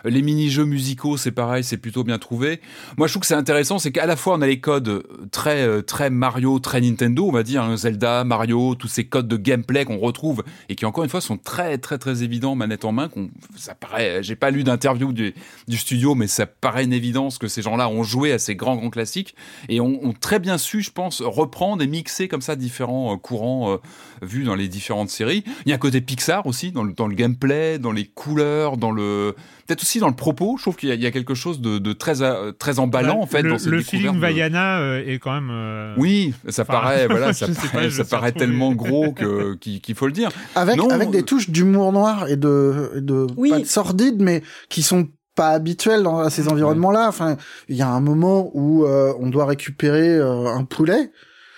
[0.03, 2.59] Les mini-jeux musicaux, c'est pareil, c'est plutôt bien trouvé.
[2.97, 5.63] Moi, je trouve que c'est intéressant, c'est qu'à la fois on a les codes très
[5.63, 9.37] euh, très Mario, très Nintendo, on va dire, hein, Zelda, Mario, tous ces codes de
[9.37, 12.91] gameplay qu'on retrouve et qui encore une fois sont très très très évidents manette en
[12.91, 13.09] main.
[13.55, 15.33] Ça paraît, j'ai pas lu d'interview du,
[15.69, 18.89] studio, mais ça paraît une évidence que ces gens-là ont joué à ces grands grands
[18.89, 19.35] classiques
[19.69, 23.71] et ont très bien su, je pense, reprendre et mixer comme ça différents euh, courants
[23.71, 23.77] euh,
[24.21, 25.43] vus dans les différentes séries.
[25.65, 28.77] Il y a un côté Pixar aussi dans le, dans le gameplay, dans les couleurs,
[28.77, 29.35] dans le
[29.67, 30.55] peut-être aussi dans le propos.
[30.57, 33.41] Je trouve qu'il y, a quelque chose de, très euh, très emballant bah, en fait
[33.41, 35.93] le, dans cette Le feeling Vaiana est quand même.
[35.97, 40.31] Oui, ça paraît voilà, ça paraît, ça paraît tellement gros que qu'il faut le dire.
[40.55, 45.07] Avec avec des touches d'humour noir et de de pas de sordide mais qui sont
[45.39, 47.07] pas habituelles dans ces environnements-là.
[47.07, 47.37] Enfin,
[47.69, 51.11] il y a un moment où on doit récupérer un poulet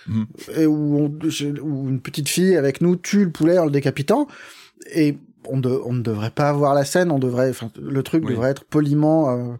[0.08, 0.26] Mhm.
[0.56, 1.12] et où,
[1.90, 4.28] une petite fille avec nous tue le poulet en le décapitant.
[4.94, 5.18] Et
[5.48, 9.30] on, on ne devrait pas avoir la scène, on devrait, le truc devrait être poliment
[9.30, 9.54] euh,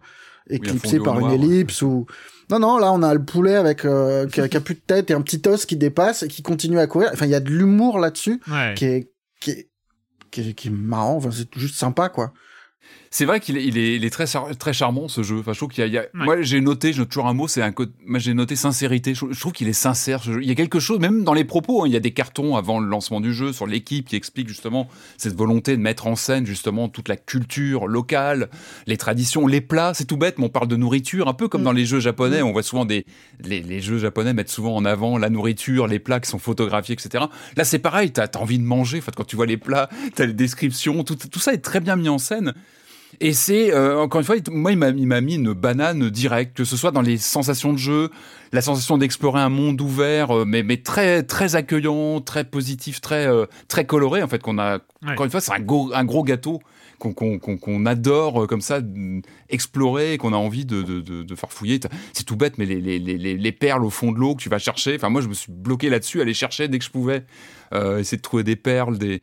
[0.48, 2.06] éclipsé par une ellipse ou.
[2.50, 5.14] Non, non, là on a le poulet avec euh, qui, a, plus de tête et
[5.14, 7.10] un petit os qui dépasse et qui continue à courir.
[7.12, 8.40] Enfin, il y a de l'humour là-dessus
[8.74, 9.68] qui est qui est,
[10.30, 11.16] qui est qui est marrant.
[11.16, 12.32] Enfin, c'est juste sympa, quoi
[13.12, 14.24] c'est vrai qu'il est, il est, il est, très,
[14.58, 15.40] très charmant ce jeu.
[15.40, 17.70] Enfin, je trouve qu'il y a, moi j'ai noté, note toujours un mot, c'est un
[18.06, 19.14] moi j'ai noté sincérité.
[19.14, 20.22] Je, trouve qu'il est sincère.
[20.26, 22.56] Il y a quelque chose, même dans les propos, hein, il y a des cartons
[22.56, 26.16] avant le lancement du jeu sur l'équipe qui explique justement cette volonté de mettre en
[26.16, 28.48] scène justement toute la culture locale,
[28.86, 29.92] les traditions, les plats.
[29.92, 31.64] C'est tout bête, mais on parle de nourriture, un peu comme mm.
[31.64, 32.40] dans les jeux japonais.
[32.40, 32.46] Mm.
[32.46, 33.04] On voit souvent des,
[33.44, 36.94] les, les, jeux japonais mettent souvent en avant la nourriture, les plats qui sont photographiés,
[36.94, 37.26] etc.
[37.58, 38.10] Là, c'est pareil.
[38.10, 39.00] T'as as envie de manger.
[39.00, 41.80] En fait, quand tu vois les plats, t'as les descriptions, tout, tout ça est très
[41.80, 42.54] bien mis en scène.
[43.24, 46.76] Et c'est, euh, encore une fois, moi, il m'a mis une banane directe, que ce
[46.76, 48.10] soit dans les sensations de jeu,
[48.50, 53.28] la sensation d'explorer un monde ouvert, euh, mais, mais très, très accueillant, très positif, très,
[53.28, 56.24] euh, très coloré, en fait, qu'on a, encore une fois, c'est un, gros, un gros
[56.24, 56.58] gâteau
[56.98, 58.80] qu'on adore comme ça
[59.48, 61.78] explorer, qu'on a envie de, de, de, de farfouiller.
[62.12, 64.48] C'est tout bête, mais les, les, les, les, perles au fond de l'eau que tu
[64.48, 64.94] vas chercher.
[64.96, 67.24] Enfin, moi, je me suis bloqué là-dessus, aller chercher dès que je pouvais,
[67.72, 69.20] essayer de trouver des perles, des,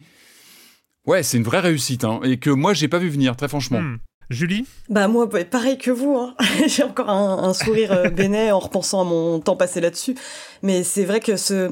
[1.09, 3.81] Ouais, c'est une vraie réussite, hein, et que moi, j'ai pas vu venir, très franchement.
[3.81, 3.97] Hmm.
[4.29, 4.67] Julie?
[4.89, 6.15] Bah moi, bah, pareil que vous.
[6.15, 6.35] Hein.
[6.67, 10.13] j'ai encore un, sourire euh, bénet en repensant à mon temps passé là-dessus.
[10.61, 11.71] Mais c'est vrai que ce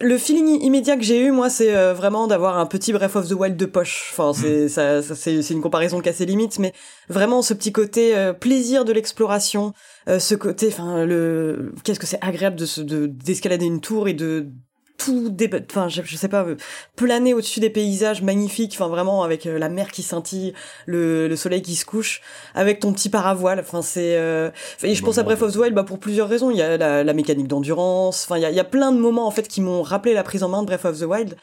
[0.00, 3.28] le feeling immédiat que j'ai eu, moi, c'est euh, vraiment d'avoir un petit Breath of
[3.28, 4.10] the Wild de poche.
[4.10, 4.68] Enfin, c'est hmm.
[4.68, 6.72] ça, c'est une comparaison qui a ses limites, mais
[7.08, 9.72] vraiment ce petit côté euh, plaisir de l'exploration,
[10.08, 14.48] ce côté, enfin, le qu'est-ce que c'est agréable de d'escalader une tour et de
[14.96, 15.34] tout
[15.70, 16.56] enfin je, sais pas euh,
[16.96, 20.54] planer au-dessus des paysages magnifiques enfin vraiment avec euh, la mer qui scintille
[20.86, 22.20] le, le, soleil qui se couche
[22.54, 23.60] avec ton petit paravoile.
[23.60, 24.50] Enfin c'est euh...
[24.82, 26.50] et je pense à Breath of the Wild bah pour plusieurs raisons.
[26.50, 28.24] Il y a la, la mécanique d'endurance.
[28.24, 30.48] Enfin il y a, plein de moments en fait qui m'ont rappelé la prise en
[30.48, 31.36] main de Breath of the Wild.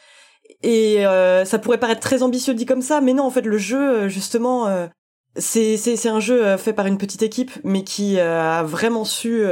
[0.64, 3.58] Et euh, ça pourrait paraître très ambitieux dit comme ça mais non en fait le
[3.58, 4.68] jeu justement
[5.38, 9.44] C'est c'est un jeu fait par une petite équipe, mais qui a vraiment su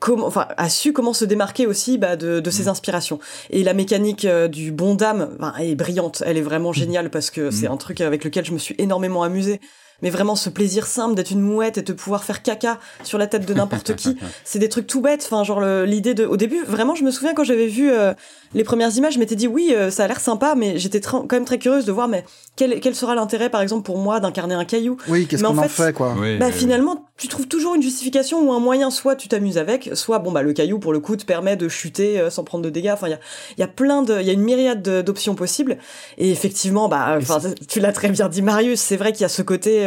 [0.00, 2.68] comment, enfin, a su comment se démarquer aussi bah, de, de ses mm.
[2.68, 3.18] inspirations.
[3.50, 6.22] Et la mécanique du bon dame est brillante.
[6.26, 6.74] Elle est vraiment mm.
[6.74, 7.72] géniale parce que c'est mm.
[7.72, 9.60] un truc avec lequel je me suis énormément amusé
[10.02, 13.26] mais vraiment ce plaisir simple d'être une mouette et de pouvoir faire caca sur la
[13.26, 15.22] tête de n'importe qui, c'est des trucs tout bêtes.
[15.24, 18.14] Enfin, genre l'idée de, au début, vraiment, je me souviens quand j'avais vu euh,
[18.54, 21.32] les premières images, je m'étais dit oui, euh, ça a l'air sympa, mais j'étais quand
[21.32, 22.24] même très curieuse de voir, mais
[22.56, 24.96] quel, quel sera l'intérêt, par exemple, pour moi d'incarner un caillou?
[25.08, 26.14] Oui, qu'est-ce qu'on en fait, quoi?
[26.38, 30.18] Bah, finalement, tu trouves toujours une justification ou un moyen, soit tu t'amuses avec, soit
[30.20, 32.70] bon bah le caillou pour le coup te permet de chuter euh, sans prendre de
[32.70, 32.92] dégâts.
[32.92, 33.20] Enfin, il y a,
[33.58, 35.78] y a plein de, il y a une myriade d'options possibles.
[36.16, 37.38] Et effectivement, bah, enfin,
[37.68, 39.84] tu l'as très bien dit, Marius, c'est vrai qu'il y a ce côté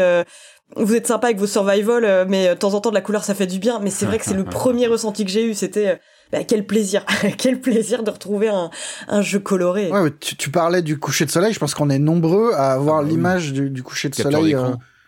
[0.77, 3.01] vous êtes sympa avec vos survival, euh, mais euh, de temps en temps de la
[3.01, 3.79] couleur ça fait du bien.
[3.79, 5.95] Mais c'est vrai que c'est le premier ressenti que j'ai eu, c'était euh,
[6.31, 7.05] bah, quel plaisir,
[7.37, 8.69] quel plaisir de retrouver un,
[9.07, 9.91] un jeu coloré.
[9.91, 12.99] Ouais, tu, tu, parlais du coucher de soleil, je pense qu'on est nombreux à avoir
[12.99, 14.55] ah l'image du, du, coucher de soleil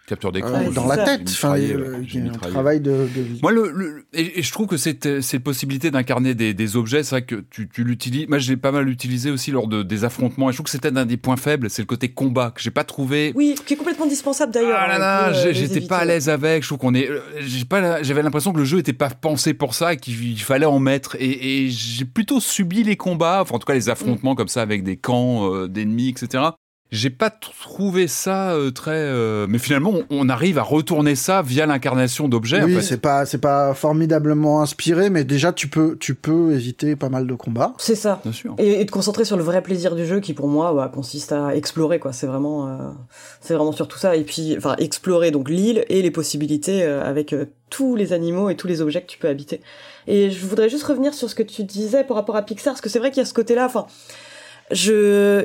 [0.08, 1.30] capture d'écran dans la tête.
[1.30, 3.08] Enfin il travail de,
[3.42, 7.22] moi le, et, je trouve que cette cette possibilité d'incarner des, des, objets c'est vrai
[7.24, 8.28] que tu, tu l'utilises.
[8.28, 10.50] Moi j'ai pas mal utilisé aussi lors de des affrontements.
[10.50, 12.72] Et je trouve que c'était un des points faibles c'est le côté combat que j'ai
[12.72, 13.32] pas trouvé.
[13.36, 16.64] Oui qui est complètement dispensable d'ailleurs ah là là euh, j'étais pas à l'aise avec.
[16.64, 17.10] Je trouve qu'on est
[17.40, 20.66] j'ai pas j'avais l'impression que le jeu était pas pensé pour ça et qu'il fallait
[20.66, 21.16] en mettre.
[21.20, 24.38] Et, et j'ai plutôt subi les combats enfin en tout cas les affrontements mm.
[24.38, 26.44] comme ça avec des camps euh, d'ennemis etc
[26.94, 28.91] j'ai pas trouvé ça euh, très.
[28.94, 32.64] Euh, mais finalement, on, arrive à retourner ça via l'incarnation d'objets.
[32.64, 37.10] Oui, c'est pas c'est pas formidablement inspiré, mais déjà tu peux tu peux éviter pas
[37.10, 37.74] mal de combats.
[37.80, 38.22] C'est ça.
[38.24, 38.53] Bien sûr.
[38.60, 41.56] Et, te concentrer sur le vrai plaisir du jeu, qui pour moi bah, consiste à
[41.56, 42.14] explorer quoi.
[42.14, 42.78] C'est vraiment euh,
[43.41, 44.15] c'est vraiment surtout ça.
[44.15, 47.36] Et puis enfin explorer donc l'île et les possibilités avec
[47.72, 49.61] tous les animaux et tous les objets que tu peux habiter.
[50.06, 52.82] Et je voudrais juste revenir sur ce que tu disais par rapport à Pixar, parce
[52.82, 53.65] que c'est vrai qu'il y a ce côté-là.
[53.65, 53.88] Enfin,
[54.70, 55.44] je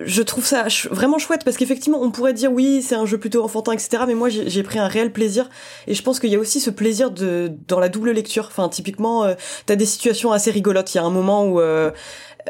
[0.00, 3.44] je trouve ça vraiment chouette parce qu'effectivement on pourrait dire oui c'est un jeu plutôt
[3.44, 5.48] enfantin etc mais moi j'ai pris un réel plaisir.
[5.86, 8.46] Et je pense qu'il y a aussi ce plaisir de dans la double lecture.
[8.48, 9.34] Enfin typiquement euh,
[9.66, 10.94] t'as des situations assez rigolotes.
[10.94, 11.90] Il y a un moment où euh,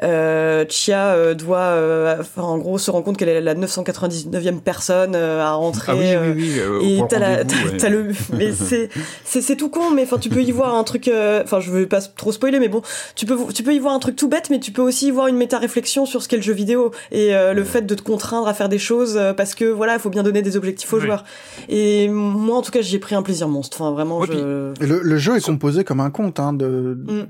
[0.03, 5.15] euh, Chia euh, doit, euh, en gros, se rend compte qu'elle est la 999e personne
[5.15, 5.93] euh, à rentrer.
[5.93, 8.89] Ah oui, oui, oui, et t'as, la, t'as, le, mais c'est,
[9.25, 11.11] c'est, c'est tout con, mais enfin, tu peux y voir un truc.
[11.43, 12.83] Enfin, je veux pas trop spoiler, mais bon,
[13.15, 15.11] tu peux, tu peux y voir un truc tout bête, mais tu peux aussi y
[15.11, 18.03] voir une méta réflexion sur ce qu'est le jeu vidéo et le fait de te
[18.03, 21.01] contraindre à faire des choses parce que voilà, il faut bien donner des objectifs aux
[21.01, 21.25] joueurs.
[21.69, 23.81] Et moi, en tout cas, j'y ai pris un plaisir monstre.
[23.81, 24.25] Enfin, vraiment.
[24.25, 24.33] je...
[24.33, 26.99] le, le, jeu est composé comme un conte, hein, de.
[27.07, 27.27] Mm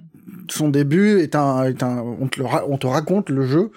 [0.53, 3.71] son début est un, est un on, te le, on te raconte le jeu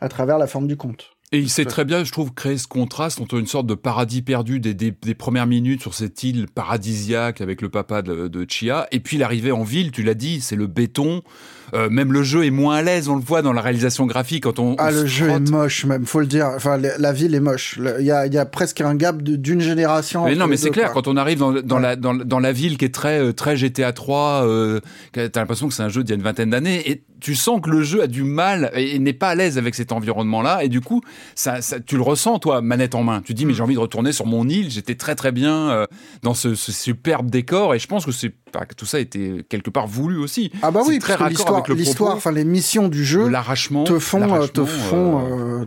[0.00, 1.16] à travers la forme du conte.
[1.32, 4.22] Et il sait très bien, je trouve, créer ce contraste entre une sorte de paradis
[4.22, 8.46] perdu des, des, des premières minutes sur cette île paradisiaque avec le papa de, de
[8.48, 11.22] Chia, et puis l'arrivée en ville, tu l'as dit, c'est le béton,
[11.76, 14.44] euh, même le jeu est moins à l'aise, on le voit dans la réalisation graphique
[14.44, 14.76] quand on.
[14.78, 16.50] Ah, le jeu est moche, même, faut le dire.
[16.54, 17.78] Enfin, la ville est moche.
[17.98, 20.24] Il y a, y a presque un gap d'une génération.
[20.24, 22.78] Mais non, mais c'est clair, quand on arrive dans, dans la, dans, dans, la ville
[22.78, 24.80] qui est très, euh, très GTA 3, euh,
[25.12, 27.60] t'as l'impression que c'est un jeu d'il y a une vingtaine d'années, et tu sens
[27.60, 30.68] que le jeu a du mal et n'est pas à l'aise avec cet environnement-là, et
[30.68, 31.02] du coup,
[31.34, 33.22] ça, ça, tu le ressens, toi, manette en main.
[33.22, 35.86] Tu dis, mais j'ai envie de retourner sur mon île, j'étais très très bien euh,
[36.22, 38.34] dans ce, ce, superbe décor, et je pense que c'est
[38.76, 40.50] tout ça était quelque part voulu aussi.
[40.62, 44.64] Ah bah oui, très l'histoire, l'histoire, enfin les missions du jeu, l'arrachement, te font, te
[44.64, 45.64] font, euh,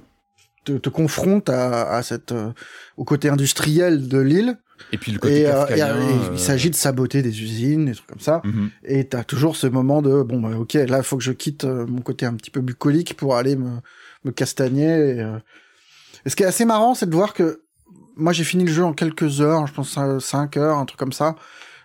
[0.66, 2.52] te, te, confrontent à, à cette, euh,
[2.98, 4.58] au côté industriel de l'île.
[4.92, 5.66] Et puis le côté euh,
[6.32, 8.42] il s'agit de saboter des usines, des trucs comme ça.
[8.44, 8.70] Mhm.
[8.84, 11.66] Et t'as toujours ce moment de bon bah ok, là il faut que je quitte
[11.66, 13.78] mon côté un petit peu bucolique pour aller me,
[14.26, 15.18] me castagner.
[15.18, 15.26] Et,
[16.26, 17.62] et ce qui est assez marrant, c'est de voir que
[18.16, 21.14] moi j'ai fini le jeu en quelques heures, je pense 5 heures, un truc comme
[21.14, 21.36] ça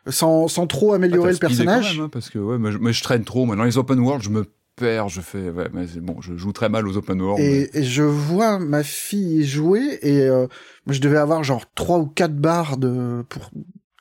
[0.08, 2.00] sans, sans trop améliorer le personnage.
[2.00, 3.46] Hein, parce que ouais, moi, je, traîne trop.
[3.46, 6.36] Moi, dans les open world, je me perds, je fais, ouais, mais c'est bon, je
[6.36, 7.40] joue très mal aux open world.
[7.40, 10.46] Et, et je vois ma fille jouer et euh,
[10.88, 13.50] je devais avoir genre trois ou quatre barres de pour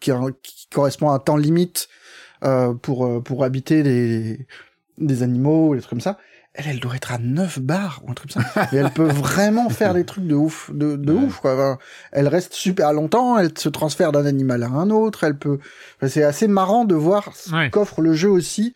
[0.01, 1.87] qui, qui correspond à un temps limite
[2.43, 4.45] euh, pour euh, pour habiter des
[4.97, 6.17] des animaux, des trucs comme ça
[6.55, 8.69] elle, elle doit être à 9 bars ou un truc comme ça.
[8.71, 11.79] Et elle peut vraiment faire des trucs de ouf, de, de ouf, quoi.
[12.11, 15.57] elle reste super longtemps, elle se transfère d'un animal à un autre, elle peut,
[16.07, 18.75] c'est assez marrant de voir ce qu'offre le jeu aussi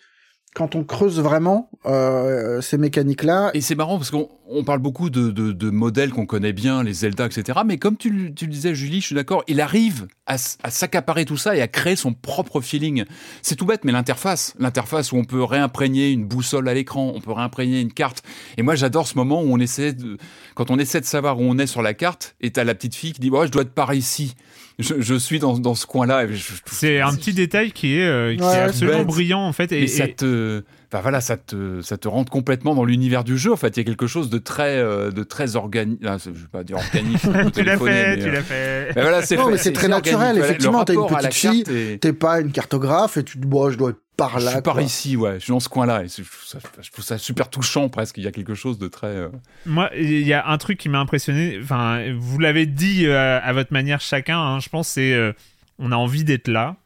[0.57, 3.51] quand on creuse vraiment euh, ces mécaniques-là.
[3.53, 7.27] Et c'est marrant parce qu'on on parle beaucoup de modèles qu'on connaît bien, les Zelda,
[7.27, 7.59] etc.
[7.63, 11.25] Mais comme tu, tu le disais, Julie, je suis d'accord, il arrive à, à s'accaparer
[11.25, 13.05] tout ça et à créer son propre feeling.
[13.41, 17.21] C'est tout bête, mais l'interface, l'interface où on peut réimprégner une boussole à l'écran, on
[17.21, 18.23] peut réimprégner une carte.
[18.57, 20.17] Et moi, j'adore ce moment où on essaie de,
[20.53, 22.95] quand on essaie de savoir où on est sur la carte, et t'as la petite
[22.95, 24.35] fille qui dit, oh, je dois être par ici.
[24.79, 26.25] Je, je suis dans, dans ce coin-là.
[26.67, 29.71] C'est un petit détail qui est, euh, qui est absolument brillant, en fait.
[29.71, 33.51] Et, ça te Enfin voilà, ça te, ça te rentre complètement dans l'univers du jeu.
[33.51, 35.99] En fait, il y a quelque chose de très, euh, de très organique.
[36.05, 37.19] Ah, je vais pas dire organique.
[37.53, 38.93] tu l'as fait, tu l'as fait.
[38.95, 40.37] Mais voilà, c'est non, mais c'est très naturel.
[40.37, 41.63] Effectivement, t'es une petite fille,
[41.99, 44.45] t'es pas une cartographe et tu te dis, bon, je dois être par là.
[44.45, 45.35] Je suis par ici, ouais.
[45.35, 46.05] Je suis dans ce coin-là.
[46.05, 48.17] Et je trouve, ça, super touchant presque.
[48.17, 49.07] Il y a quelque chose de très.
[49.07, 49.27] Euh,
[49.65, 51.59] Moi, il y a un truc qui m'a impressionné.
[51.61, 54.39] Enfin, vous l'avez dit euh, à votre manière chacun.
[54.39, 55.35] Hein, je pense c'est,
[55.79, 56.77] on a envie d'être là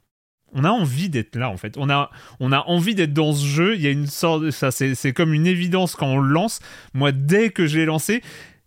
[0.53, 1.77] on a envie d'être là en fait.
[1.77, 2.09] On a,
[2.39, 3.75] on a envie d'être dans ce jeu.
[3.75, 6.59] Il y a une sorte de ça, c'est comme une évidence quand on le lance.
[6.93, 8.21] Moi, dès que je l'ai lancé,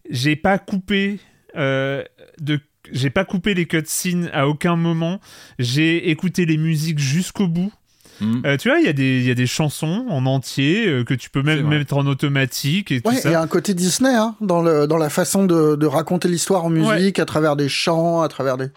[0.09, 1.20] j'ai pas coupé
[1.56, 2.02] euh,
[2.40, 2.61] de
[2.93, 5.20] j'ai pas coupé les cutscenes à aucun moment.
[5.59, 7.73] J'ai écouté les musiques jusqu'au bout.
[8.20, 8.43] Hmm.
[8.44, 11.15] Euh, tu vois, il y, a des, y a des chansons en entier euh, que
[11.15, 14.36] tu peux même mettre en automatique et tout Il y a un côté Disney hein,
[14.40, 18.23] dans, le, dans la façon de, de raconter l'histoire en musique, à travers des chants,
[18.23, 18.69] à travers des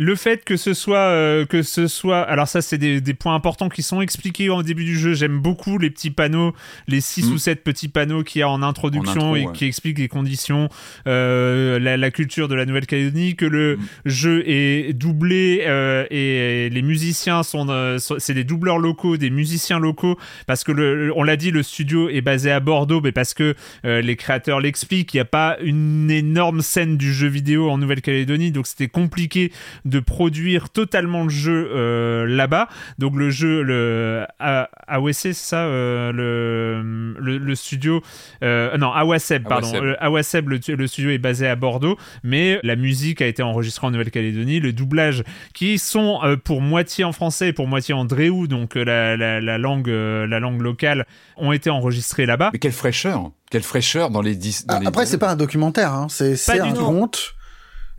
[0.00, 3.68] le fait que ce soit euh, que ce soit alors ça c'est des, points importants
[3.68, 6.54] qui sont expliqués au début du jeu j'aime beaucoup les petits panneaux
[6.88, 7.32] les 6 mm.
[7.34, 10.70] ou 7 petits panneaux qu'il y a en introduction et qui expliquent les conditions
[11.06, 13.80] euh, la, culture de la Nouvelle-Calédonie que le mm.
[14.06, 17.66] jeu est doublé euh, et, les musiciens sont
[17.98, 22.08] c'est des doubleurs locaux des musiciens locaux parce que le, on l'a dit le studio
[22.08, 23.54] est basé à Bordeaux mais parce que
[23.84, 28.50] les créateurs l'expliquent il n'y a pas une énorme scène du jeu vidéo en Nouvelle-Calédonie
[28.50, 29.52] donc c'était compliqué
[29.89, 32.68] de produire totalement le jeu euh, là-bas.
[32.98, 38.02] Donc le jeu, le AOC, c'est ça, euh, le, le, studio,
[38.42, 43.22] euh, non, Awaseb, pardon, Awaseb, le, le, studio est basé à Bordeaux, mais la musique
[43.22, 47.66] a été enregistrée en Nouvelle-Calédonie, le doublage qui sont pour moitié en français et pour
[47.66, 51.06] moitié en dréou, donc la, la, langue, la langue locale,
[51.36, 52.50] ont été enregistrés là-bas.
[52.52, 56.06] Mais quelle fraîcheur Quelle fraîcheur dans les 10 Après, c'est pas un documentaire, hein.
[56.08, 57.34] c'est un conte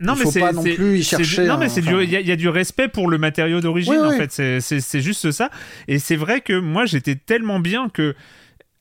[0.02, 1.44] non, mais c'est pas non plus y chercher.
[1.44, 4.00] Non, mais c'est il y, a du respect pour le matériau d'origine.
[4.00, 5.50] en fait, c'est juste ça.
[5.88, 8.14] Et c'est vrai que moi, j'étais tellement bien que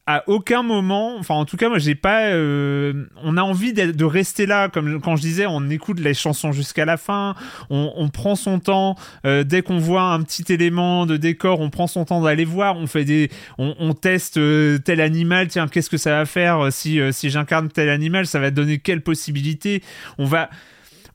[0.08, 4.06] à aucun moment, enfin en tout cas moi j'ai pas, euh, on a envie de,
[4.06, 4.68] rester là.
[4.68, 7.36] Comme quand je disais, on écoute les chansons jusqu'à la fin,
[7.70, 8.96] on, prend son temps
[9.26, 12.78] euh, dès qu'on voit un petit élément de décor, on prend son temps d'aller voir,
[12.78, 17.00] on fait des, on, teste euh, tel animal, tiens qu'est-ce que ça va faire si
[17.12, 19.84] si j'incarne tel animal, ça va donner quelle possibilité,
[20.18, 20.50] on va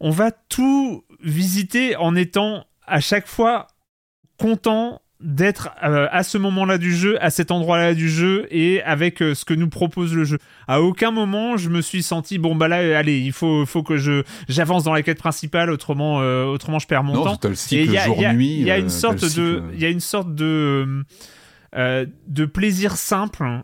[0.01, 3.69] on va tout visiter en étant à chaque fois
[4.39, 9.23] content d'être euh, à ce moment-là du jeu, à cet endroit-là du jeu et avec
[9.23, 10.39] euh, ce que nous propose le jeu.
[10.69, 13.83] À aucun moment je me suis senti bon bah là euh, allez il faut faut
[13.83, 17.39] que je j'avance dans la quête principale autrement autrement je perds mon temps.
[17.71, 17.91] il
[18.67, 21.05] y, a une sorte de il y a une sorte de
[21.75, 23.63] de plaisir simple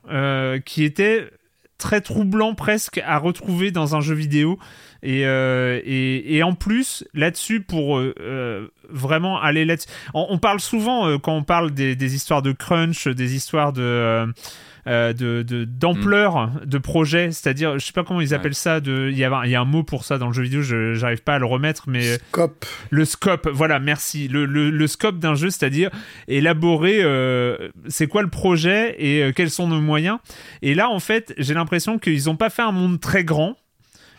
[0.64, 1.28] qui était
[1.76, 4.58] très troublant presque à retrouver dans un jeu vidéo.
[5.02, 9.74] Et, euh, et, et, en plus, là-dessus, pour euh, euh, vraiment aller là
[10.14, 14.32] on, parle souvent, quand on parle des, des, histoires de crunch, des histoires de
[14.88, 19.16] euh, de d'ampleur de, projet, c'est-à-dire, je sais pas comment ils appellent ça, de, il
[19.16, 21.22] y, a, il y a un mot pour ça dans le jeu vidéo, je j'arrive
[21.22, 22.66] pas à le remettre, mais scope.
[22.90, 24.26] Le scope, voilà, merci.
[24.26, 25.90] Le, le, scope d'un jeu, c'est-à-dire
[26.26, 30.18] élaborer, euh, c'est quoi le projet et euh, quels sont nos moyens.
[30.62, 33.56] Et là, en fait, j'ai l'impression qu'ils ont pas fait un monde très grand.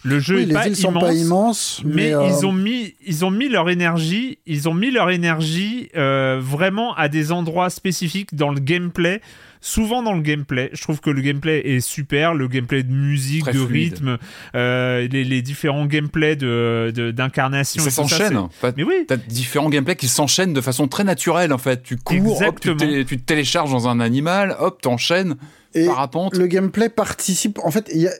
[0.04, 3.70] Le jeu est pas, sont pas immenses, mais, ils ont mis ils ont mis leur
[3.70, 9.22] énergie, ils ont mis leur énergie vraiment à des endroits spécifiques dans le gameplay
[9.64, 10.70] souvent dans le gameplay.
[10.74, 14.18] Je trouve que le gameplay est super, le gameplay de musique, de rythme,
[14.56, 17.82] euh, les, différents gameplays de d'incarnation.
[17.82, 18.48] Ça s'enchaîne.
[18.78, 19.06] Mais oui.
[19.08, 21.82] T'as différents gameplays qui s'enchaînent de façon très naturelle en fait.
[21.82, 25.36] Tu cours, hop, tu, te télécharges dans un animal, hop, t'enchaînes.
[25.76, 26.38] Et parapente.
[26.38, 27.58] le gameplay participe.
[27.64, 28.12] En fait, il y a,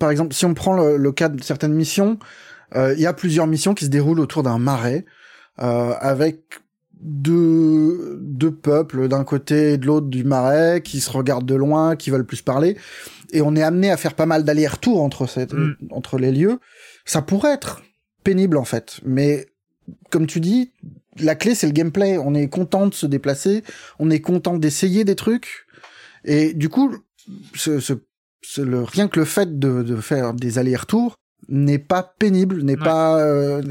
[0.00, 2.18] par exemple, si on prend le, cas de certaines missions,
[2.74, 5.04] euh, il y a plusieurs missions qui se déroulent autour d'un marais
[5.60, 6.40] euh, avec
[7.00, 11.96] deux, deux peuples d'un côté et de l'autre du marais qui se regardent de loin,
[11.96, 12.78] qui veulent plus parler.
[13.32, 15.76] Et on est amené à faire pas mal d'allers-retours entre, cette, mm.
[15.90, 16.60] entre les lieux.
[17.04, 17.82] Ça pourrait être
[18.24, 19.48] pénible en fait, mais
[20.08, 20.72] comme tu dis,
[21.18, 22.16] la clé c'est le gameplay.
[22.16, 23.64] On est content de se déplacer,
[23.98, 25.66] on est content d'essayer des trucs.
[26.24, 26.94] Et du coup,
[27.54, 27.92] ce, ce,
[28.58, 31.14] le, rien que le fait de, de faire des allers-retours
[31.48, 33.18] n'est pas pénible, n'est pas...
[33.18, 33.62] Euh,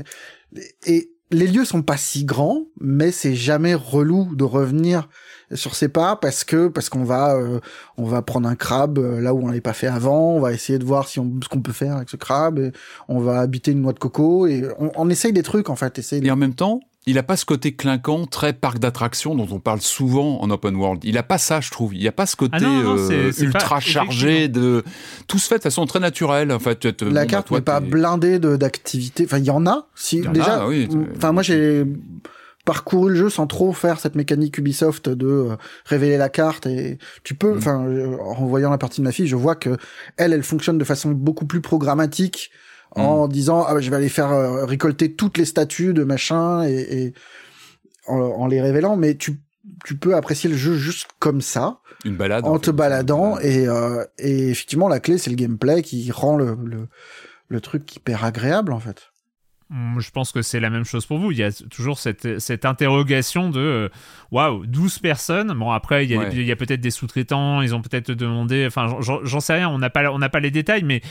[0.86, 5.10] et les lieux sont pas si grands, mais c'est jamais relou de revenir
[5.54, 7.60] sur ses pas parce que parce qu'on va euh,
[7.98, 10.54] on va prendre un crabe euh, là où on l'avait pas fait avant, on va
[10.54, 12.72] essayer de voir si on ce qu'on peut faire avec ce crabe, et
[13.08, 15.98] on va habiter une noix de coco et on, on essaye des trucs en fait.
[16.00, 19.48] Essaye et en même temps, il n'a pas ce côté clinquant, très parc d'attractions dont
[19.50, 21.04] on parle souvent en open world.
[21.04, 21.96] Il n'a pas ça, je trouve.
[21.96, 24.84] Il n'y a pas ce côté ah euh, ultra chargé de.
[25.28, 26.52] Tout se fait de façon très naturelle.
[26.52, 29.26] En fait, la carte n'est pas blindée d'activités.
[29.26, 29.88] Enfin, il y en a.
[29.96, 30.68] Si déjà.
[31.16, 31.84] enfin, moi j'ai
[32.64, 35.56] parcouru le jeu sans trop faire cette mécanique Ubisoft de euh,
[35.86, 37.58] révéler la carte et tu peux, mm.
[37.58, 37.78] enfin,
[38.20, 39.78] en voyant la partie de ma fille, je vois que
[40.18, 42.52] elle, elle fonctionne de façon beaucoup plus programmatique
[42.96, 43.32] en mm.
[43.32, 47.04] disant ah, bah, je vais aller faire euh, récolter toutes les statues de machin et,
[47.04, 47.14] et
[48.08, 49.40] en, les révélant, mais tu
[49.86, 54.04] tu peux apprécier le jeu juste comme ça, une balade en, te baladant et euh,
[54.18, 56.88] et effectivement la clé c'est le gameplay qui rend le, le
[57.48, 59.09] le truc hyper agréable en fait.
[59.72, 61.32] Je pense que c'est la même chose pour vous.
[61.32, 63.90] Il y a toujours cette, cette interrogation de euh,
[64.32, 65.54] waouh, 12 personnes.
[65.54, 68.66] Bon, après, il y a, a peut-être des sous-traitants, ils ont peut-être demandé.
[68.66, 71.02] Enfin, j'en sais rien, on n'a pas, on pas les détails, mais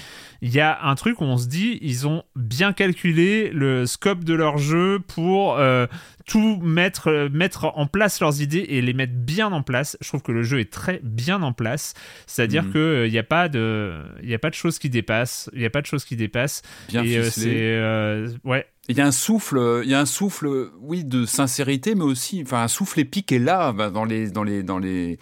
[0.42, 4.24] il y a un truc où on se dit ils ont bien calculé le scope
[4.24, 5.86] de leur jeu pour euh,
[6.28, 9.96] tout mettre, euh, mettre en place leurs idées et les mettre bien en place.
[10.00, 11.94] Je trouve que le jeu est très bien en place.
[12.26, 15.50] C'est-à-dire que qu'il n'y a pas de, il a pas de choses qui dépassent.
[15.54, 16.62] Il n'y a pas de choses qui dépassent.
[16.90, 18.66] Bien et euh, c'est, euh, ouais.
[18.90, 22.42] Il y a un souffle, il y a un souffle, oui, de sincérité, mais aussi,
[22.42, 25.18] enfin, un souffle épique est là, bah, dans les, dans les, dans les,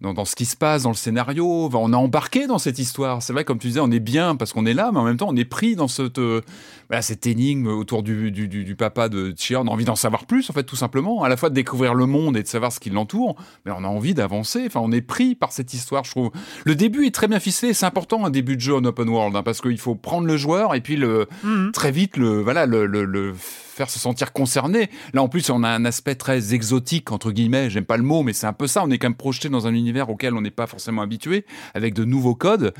[0.00, 1.68] dans, dans, ce qui se passe dans le scénario.
[1.72, 3.22] On a embarqué dans cette histoire.
[3.22, 5.16] C'est vrai, comme tu disais, on est bien parce qu'on est là, mais en même
[5.16, 6.40] temps, on est pris dans cette, euh,
[6.88, 9.60] voilà, cette énigme autour du, du, du, du papa de Chia.
[9.60, 11.22] On a envie d'en savoir plus, en fait, tout simplement.
[11.22, 13.84] À la fois de découvrir le monde et de savoir ce qui l'entoure, mais on
[13.84, 14.64] a envie d'avancer.
[14.66, 16.30] Enfin, on est pris par cette histoire, je trouve.
[16.64, 17.74] Le début est très bien ficelé.
[17.74, 20.36] C'est important, un début de jeu en open world, hein, parce qu'il faut prendre le
[20.36, 21.72] joueur et puis le, mhm.
[21.72, 23.34] très vite le, voilà, le, le, le
[23.70, 24.90] faire se sentir concerné.
[25.12, 27.70] Là, en plus, on a un aspect très exotique, entre guillemets.
[27.70, 28.82] J'aime pas le mot, mais c'est un peu ça.
[28.84, 31.44] On est quand même projeté dans un univers auquel on n'est pas forcément habitué,
[31.74, 32.72] avec de nouveaux codes.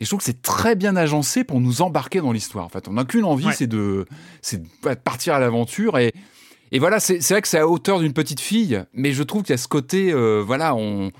[0.00, 2.64] Et je trouve que c'est très bien agencé pour nous embarquer dans l'histoire.
[2.64, 4.06] En fait, on n'a qu'une envie, c'est de,
[4.42, 6.12] c'est de partir à l'aventure et,
[6.72, 9.52] et voilà, c'est vrai que c'est à hauteur d'une petite fille, mais je trouve qu'il
[9.52, 11.12] y a ce côté, euh, voilà, on,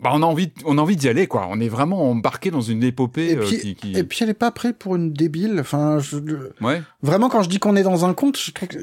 [0.00, 1.46] bah, on a envie, on a envie d'y aller, quoi.
[1.50, 3.32] On est vraiment embarqué dans une épopée.
[3.32, 5.58] Et euh, puis, qui, et puis elle est pas prête pour une débile.
[5.60, 6.16] Enfin, je,
[6.62, 6.82] ouais.
[7.02, 8.38] Vraiment, quand je dis qu'on est dans un conte,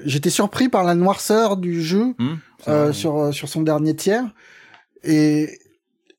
[0.06, 2.28] j'étais surpris par la noirceur du jeu mmh,
[2.68, 4.26] euh, sur euh, sur son dernier tiers.
[5.04, 5.58] Et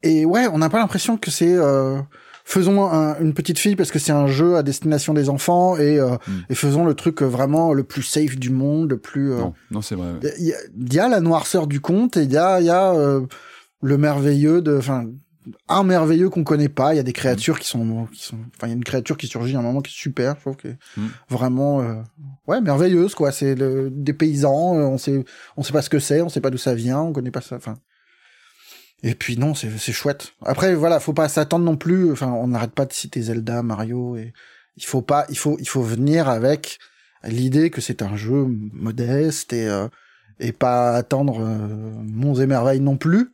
[0.02, 2.00] et ouais, on n'a pas l'impression que c'est euh,
[2.44, 2.88] faisons
[3.20, 6.32] une petite fille parce que c'est un jeu à destination des enfants et, euh, mmh.
[6.50, 9.30] et faisons le truc vraiment le plus safe du monde, le plus.
[9.30, 10.14] non, non c'est vrai.
[10.38, 12.94] Il y, y, a la noirceur du conte et il y a il y a
[13.80, 15.06] le merveilleux de, enfin,
[15.68, 16.94] un merveilleux qu'on connaît pas.
[16.94, 19.16] Il y a des créatures qui sont, qui sont, enfin, il y a une créature
[19.16, 21.06] qui surgit à un moment qui est super, je trouve que mm.
[21.28, 22.02] vraiment, euh,
[22.46, 23.32] ouais, merveilleuse quoi.
[23.32, 25.24] C'est le, des paysans, euh, on sait,
[25.56, 27.40] on sait pas ce que c'est, on sait pas d'où ça vient, on connaît pas
[27.40, 27.74] ça, enfin.
[29.04, 30.32] Et puis non, c'est, c'est chouette.
[30.44, 32.10] Après, voilà, faut pas s'attendre non plus.
[32.10, 34.32] Enfin, on n'arrête pas de citer Zelda, Mario, et
[34.76, 36.78] il faut pas, il faut, il faut venir avec
[37.22, 39.88] l'idée que c'est un jeu modeste et euh,
[40.40, 43.32] et pas attendre monts et merveilles non plus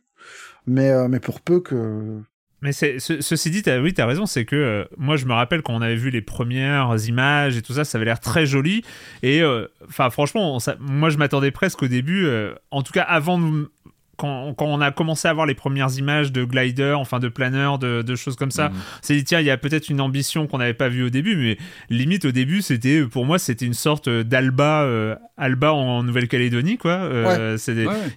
[0.67, 2.21] mais, euh, mais pour peu que.
[2.61, 5.75] Mais ceci dit, as, oui, t'as raison, c'est que euh, moi je me rappelle quand
[5.75, 8.83] on avait vu les premières images et tout ça, ça avait l'air très joli.
[9.21, 12.27] Et euh, enfin, franchement, moi je m'attendais presque au début,
[12.71, 13.69] en tout cas avant de,
[14.17, 18.15] quand, on a commencé à voir les premières images de glider, enfin de planeur, de,
[18.15, 18.71] choses comme ça,
[19.01, 19.19] c'est mhm.
[19.19, 21.57] dit tiens, il y a peut-être une ambition qu'on n'avait pas vue au début, mais
[21.89, 26.91] limite au début, c'était pour moi c'était une sorte d'Alba, euh, Alba en Nouvelle-Calédonie, quoi.
[26.91, 27.57] Euh,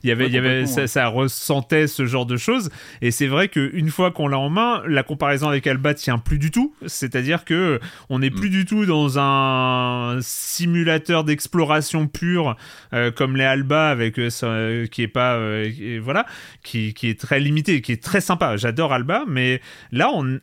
[0.02, 2.70] il y avait, il y avait, ça, ressentait ce genre de choses,
[3.02, 6.38] et c'est vrai qu'une fois qu'on l'a en main, la comparaison avec Alba tient plus
[6.38, 6.74] du tout.
[6.86, 8.52] C'est-à-dire que on n'est plus mm.
[8.52, 12.56] du tout dans un simulateur d'exploration pure
[12.92, 15.38] euh, comme les Alba avec qui est pas
[15.96, 16.26] voilà,
[16.62, 18.56] qui, est très limité, qui est très sympa.
[18.56, 19.62] J'adore Alba, mais
[19.92, 20.40] là, on,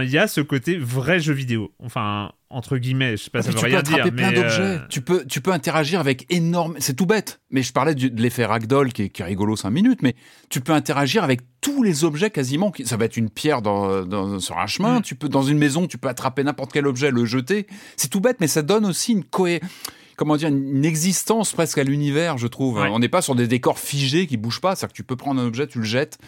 [0.00, 1.72] il y a ce côté vrai jeu vidéo.
[1.78, 3.96] Enfin, entre guillemets, je sais pas, ça veut rien dire.
[3.98, 4.62] Tu peux plein d'objets.
[4.62, 6.74] Euh, tu peux, tu peux interagir avec énorme.
[6.78, 7.40] C'est tout bête.
[7.50, 10.16] Mais je parlais de l'effet ragdoll qui est, qui est rigolo 5 minutes, mais
[10.48, 12.72] tu peux interagir avec tous les objets quasiment.
[12.84, 14.98] Ça va être une pierre dans, sur un chemin.
[14.98, 15.02] Mm.
[15.02, 17.66] Tu peux, dans une maison, tu peux attraper n'importe quel objet, le jeter.
[17.96, 19.68] C'est tout bête, mais ça donne aussi une cohérence
[20.16, 22.78] comment dire, une existence presque à l'univers, je trouve.
[22.78, 24.74] On n'est pas sur des décors figés qui bougent pas.
[24.74, 26.18] C'est-à-dire que tu peux prendre un objet, tu le jettes.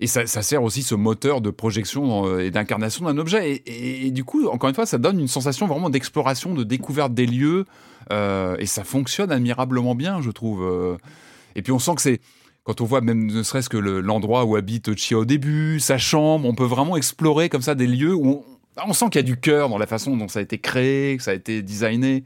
[0.00, 3.62] Et ça, sert aussi ce moteur de projection euh, et d'incarnation d'un objet.
[3.66, 7.26] Et, du coup, encore une fois, ça donne une sensation vraiment d'exploration, de découverte des
[7.26, 7.64] lieux.
[8.12, 10.62] Euh, et ça fonctionne admirablement bien, je trouve.
[10.62, 10.96] Euh.
[11.56, 12.20] Et puis on sent que c'est
[12.62, 16.46] quand on voit même ne serait-ce que l'endroit où habite Chia au début, sa chambre,
[16.46, 18.44] on peut vraiment explorer comme ça des lieux où on,
[18.86, 21.16] on sent qu'il y a du cœur dans la façon dont ça a été créé,
[21.16, 22.24] que ça a été designé.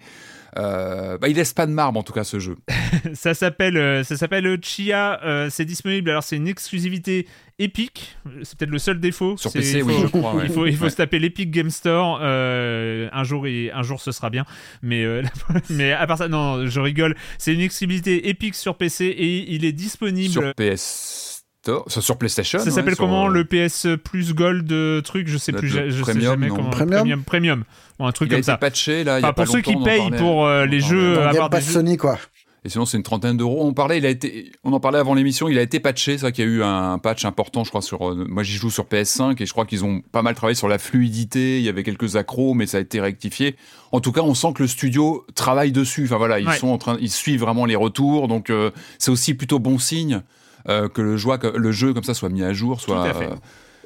[0.58, 2.56] Euh, bah, il laisse pas de marbre en tout cas ce jeu.
[3.14, 5.20] ça s'appelle euh, ça s'appelle Chia.
[5.24, 6.10] Euh, c'est disponible.
[6.10, 7.26] Alors c'est une exclusivité
[7.58, 8.16] Epic.
[8.42, 9.36] C'est peut-être le seul défaut.
[9.36, 10.34] Sur PC, oui, je crois.
[10.44, 12.20] Il faut, il faut se taper l'Epic Game Store.
[12.22, 14.44] un jour et un jour ce sera bien.
[14.82, 15.04] Mais
[15.70, 17.16] mais à part ça, non, je rigole.
[17.38, 22.58] C'est une exclusivité Epic sur PC et il est disponible sur PS ça sur PlayStation.
[22.58, 25.68] Ça s'appelle comment le PS Plus Gold truc Je sais plus.
[25.68, 26.70] Je, sais jamais comment.
[26.70, 27.22] Premium.
[27.22, 27.64] Premium.
[27.98, 28.56] Ou un truc il comme a été ça.
[28.56, 29.18] patché là.
[29.18, 31.20] Il y a pour pas ceux qui payent pour euh, les jeux.
[31.20, 32.18] avoir pas Sony quoi.
[32.64, 33.66] Et sinon, c'est une trentaine d'euros.
[33.66, 36.12] On parlait, il a été, on en parlait avant l'émission, il a été patché.
[36.12, 38.52] C'est vrai qu'il y a eu un patch important, je crois, sur, euh, moi j'y
[38.52, 41.58] joue sur PS5 et je crois qu'ils ont pas mal travaillé sur la fluidité.
[41.58, 43.56] Il y avait quelques accros, mais ça a été rectifié.
[43.90, 46.04] En tout cas, on sent que le studio travaille dessus.
[46.04, 48.28] Enfin voilà, ils sont en train, ils suivent vraiment les retours.
[48.28, 50.22] Donc, euh, c'est aussi plutôt bon signe
[50.68, 53.12] euh, que le, joie, le jeu comme ça soit mis à jour, soit,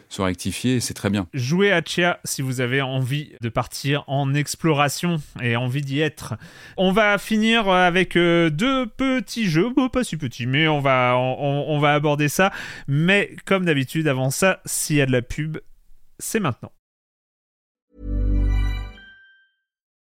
[0.08, 1.26] soit rectifié, c'est très bien.
[1.34, 6.34] Jouez à Chia si vous avez envie de partir en exploration et envie d'y être.
[6.76, 11.78] On va finir avec euh, deux petits jeux, pas si petits, mais on va, on
[11.78, 12.52] va aborder ça.
[12.88, 15.58] Mais comme d'habitude, avant ça, s'il y a de la pub,
[16.18, 16.72] c'est maintenant.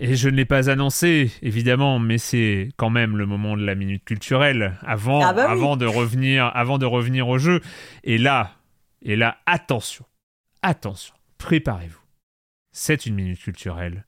[0.00, 3.74] Et je ne l'ai pas annoncé, évidemment, mais c'est quand même le moment de la
[3.74, 7.60] minute culturelle, avant, ah bah avant, de, revenir, avant de revenir au jeu.
[8.04, 8.52] Et là,
[9.02, 10.04] et là, attention,
[10.62, 12.00] attention, préparez-vous.
[12.70, 14.06] C'est une minute culturelle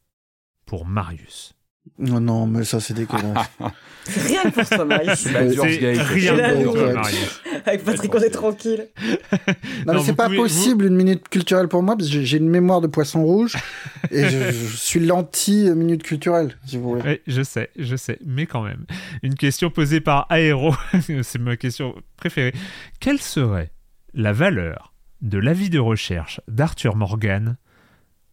[0.64, 1.56] pour Marius.
[2.00, 3.50] Non, non, mais ça, c'est dégueulasse.
[4.06, 5.18] rien pour toi, Marius.
[5.18, 7.42] C'est rien pour toi, Marius.
[7.66, 8.88] Avec Patrick, on est tranquille.
[9.86, 12.80] non, mais c'est pas possible une minute culturelle pour moi, parce que j'ai une mémoire
[12.80, 13.56] de poisson rouge
[14.10, 17.02] et je, suis l'anti-minute culturelle, si vous voulez.
[17.04, 18.86] Oui, je sais, je sais, mais quand même.
[19.22, 20.74] Une question posée par Aéro,
[21.22, 22.54] c'est ma question préférée.
[22.98, 23.72] Quelle serait
[24.14, 27.56] la valeur de l'avis de recherche d'Arthur Morgan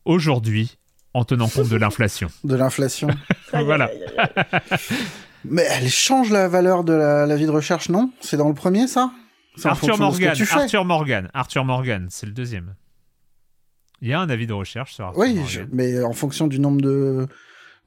[0.06, 0.78] aujourd'hui
[1.14, 2.30] en tenant compte de l'inflation.
[2.44, 3.08] De l'inflation.
[3.52, 3.90] voilà.
[5.46, 8.12] Mais elle change la valeur de la, vie de recherche, non?
[8.20, 9.12] C'est dans le premier, ça?
[9.64, 12.76] Arthur Morgan, Arthur Morgan, Arthur Morgan, c'est le deuxième.
[14.02, 15.40] Il y a un avis de recherche sur Arthur oui,
[15.72, 17.28] mais en fonction du nombre de,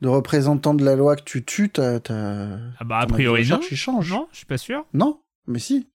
[0.00, 3.60] de représentants de la loi que tu tues, t'as, ah bah a priori non.
[3.70, 4.10] Il change.
[4.10, 4.84] Non, je suis pas sûr.
[4.94, 5.88] Non, mais si.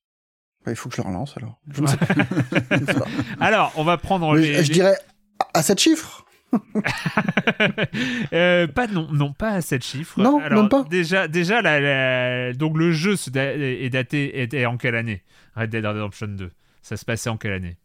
[0.66, 1.60] Bah, il faut que je le relance alors.
[3.40, 4.98] alors, on va prendre les, Je dirais
[5.54, 6.25] à 7 chiffres.
[8.34, 10.22] Euh, pas non, non, pas à 7 chiffres.
[10.22, 10.84] Non, même pas.
[10.90, 11.62] Déjà, déjà
[12.54, 15.24] donc le jeu est daté est en quelle année?
[15.56, 16.52] Red Dead Redemption 2.
[16.82, 17.78] Ça se passait en quelle année?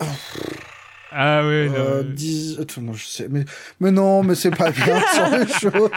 [1.12, 1.74] ah oui, non.
[1.76, 2.02] Euh,
[2.80, 3.26] non, je sais.
[3.28, 3.44] Mais,
[3.80, 5.90] mais non, mais c'est pas bien sur les choses.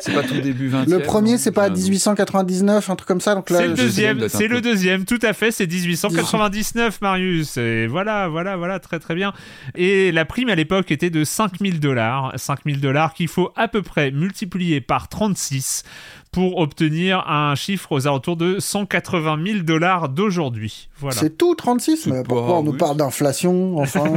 [0.00, 3.34] C'est pas tout début 20 Le premier, c'est pas 1899, un truc comme ça.
[3.34, 7.56] Donc là, c'est le deuxième, c'est le deuxième, tout à fait, c'est 1899, Marius.
[7.56, 9.32] Et voilà, voilà, voilà, très très bien.
[9.74, 12.32] Et la prime à l'époque était de 5000 dollars.
[12.36, 15.84] 5000 dollars qu'il faut à peu près multiplier par 36
[16.32, 20.88] pour obtenir un chiffre aux alentours de 180 000 dollars d'aujourd'hui.
[20.98, 21.16] Voilà.
[21.16, 24.04] C'est tout 36 Mais pourquoi on nous parle d'inflation enfin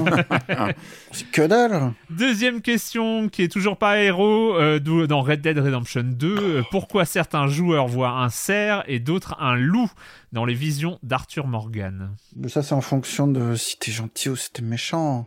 [1.11, 6.03] C'est que dalle Deuxième question qui est toujours pas héros euh, dans Red Dead Redemption
[6.03, 6.37] 2.
[6.37, 9.89] Euh, pourquoi certains joueurs voient un cerf et d'autres un loup
[10.31, 12.11] dans les visions d'Arthur Morgan?
[12.47, 15.25] Ça c'est en fonction de si t'es gentil ou si t'es méchant.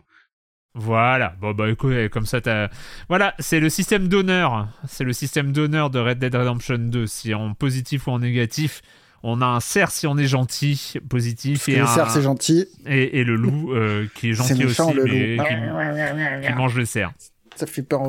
[0.79, 2.69] Voilà, bon bah écoute, comme ça t'as...
[3.09, 7.33] Voilà, c'est le système d'honneur, c'est le système d'honneur de Red Dead Redemption 2, si
[7.33, 8.83] en positif ou en négatif,
[9.23, 13.23] on a un cerf si on est gentil, positif, et le cerf c'est gentil, et,
[13.23, 15.37] le loup euh, qui est gentil aussi, mais
[16.45, 17.11] qui, mange le cerf.
[17.55, 18.03] Ça fait peur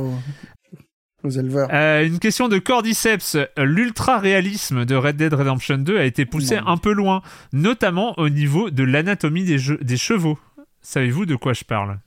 [1.24, 1.70] aux, éleveurs.
[1.72, 6.76] Euh, une question de Cordyceps, l'ultra-réalisme de Red Dead Redemption 2 a été poussé un
[6.76, 7.22] peu loin,
[7.54, 10.38] notamment au niveau de l'anatomie des, des chevaux.
[10.82, 11.98] Savez-vous de quoi je parle?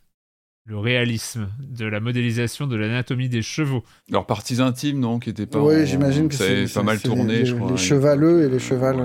[0.66, 3.84] Le réalisme de la modélisation de l'anatomie des chevaux.
[4.10, 5.60] Leurs parties intimes, non, qui étaient pas.
[5.60, 7.72] Oui, j'imagine que c'est pas mal tourné, les, je crois.
[7.72, 9.00] Les chevaleux et les chevals.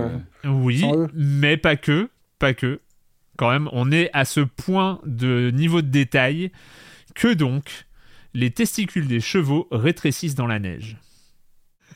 [0.44, 0.84] Euh, oui,
[1.14, 2.80] mais pas que, pas que.
[3.36, 6.50] Quand même, on est à ce point de niveau de détail
[7.14, 7.86] que donc
[8.34, 10.98] les testicules des chevaux rétrécissent dans la neige.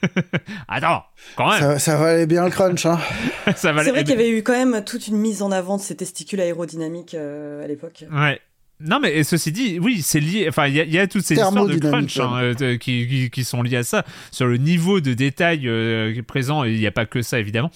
[0.68, 1.04] Attends,
[1.36, 1.78] quand même.
[1.78, 2.98] Ça, valait bien le crunch, hein.
[3.56, 5.96] c'est vrai qu'il y avait eu quand même toute une mise en avant de ces
[5.96, 8.04] testicules aérodynamiques euh, à l'époque.
[8.10, 8.40] Ouais.
[8.80, 10.46] Non, mais ceci dit, oui, c'est lié.
[10.48, 13.76] Enfin, il y, a toutes ces histoires de crunch hein, euh, qui, qui, sont liées
[13.76, 14.04] à ça.
[14.30, 17.70] Sur le niveau de détail euh, présent, il n'y a pas que ça, évidemment.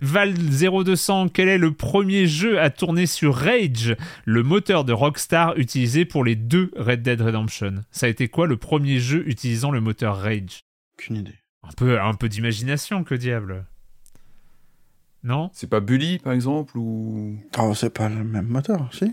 [0.00, 5.58] Val 0200, quel est le premier jeu à tourner sur Rage, le moteur de Rockstar
[5.58, 7.84] utilisé pour les deux Red Dead Redemption?
[7.90, 10.60] Ça a été quoi le premier jeu utilisant le moteur Rage?
[10.98, 11.38] Aucune idée.
[11.64, 13.66] Un peu, un peu d'imagination, que diable.
[15.22, 15.50] Non?
[15.52, 17.36] C'est pas Bully, par exemple ou...
[17.58, 19.12] Oh, c'est pas le même moteur, si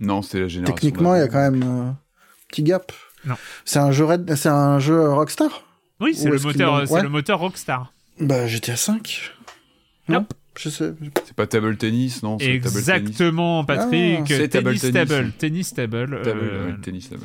[0.00, 0.74] non, c'était la génération.
[0.74, 1.96] Techniquement, il y a quand même un
[2.48, 2.92] petit gap.
[3.24, 3.36] Non.
[3.64, 4.34] C'est un jeu Red...
[4.36, 5.64] c'est un jeu Rockstar?
[6.00, 7.92] Oui, c'est le moteur, c'est le moteur Rockstar.
[8.20, 9.32] Bah GTA 5.
[10.08, 10.26] Non.
[10.58, 10.94] Je sais.
[11.24, 14.20] C'est pas table tennis, non Exactement, Patrick.
[14.20, 15.32] Ah, c'est tennis table.
[15.36, 16.20] Tennis table.
[16.26, 17.22] Euh, tennis table.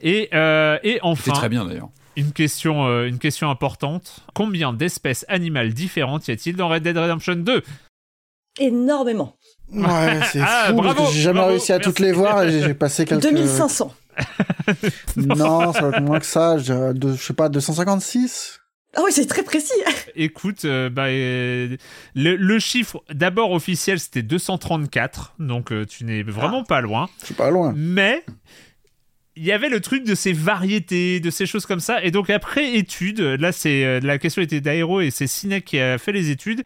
[0.00, 1.32] Et, euh, et enfin.
[1.32, 1.90] C'est très bien d'ailleurs.
[2.16, 4.24] Une question, euh, une question importante.
[4.34, 7.62] Combien d'espèces animales différentes y a-t-il dans Red Dead Redemption 2
[8.60, 9.36] Énormément.
[9.72, 10.76] Ouais, c'est ah, fou.
[10.76, 13.22] Bravo, j'ai jamais réussi à toutes les voir et j'ai passé quelques.
[13.22, 13.94] 2500.
[15.16, 16.58] non, ça va être moins que ça.
[16.58, 18.60] Je, je sais pas, 256
[18.96, 19.72] ah oui, c'est très précis.
[20.14, 21.76] Écoute, euh, bah, euh,
[22.14, 26.68] le, chiffre d'abord officiel c'était 234, donc euh, tu n'es vraiment ah.
[26.68, 27.08] pas loin.
[27.20, 27.72] Je suis pas loin.
[27.76, 28.24] Mais
[29.36, 32.30] il y avait le truc de ces variétés, de ces choses comme ça, et donc
[32.30, 36.30] après étude, là c'est la question était d'Aéro et c'est Sinek qui a fait les
[36.30, 36.62] études.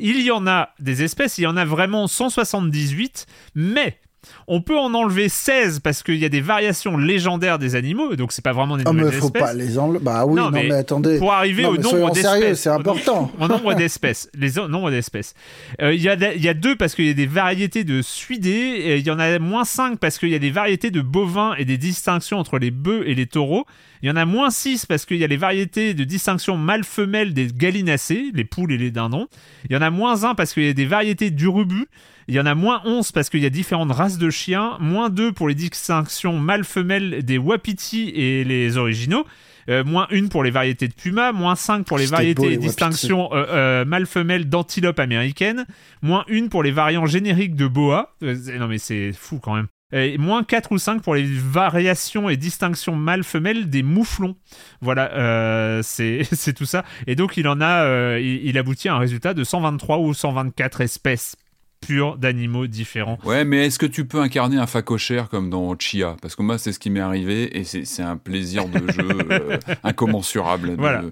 [0.00, 3.98] Il y en a des espèces, il y en a vraiment 178, mais
[4.46, 8.32] on peut en enlever 16 parce qu'il y a des variations légendaires des animaux, donc
[8.32, 10.00] c'est pas vraiment des ah, nouvelles mais faut pas les enlever.
[10.02, 11.18] Bah oui, non, mais, attendez.
[11.18, 12.60] Pour arriver au nombre d'espèces.
[12.60, 13.30] c'est important.
[13.40, 14.30] Au nombre d'espèces.
[14.38, 15.34] Les nombres d'espèces.
[15.80, 18.96] Euh, il y, a, y a deux parce qu'il y a des variétés de suidés.
[18.98, 21.64] Il y en a moins 5 parce qu'il y a des variétés de bovins et
[21.64, 23.66] des distinctions entre les bœufs et les taureaux.
[24.02, 27.34] Il y en a moins 6 parce qu'il y a les variétés de distinction mâle-femelle
[27.34, 29.28] des gallinacés, les poules et les dindons.
[29.68, 31.86] Il y en a moins 1 parce qu'il y a des variétés d'urubus.
[32.28, 35.10] Il y en a moins 11 parce qu'il y a différentes races de chiens, moins
[35.10, 39.26] 2 pour les distinctions mâle-femelle des wapiti et les originaux.
[39.68, 43.32] Euh, moins 1 pour les variétés de puma, moins 5 pour les variétés et distinctions
[43.32, 45.66] euh, euh, mâle-femelle d'antilope américaine,
[46.02, 48.14] moins 1 pour les variants génériques de boa.
[48.20, 49.68] non mais c'est fou quand même.
[49.92, 54.36] Et moins 4 ou 5 pour les variations et distinctions mâle-femelle des mouflons.
[54.80, 56.84] Voilà, c'est tout ça.
[57.06, 60.80] Et donc il en a, il, il, aboutit à un résultat de 123 ou 124
[60.80, 61.36] espèces
[61.80, 63.18] pur d'animaux différents.
[63.24, 66.16] Ouais, mais est-ce que tu peux incarner un facochère comme dans Chia?
[66.20, 69.58] Parce que moi, c'est ce qui m'est arrivé et c'est un plaisir de jeu euh,
[69.82, 70.74] incommensurable.
[70.78, 71.02] Voilà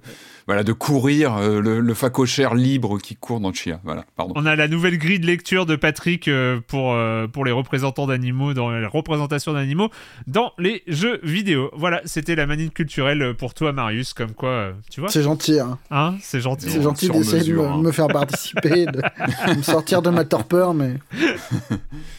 [0.49, 3.81] voilà, de courir, euh, le, le facochère libre qui court dans Chia.
[3.85, 4.33] Voilà, pardon.
[4.35, 8.07] On a la nouvelle grille de lecture de Patrick euh, pour, euh, pour les représentants
[8.07, 9.91] d'animaux, dans la représentation d'animaux
[10.27, 11.71] dans les jeux vidéo.
[11.75, 15.11] Voilà, c'était la manine culturelle pour toi, Marius, comme quoi, tu vois.
[15.11, 15.77] C'est gentil, hein.
[15.91, 16.71] hein c'est gentil.
[16.71, 20.73] C'est gentil d'essayer de me, me, faire participer, de, de me sortir de ma torpeur,
[20.73, 20.95] mais.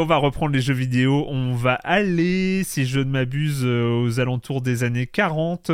[0.00, 1.26] On va reprendre les jeux vidéo.
[1.26, 5.72] On va aller, si je ne m'abuse, euh, aux alentours des années 40.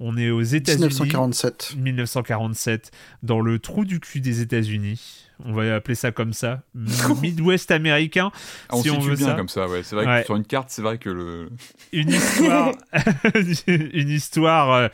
[0.00, 0.84] On est aux États-Unis.
[0.84, 1.74] 1947.
[1.76, 2.90] 1947,
[3.22, 5.26] dans le trou du cul des États-Unis.
[5.44, 6.62] On va appeler ça comme ça.
[7.22, 8.30] Midwest américain.
[8.70, 9.82] Ah, on si on veut bien comme ça, ouais.
[9.82, 11.50] C'est vrai que sur une carte, c'est vrai que le.
[11.92, 12.72] Une histoire.
[13.66, 14.88] une histoire.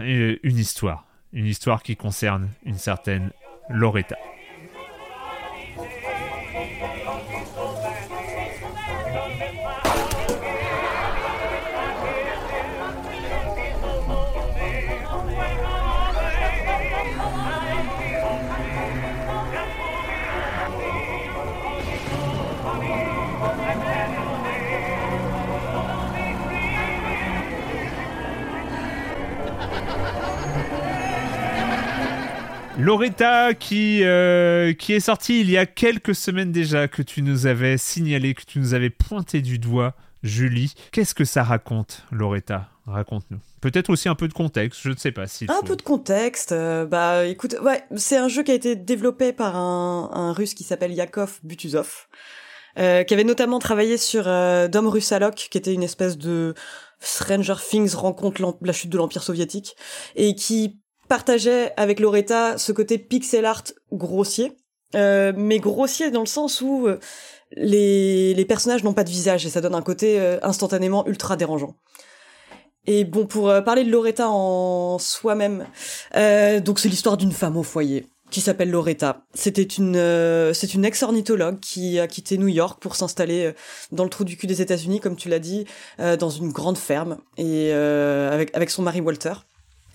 [0.00, 1.04] Euh, une histoire.
[1.34, 3.32] Une histoire qui concerne une certaine
[3.68, 4.16] Loretta.
[32.80, 37.46] Loretta qui, euh, qui est sorti il y a quelques semaines déjà, que tu nous
[37.46, 40.72] avais signalé, que tu nous avais pointé du doigt, Julie.
[40.90, 42.70] Qu'est-ce que ça raconte, Loretta?
[42.86, 43.38] Raconte-nous.
[43.60, 45.46] Peut-être aussi un peu de contexte, je ne sais pas si.
[45.48, 46.52] Un peu de contexte.
[46.52, 50.64] Euh, bah écoute, ouais, c'est un jeu qui a été développé par un, russe qui
[50.64, 52.06] s'appelle Yakov Butuzov,
[52.78, 56.54] euh, qui avait notamment travaillé sur Dom Russalok, qui était une espèce de
[56.98, 59.76] Stranger Things rencontre la chute de l'Empire soviétique,
[60.16, 60.79] et qui
[61.10, 64.52] partageait avec Loretta ce côté pixel art grossier,
[64.94, 67.00] euh, mais grossier dans le sens où euh,
[67.56, 71.74] les, personnages n'ont pas de visage et ça donne un côté euh, instantanément ultra dérangeant.
[72.86, 75.66] Et bon, pour parler de Loretta en soi-même,
[76.64, 79.22] donc c'est l'histoire d'une femme au foyer qui s'appelle Loretta.
[79.34, 80.00] C'était une
[80.54, 83.52] c'est une ex-ornithologue qui a quitté New York pour s'installer
[83.92, 85.66] dans le trou du cul des États-Unis, comme tu l'as dit,
[85.98, 89.34] dans une grande ferme et avec avec son mari Walter.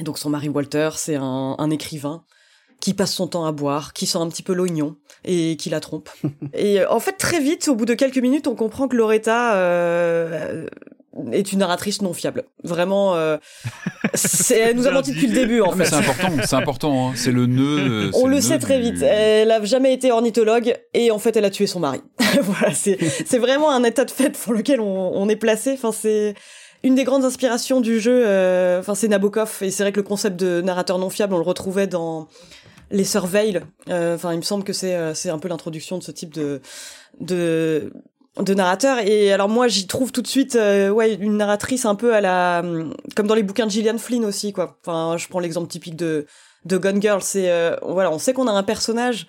[0.02, 2.24] Donc son mari Walter, c'est un, un, écrivain
[2.80, 5.80] qui passe son temps à boire, qui sent un petit peu l'oignon et qui la
[5.80, 6.10] trompe.
[6.54, 9.56] et euh, en fait, très vite, au bout de quelques minutes, on comprend que Loretta
[9.56, 10.68] euh,
[11.32, 12.44] est une narratrice non fiable.
[12.64, 13.38] Vraiment, euh,
[14.52, 15.62] elle nous a menti depuis le début.
[15.62, 17.10] En fait, c'est important, c'est important.
[17.10, 17.14] Hein.
[17.16, 18.12] C'est le nœud.
[18.14, 19.02] On le, sait très vite.
[19.02, 22.02] Elle a jamais été ornithologue et en fait, elle a tué son mari.
[22.42, 25.72] voilà, c'est c'est vraiment un état de fait pour lequel on, on est placé.
[25.72, 26.36] Enfin, c'est
[26.86, 30.04] une des grandes inspirations du jeu, euh, enfin c'est Nabokov, et c'est vrai que le
[30.04, 32.28] concept de narrateur non fiable, on le retrouvait dans
[32.92, 33.60] les Surveil.
[33.90, 36.32] Euh, enfin, il me semble que c'est euh, c'est un peu l'introduction de ce type
[36.32, 36.62] de
[37.20, 39.00] de narrateur.
[39.00, 42.62] Et alors moi j'y trouve tout de suite ouais une narratrice un peu à la
[43.16, 44.78] comme dans les bouquins de Gillian Flynn aussi quoi.
[44.86, 46.28] Enfin je prends l'exemple typique de
[46.66, 47.50] de Gone Girl c'est
[47.82, 49.26] voilà on sait qu'on a un personnage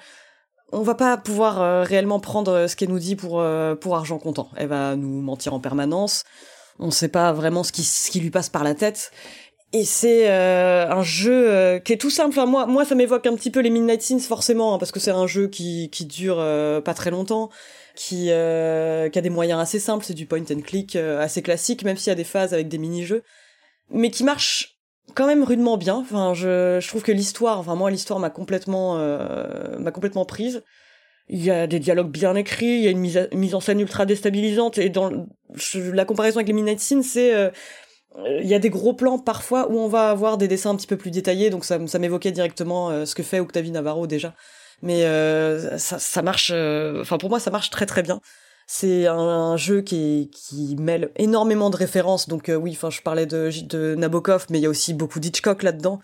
[0.73, 3.43] on va pas pouvoir réellement prendre ce qu'elle nous dit pour
[3.81, 4.51] pour argent comptant.
[4.57, 6.25] Elle va nous mentir en permanence
[6.79, 9.11] on sait pas vraiment ce qui ce qui lui passe par la tête
[9.73, 12.39] et c'est un jeu qui est tout simple.
[12.47, 15.11] Moi, moi, ça m'évoque un petit peu les Midnight Sins forcément, hein, parce que c'est
[15.11, 16.37] un jeu qui qui dure
[16.85, 17.51] pas très longtemps
[17.97, 21.43] qui, euh, qui a des moyens assez simples, c'est du point and click euh, assez
[21.43, 23.25] classique, même s'il y a des phases avec des mini-jeux,
[23.91, 24.79] mais qui marche
[25.15, 25.97] quand même rudement bien.
[25.97, 30.63] Enfin, je, je trouve que l'histoire, enfin moi l'histoire m'a complètement, euh, m'a complètement prise.
[31.29, 33.81] Il y a des dialogues bien écrits, il y a une mise, mise en scène
[33.81, 35.11] ultra déstabilisante et dans
[35.75, 37.51] la comparaison avec les Midnight Scenes, c'est euh,
[38.41, 40.87] il y a des gros plans parfois où on va avoir des dessins un petit
[40.87, 44.35] peu plus détaillés, donc ça, ça m'évoquait directement euh, ce que fait Octavie Navarro déjà
[44.83, 46.51] mais euh, ça, ça, marche.
[46.55, 48.21] Euh, enfin, pour moi, ça marche très très bien.
[48.67, 52.29] C'est un, jeu qui, qui mêle énormément de références.
[52.29, 55.21] Donc euh, oui, enfin, je parlais de, de Nabokov, mais il y a aussi beaucoup
[55.21, 56.01] d'Hitchcock là-dedans.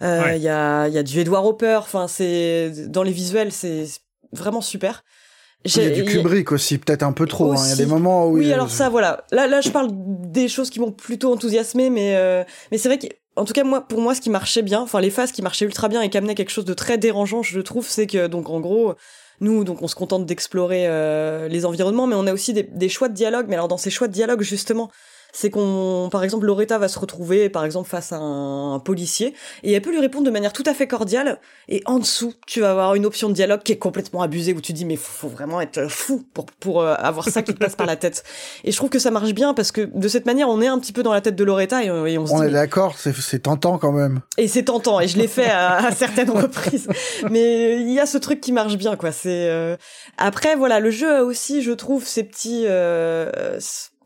[0.00, 1.76] Il euh, y, a, y a du Edward Hopper.
[1.76, 3.86] Enfin, c'est dans les visuels, c'est
[4.32, 5.04] vraiment super.
[5.64, 7.52] Il y a du Kubrick aussi, peut-être un peu trop.
[7.52, 7.62] Hein.
[7.64, 8.38] Il y a des moments où.
[8.38, 9.24] Oui, alors ça, voilà.
[9.30, 13.06] Là, là, je parle des choses qui m'ont plutôt enthousiasmé, mais mais c'est vrai que
[13.36, 15.64] en tout cas moi pour moi ce qui marchait bien enfin les phases qui marchaient
[15.64, 18.50] ultra bien et qui amenaient quelque chose de très dérangeant je trouve c'est que donc
[18.50, 18.94] en gros
[19.40, 22.88] nous donc on se contente d'explorer euh, les environnements mais on a aussi des, des,
[22.88, 24.90] choix de dialogue mais alors dans ces choix de dialogue justement
[25.32, 29.72] c'est qu'on, par exemple, Loretta va se retrouver, par exemple, face à un, policier, et
[29.72, 32.72] elle peut lui répondre de manière tout à fait cordiale, et en dessous, tu vas
[32.72, 35.60] avoir une option de dialogue qui est complètement abusée, où tu dis, mais faut, vraiment
[35.60, 38.24] être fou pour, pour euh, avoir ça qui te passe par la tête.
[38.64, 40.78] Et je trouve que ça marche bien, parce que de cette manière, on est un
[40.78, 43.78] petit peu dans la tête de Loretta, et, on se On est d'accord, c'est tentant
[43.78, 44.20] quand même.
[44.36, 46.88] Et c'est tentant, et je l'ai fait à, certaines reprises.
[47.30, 49.12] Mais il y a ce truc qui marche bien, quoi.
[49.12, 49.76] C'est euh,
[50.18, 52.64] Après, voilà, le jeu a aussi, je trouve, ces petits...
[52.66, 53.58] Euh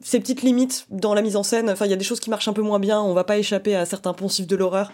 [0.07, 1.69] ces petites limites dans la mise en scène.
[1.69, 3.03] Enfin, il y a des choses qui marchent un peu moins bien.
[3.03, 4.93] On va pas échapper à certains poncifs de l'horreur.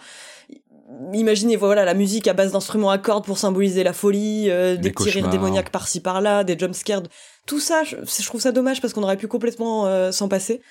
[1.13, 4.91] Imaginez, voilà, la musique à base d'instruments à cordes pour symboliser la folie, euh, des
[4.91, 7.03] petits rires démoniaques par-ci par-là, des jumpscares.
[7.47, 10.63] Tout ça, je, trouve ça dommage parce qu'on aurait pu complètement euh, s'en passer.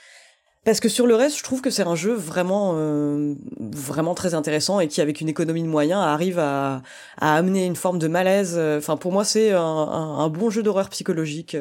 [0.65, 4.34] Parce que sur le reste, je trouve que c'est un jeu vraiment, euh, vraiment très
[4.34, 6.81] intéressant et qui, avec une économie de moyens, arrive à,
[7.19, 8.59] à amener une forme de malaise.
[8.77, 11.55] Enfin, pour moi, c'est un, un, bon jeu d'horreur psychologique.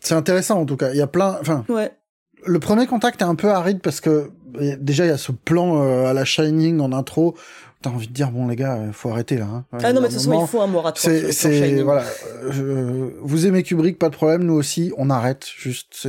[0.00, 0.90] C'est intéressant en tout cas.
[0.90, 1.38] Il y a plein.
[1.40, 1.64] Enfin.
[1.70, 1.90] Ouais
[2.44, 4.30] le premier contact est un peu aride parce que
[4.78, 7.36] déjà il y a ce plan euh, à la Shining en intro.
[7.80, 9.46] T'as envie de dire bon les gars, faut arrêter là.
[9.46, 9.64] Hein.
[9.72, 11.02] Ah non mais de toute façon il faut un moratoire.
[11.02, 12.04] C'est c'est voilà.
[13.22, 14.44] vous aimez Kubrick, pas de problème.
[14.44, 15.44] Nous aussi, on arrête.
[15.58, 16.08] Juste,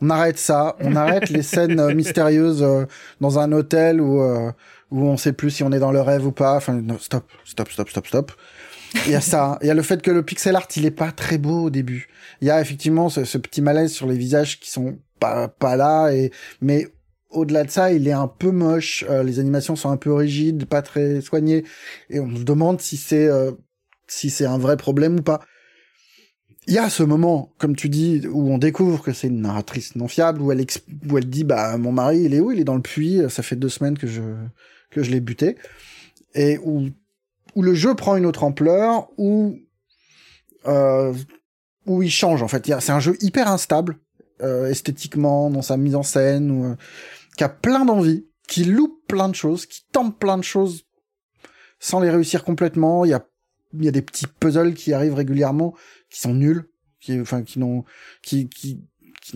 [0.00, 0.74] on arrête ça.
[0.80, 2.86] On arrête les scènes euh, mystérieuses euh,
[3.20, 4.22] dans un hôtel où
[4.90, 6.56] où on sait plus si on est dans le rêve ou pas.
[6.56, 8.32] Enfin stop, stop, stop, stop, stop.
[9.06, 9.58] Il y a ça.
[9.60, 11.70] Il y a le fait que le pixel art il est pas très beau au
[11.70, 12.08] début.
[12.40, 16.10] Il y a effectivement ce, ce petit malaise sur les visages qui sont pas, là.
[16.10, 16.30] Et,
[16.60, 16.86] mais
[17.30, 19.04] au-delà de ça, il est un peu moche.
[19.08, 21.64] Euh, les animations sont un peu rigides, pas très soignées.
[22.10, 23.52] Et on se demande si c'est euh,
[24.06, 25.40] si c'est un vrai problème ou pas.
[26.68, 29.96] Il y a ce moment, comme tu dis, où on découvre que c'est une narratrice
[29.96, 30.64] non fiable, où elle,
[31.10, 32.52] où elle dit, bah, mon mari, il est où?
[32.52, 34.22] Il est dans le puits, ça fait deux semaines que je,
[34.90, 35.56] que je l'ai buté.
[36.34, 36.88] Et où,
[37.56, 39.58] où le jeu prend une autre ampleur, où,
[40.66, 41.12] euh,
[41.86, 42.70] où il change, en fait.
[42.78, 43.98] C'est un jeu hyper instable,
[44.42, 46.76] euh, esthétiquement, dans sa mise en scène, ou, euh,
[47.36, 50.84] qui a plein d'envie, qui loupe plein de choses, qui tente plein de choses
[51.78, 53.04] sans les réussir complètement.
[53.04, 53.26] Il y a,
[53.74, 55.74] il y a des petits puzzles qui arrivent régulièrement,
[56.10, 56.68] qui sont nuls,
[57.00, 57.84] qui, enfin, qui n'ont,
[58.22, 58.84] qui, qui,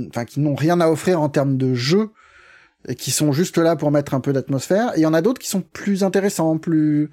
[0.09, 2.11] enfin, qui n'ont rien à offrir en termes de jeu,
[2.89, 4.93] et qui sont juste là pour mettre un peu d'atmosphère.
[4.95, 7.11] Et il y en a d'autres qui sont plus intéressants, plus,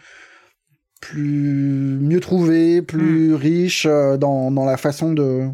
[1.01, 3.35] plus mieux trouvés, plus hmm.
[3.35, 5.49] riches euh, dans, dans la façon de,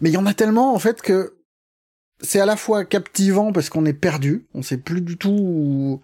[0.00, 1.36] mais il y en a tellement, en fait, que
[2.20, 6.00] c'est à la fois captivant parce qu'on est perdu, on sait plus du tout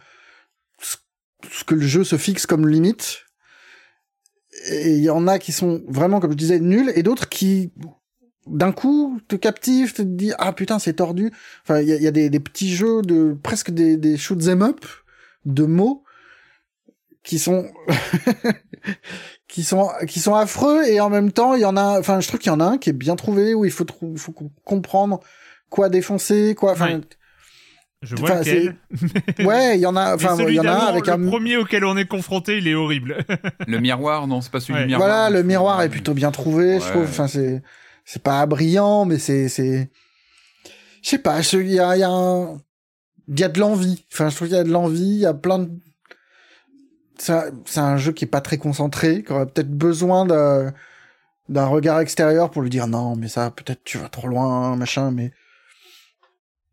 [1.50, 3.24] ce que le jeu se fixe comme limite.
[4.70, 7.70] Et il y en a qui sont vraiment, comme je disais, nuls, et d'autres qui,
[8.46, 11.32] d'un coup, te captivent, te disent, ah putain, c'est tordu.
[11.62, 14.84] Enfin, il y a, des, petits jeux de, presque des, des shoot up
[15.44, 16.04] de mots
[17.22, 17.70] qui sont
[19.48, 22.28] qui sont qui sont affreux et en même temps il y en a enfin je
[22.28, 24.34] trouve qu'il y en a un qui est bien trouvé où il faut il faut
[24.64, 25.20] comprendre
[25.70, 27.00] quoi défoncer quoi enfin
[28.02, 28.76] je vois lequel.
[29.44, 30.14] ouais, il y en a.
[30.14, 31.16] Enfin, il y en a un avec le un.
[31.16, 33.24] Le premier auquel on est confronté, il est horrible.
[33.66, 35.08] le miroir, non, c'est pas celui du miroir.
[35.08, 37.02] Voilà, le miroir est plutôt bien trouvé, je trouve.
[37.02, 37.60] Enfin, c'est
[38.04, 39.90] c'est pas brillant, mais c'est c'est.
[41.02, 41.40] Je sais pas.
[41.40, 42.58] Il y a il y a un...
[43.26, 44.04] il y a de l'envie.
[44.12, 45.00] Enfin, je trouve qu'il y a de l'envie.
[45.00, 45.70] Il y a plein de
[47.20, 50.70] c'est un jeu qui est pas très concentré, qui aurait peut-être besoin de
[51.48, 55.10] d'un regard extérieur pour lui dire non, mais ça, peut-être tu vas trop loin, machin,
[55.10, 55.32] mais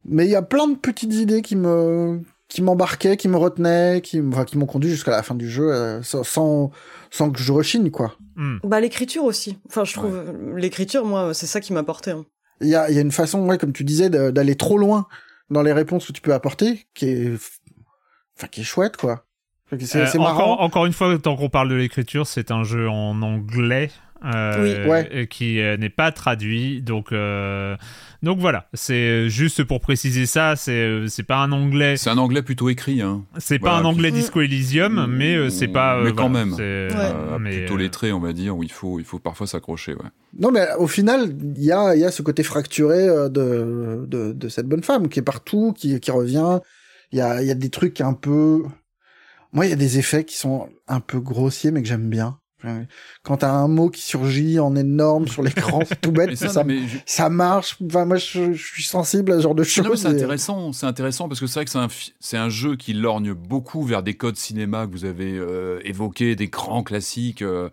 [0.03, 4.01] mais il y a plein de petites idées qui me qui m'embarquaient, qui me retenaient,
[4.01, 6.71] qui, enfin, qui m'ont conduit jusqu'à la fin du jeu euh, sans,
[7.09, 8.15] sans que je rechigne, quoi.
[8.35, 8.57] Hmm.
[8.63, 9.57] Bah l'écriture aussi.
[9.67, 12.11] Enfin, je trouve l'écriture, moi, c'est ça qui m'a porté.
[12.11, 12.25] Hein.
[12.61, 15.07] Il y a, y a une façon, ouais, comme tu disais, d'aller trop loin
[15.49, 17.33] dans les réponses que tu peux apporter, qui est,
[18.37, 19.25] enfin, qui est chouette, quoi.
[19.79, 20.33] C'est euh, marrant.
[20.33, 23.89] Encore, encore, une fois, tant qu'on parle de l'écriture, c'est un jeu en anglais
[24.23, 26.81] euh, qui euh, n'est pas traduit.
[26.81, 27.75] Donc, euh,
[28.23, 31.97] donc voilà, c'est juste pour préciser ça, c'est c'est pas un anglais.
[31.97, 33.01] C'est un anglais plutôt écrit.
[33.01, 33.25] Hein.
[33.37, 36.01] C'est pas un anglais Disco Elysium, mais c'est pas.
[36.01, 36.55] mais quand même.
[37.43, 39.93] plutôt lettré, on va dire, où il faut il faut parfois s'accrocher.
[39.93, 40.09] Ouais.
[40.39, 44.31] Non, mais au final, il y a il y a ce côté fracturé de, de,
[44.31, 46.59] de cette bonne femme qui est partout, qui qui revient.
[47.11, 48.63] Il y a il y a des trucs un peu.
[49.55, 52.37] Moi, il y a des effets qui sont un peu grossiers, mais que j'aime bien.
[53.23, 56.49] Quand t'as un mot qui surgit en énorme sur l'écran, c'est tout bête, ça,
[57.05, 57.77] ça, marche.
[57.85, 60.01] Enfin, moi, je, suis sensible à ce genre de choses.
[60.01, 62.93] C'est intéressant, c'est intéressant parce que c'est vrai que c'est un, c'est un jeu qui
[62.93, 67.43] lorgne beaucoup vers des codes cinéma que vous avez euh, évoqués, des grands classiques.
[67.43, 67.69] Euh,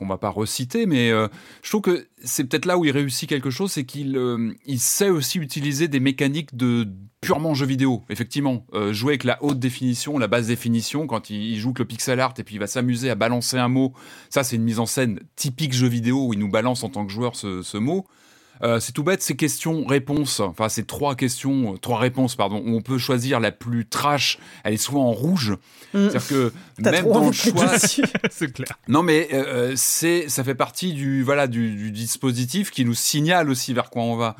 [0.00, 1.28] qu'on va pas reciter, mais euh,
[1.62, 4.80] je trouve que c'est peut-être là où il réussit quelque chose, c'est qu'il euh, il
[4.80, 6.88] sait aussi utiliser des mécaniques de
[7.20, 8.02] purement jeu vidéo.
[8.08, 11.88] Effectivement, euh, jouer avec la haute définition, la basse définition, quand il, joue que le
[11.88, 13.92] pixel art et puis il va s'amuser à balancer un mot,
[14.30, 17.06] ça c'est une mise en scène typique jeu vidéo où il nous balance en tant
[17.06, 18.06] que joueur ce, ce mot.
[18.62, 20.40] Euh, c'est tout bête, c'est questions-réponses.
[20.40, 24.38] Enfin, c'est trois questions, euh, trois réponses, pardon, où on peut choisir la plus trash.
[24.64, 25.52] Elle est souvent en rouge.
[25.94, 26.10] Mm.
[26.10, 27.78] C'est-à-dire que même dans le choix,
[28.30, 28.78] c'est clair.
[28.86, 33.48] Non, mais euh, c'est, ça fait partie du voilà du, du dispositif qui nous signale
[33.48, 34.36] aussi vers quoi on va.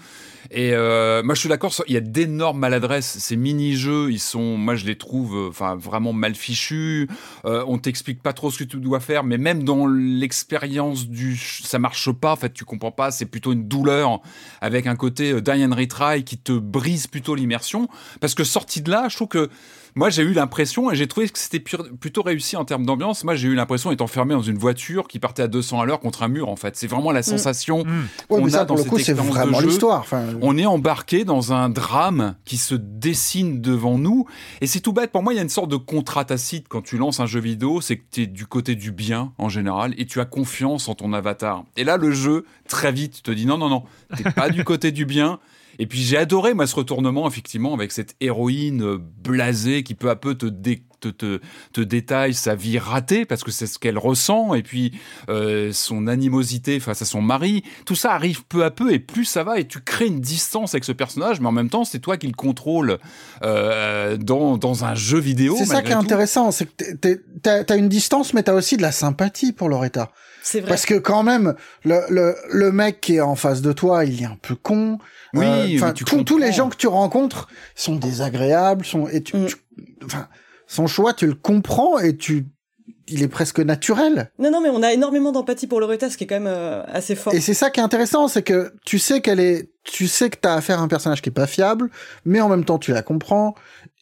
[0.51, 1.73] Et euh, moi, je suis d'accord.
[1.87, 3.19] Il y a d'énormes maladresses.
[3.19, 7.09] Ces mini-jeux, ils sont, moi, je les trouve, euh, enfin, vraiment mal fichus.
[7.45, 11.37] Euh, on t'explique pas trop ce que tu dois faire, mais même dans l'expérience du,
[11.37, 12.33] ça marche pas.
[12.33, 13.13] En fait, tu comprends pas.
[13.13, 14.21] C'est plutôt une douleur
[14.61, 17.89] avec un côté euh, die and retry qui te brise plutôt l'immersion.
[18.21, 19.51] Parce que sorti de là, je trouve que
[19.95, 23.25] moi, j'ai eu l'impression, et j'ai trouvé que c'était plutôt réussi en termes d'ambiance.
[23.25, 26.01] Moi, j'ai eu l'impression d'être enfermé dans une voiture qui partait à 200 à l'heure
[26.01, 26.77] contre un mur, en fait.
[26.77, 27.25] C'est vraiment la mm.
[27.25, 28.09] sensation mmh.
[28.29, 30.05] qu'on a dans le coup, c'est vraiment l'histoire.
[30.43, 34.27] On est embarqué dans un drame qui se dessine devant nous.
[34.61, 35.13] Et c'est tout bête.
[35.13, 37.41] Pour moi, il y a une sorte de contrat tacite quand tu lances un jeu
[37.41, 40.89] vidéo, c'est que tu es du côté du bien, en général, et tu as confiance
[40.89, 41.65] en ton avatar.
[41.77, 43.85] Et là, le jeu, très vite, te dit non, non, non,
[44.17, 45.39] t'es pas du côté du bien
[45.81, 50.11] et puis j'ai adoré moi ce retournement effectivement avec cette héroïne euh, blasée qui peu
[50.11, 51.41] à peu te, te,
[51.73, 54.93] te, détaille sa vie ratée parce que c'est ce qu'elle ressent et puis
[55.31, 57.65] euh, son animosité face à son mari.
[57.87, 60.75] Tout ça arrive peu à peu et plus ça va et tu crées une distance
[60.75, 62.99] avec ce personnage, mais en même temps c'est toi qui le contrôle
[63.43, 65.57] euh, dans, dans un jeu vidéo.
[65.59, 66.85] C'est ça qui est intéressant, c'est que
[67.43, 70.11] t'as as une distance mais t'as aussi de la sympathie pour Loretta.
[70.43, 70.69] C'est vrai.
[70.69, 71.55] Parce que quand même,
[71.85, 74.99] le, le, le mec qui est en face de toi, il est un peu con.
[75.35, 79.49] Oui, enfin, tous les gens que tu rencontres sont désagréables, sont et tu, mm.
[80.05, 80.29] enfin,
[80.67, 82.47] son choix, tu le comprends et tu
[83.11, 84.31] il est presque naturel.
[84.39, 86.83] Non, non, mais on a énormément d'empathie pour Loretta, ce qui est quand même euh,
[86.87, 87.35] assez fort.
[87.35, 90.37] Et c'est ça qui est intéressant, c'est que tu sais qu'elle est, tu sais que
[90.41, 91.91] t'as affaire à un personnage qui est pas fiable,
[92.25, 93.55] mais en même temps tu la comprends,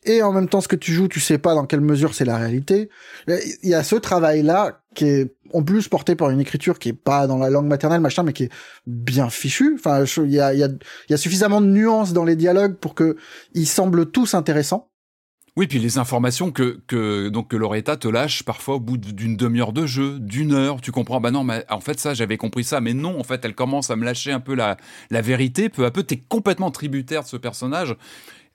[0.04, 2.24] et en même temps ce que tu joues, tu sais pas dans quelle mesure c'est
[2.24, 2.88] la réalité.
[3.26, 6.92] Il y a ce travail-là qui est en plus porté par une écriture qui est
[6.92, 8.52] pas dans la langue maternelle, machin, mais qui est
[8.86, 9.74] bien fichue.
[9.74, 10.68] Enfin, il y a, y, a,
[11.08, 13.16] y a suffisamment de nuances dans les dialogues pour que
[13.54, 14.90] ils semblent tous intéressants.
[15.58, 19.36] Oui, puis les informations que, que, donc, que Loretta te lâche parfois au bout d'une
[19.36, 22.62] demi-heure de jeu, d'une heure, tu comprends, bah non, mais en fait, ça, j'avais compris
[22.62, 24.76] ça, mais non, en fait, elle commence à me lâcher un peu la,
[25.10, 27.96] la vérité, peu à peu, t'es complètement tributaire de ce personnage.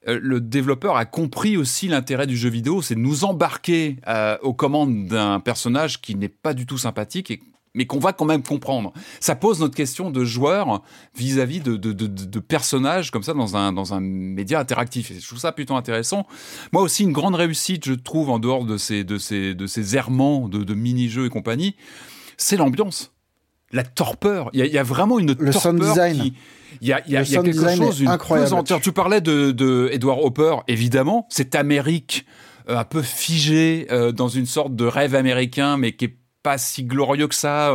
[0.07, 4.37] Euh, le développeur a compris aussi l'intérêt du jeu vidéo, c'est de nous embarquer euh,
[4.41, 7.41] aux commandes d'un personnage qui n'est pas du tout sympathique
[7.75, 8.93] mais qu'on va quand même comprendre.
[9.19, 10.83] Ça pose notre question de joueur
[11.15, 15.09] vis-à-vis de, personnages comme ça dans un, média interactif.
[15.09, 16.27] Et je trouve ça plutôt intéressant.
[16.71, 21.29] Moi aussi, une grande réussite, je trouve, en dehors de ces, errements de mini-jeux et
[21.29, 21.75] compagnie,
[22.37, 23.11] c'est l'ambiance.
[23.73, 24.49] La torpeur.
[24.53, 26.21] Il y, a, il y a vraiment une Le torpeur design.
[26.21, 26.33] qui...
[26.81, 28.79] Il y a, il y a, il y a quelque chose, une.
[28.81, 32.25] Tu parlais de, de Edward Hopper, évidemment, cette Amérique
[32.69, 36.57] euh, un peu figée euh, dans une sorte de rêve américain, mais qui est pas
[36.57, 37.71] si glorieux que ça.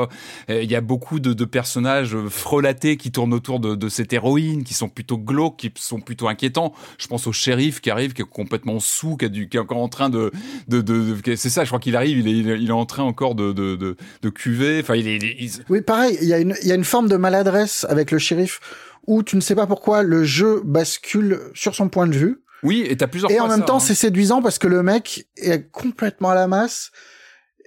[0.50, 4.12] Euh, il y a beaucoup de, de, personnages frelatés qui tournent autour de, de, cette
[4.12, 6.74] héroïne, qui sont plutôt glauques, qui sont plutôt inquiétants.
[6.98, 9.60] Je pense au shérif qui arrive, qui est complètement sous, qui, a du, qui est
[9.60, 10.30] encore en train de...
[10.68, 13.34] de, de c'est ça, je crois qu'il arrive, il est, il est en train encore
[13.34, 14.80] de, de, de, de cuver.
[14.80, 15.16] Enfin, il est...
[15.16, 15.50] Il...
[15.70, 18.18] Oui, pareil, il y, a une, il y a une forme de maladresse avec le
[18.18, 18.60] shérif
[19.06, 22.42] où tu ne sais pas pourquoi le jeu bascule sur son point de vue.
[22.62, 23.30] Oui, et t'as plusieurs.
[23.30, 23.80] Et en même temps, hein.
[23.80, 26.90] c'est séduisant parce que le mec est complètement à la masse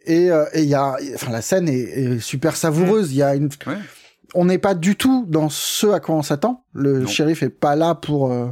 [0.06, 3.12] et il euh, y a, enfin la scène est, est super savoureuse.
[3.12, 3.50] Il y a une,
[4.34, 6.66] on n'est pas du tout dans ce à quoi on s'attend.
[6.74, 8.32] Le shérif est pas là pour.
[8.32, 8.50] Euh,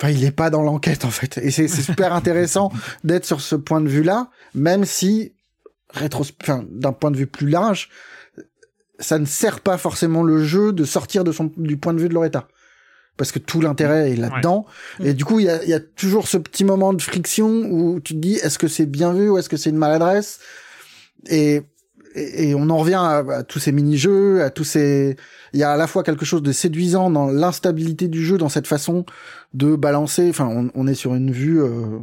[0.00, 1.38] enfin, il est pas dans l'enquête en fait.
[1.38, 2.72] Et c'est super intéressant
[3.04, 5.34] d'être sur ce point de vue-là, même si
[5.90, 7.90] rétro, enfin, d'un point de vue plus large,
[8.98, 12.08] ça ne sert pas forcément le jeu de sortir de son du point de vue
[12.08, 12.48] de Loretta
[13.22, 14.66] parce que tout l'intérêt est là-dedans.
[14.98, 18.00] Et du coup, il y a, y a, toujours ce petit moment de friction où
[18.00, 20.40] tu te dis est-ce que c'est bien vu ou est-ce que c'est une maladresse?
[21.28, 21.62] Et,
[22.16, 25.16] et, on en revient à, tous ces mini-jeux, à tous ces...
[25.52, 28.48] Il y a à la fois quelque chose de séduisant dans l'instabilité du jeu, dans
[28.48, 29.06] cette façon
[29.54, 30.28] de balancer.
[30.28, 32.00] Enfin, on, on est sur une vue euh,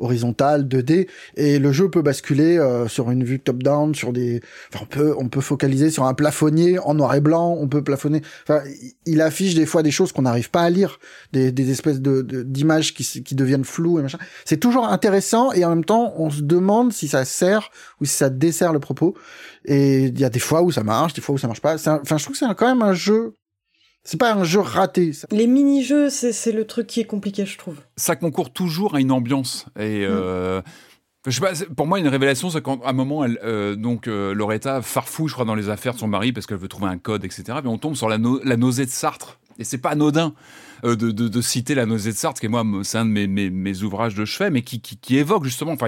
[0.00, 4.40] horizontale 2D et le jeu peut basculer euh, sur une vue top-down, sur des,
[4.72, 7.82] enfin, on peut on peut focaliser sur un plafonnier en noir et blanc, on peut
[7.82, 8.22] plafonner.
[8.42, 8.62] Enfin,
[9.06, 10.98] il affiche des fois des choses qu'on n'arrive pas à lire,
[11.32, 14.18] des, des espèces de d'images qui qui deviennent floues et machin.
[14.44, 17.70] C'est toujours intéressant et en même temps on se demande si ça sert
[18.00, 19.14] ou si ça dessert le propos.
[19.64, 21.74] Et il y a des fois où ça marche, des fois où ça marche pas.
[21.74, 23.34] Enfin, je trouve que c'est quand même un jeu
[24.04, 25.12] c'est pas un jeu raté.
[25.12, 25.26] Ça.
[25.30, 27.76] Les mini-jeux, c'est le truc qui est compliqué, je trouve.
[27.96, 29.66] Ça concourt toujours à une ambiance.
[29.78, 30.62] Et euh,
[31.26, 34.08] je sais pas, pour moi, une révélation, c'est quand à un moment, elle, euh, donc
[34.08, 36.88] euh, Loretta farfouille, je crois, dans les affaires de son mari parce qu'elle veut trouver
[36.88, 37.44] un code, etc.
[37.62, 39.38] Mais on tombe sur la, la nausée de Sartre.
[39.58, 40.34] Et c'est pas anodin.
[40.84, 43.82] Euh, de, citer La nausée de Sartre, qui est moi, c'est un de mes, mes,
[43.82, 45.86] ouvrages de chevet, mais qui, qui, évoque justement, enfin,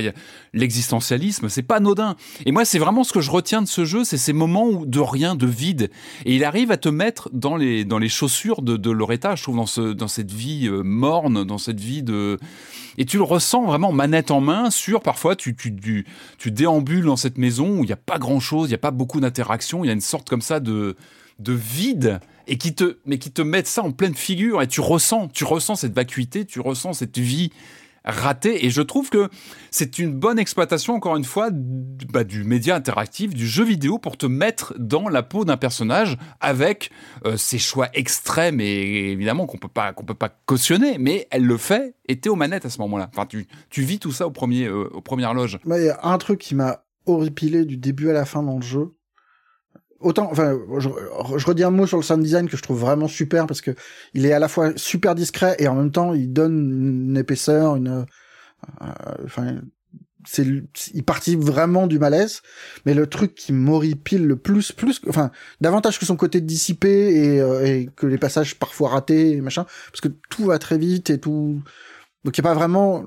[0.52, 2.16] l'existentialisme, c'est pas anodin.
[2.47, 4.86] Et moi, c'est vraiment ce que je retiens de ce jeu, c'est ces moments où,
[4.86, 5.90] de rien, de vide.
[6.24, 9.43] Et il arrive à te mettre dans les, dans les chaussures de, de Loretta, je
[9.43, 12.39] trouve, dans, ce, dans cette vie euh, morne, dans cette vie de...
[12.98, 15.74] Et tu le ressens vraiment manette en main sur, parfois, tu, tu,
[16.39, 18.90] tu, déambules dans cette maison où il n'y a pas grand-chose, il n'y a pas
[18.90, 20.97] beaucoup d'interactions, il y a une sorte comme ça de
[21.39, 24.81] de vide et qui te, mais qui te mettent ça en pleine figure et tu
[24.81, 27.51] ressens, tu ressens cette vacuité, tu ressens cette vie
[28.05, 29.28] ratée et je trouve que
[29.70, 34.16] c'est une bonne exploitation encore une fois bah, du média interactif, du jeu vidéo pour
[34.16, 36.90] te mettre dans la peau d'un personnage avec
[37.27, 41.44] euh, ses choix extrêmes et évidemment qu'on peut pas qu'on peut pas cautionner, mais elle
[41.44, 43.09] le fait et t'es aux manettes à ce moment-là.
[43.12, 45.59] Enfin, tu, tu vis tout ça au premier euh, aux premières loges.
[45.64, 48.62] Il y a un truc qui m'a horripilé du début à la fin dans le
[48.62, 48.94] jeu,
[50.03, 50.89] autant, enfin, je,
[51.37, 53.73] je, redis un mot sur le sound design que je trouve vraiment super parce que
[54.15, 57.77] il est à la fois super discret et en même temps il donne une épaisseur,
[57.77, 58.87] une, euh,
[59.24, 59.61] enfin,
[60.24, 60.47] c'est,
[60.95, 62.43] il partit vraiment du malaise.
[62.87, 65.31] Mais le truc qui m'horripile le plus, plus, enfin,
[65.61, 69.66] davantage que son côté dissipé et, euh, et que les passages parfois ratés et machin,
[69.91, 71.62] parce que tout va très vite et tout,
[72.24, 73.05] donc il y a pas vraiment,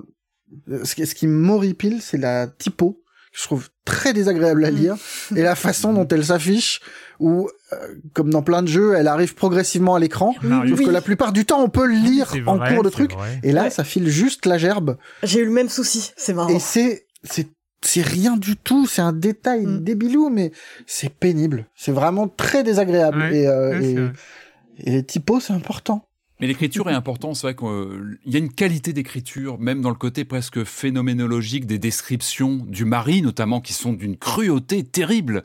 [0.84, 3.05] ce qui, ce qui m'horripile, c'est la typo
[3.36, 4.76] je trouve très désagréable à mm.
[4.76, 4.96] lire
[5.36, 6.80] et la façon dont elle s'affiche
[7.20, 7.76] où euh,
[8.14, 10.34] comme dans plein de jeux elle arrive progressivement à l'écran.
[10.42, 13.12] Sauf que la plupart du temps on peut le lire en cours de truc
[13.44, 14.98] et là ça file juste la gerbe.
[15.24, 16.50] J'ai eu le même souci c'est marrant.
[16.50, 17.48] Et c'est c'est
[17.82, 19.84] c'est rien du tout c'est un détail mm.
[19.84, 20.52] débilou mais
[20.88, 21.68] c'est pénible.
[21.76, 23.22] C'est vraiment très désagréable.
[23.34, 26.08] Et, euh, et, et les typos c'est important
[26.40, 29.96] mais l'écriture est importante, c'est vrai qu'il y a une qualité d'écriture, même dans le
[29.96, 35.44] côté presque phénoménologique des descriptions du mari, notamment, qui sont d'une cruauté terrible.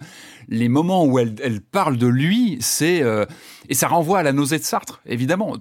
[0.49, 3.03] Les moments où elle, parle de lui, c'est...
[3.03, 3.25] Euh,
[3.69, 5.57] et ça renvoie à la nausée de Sartre, évidemment.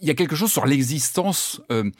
[0.00, 1.60] Il y a quelque chose sur l'existence...
[1.70, 1.90] Euh,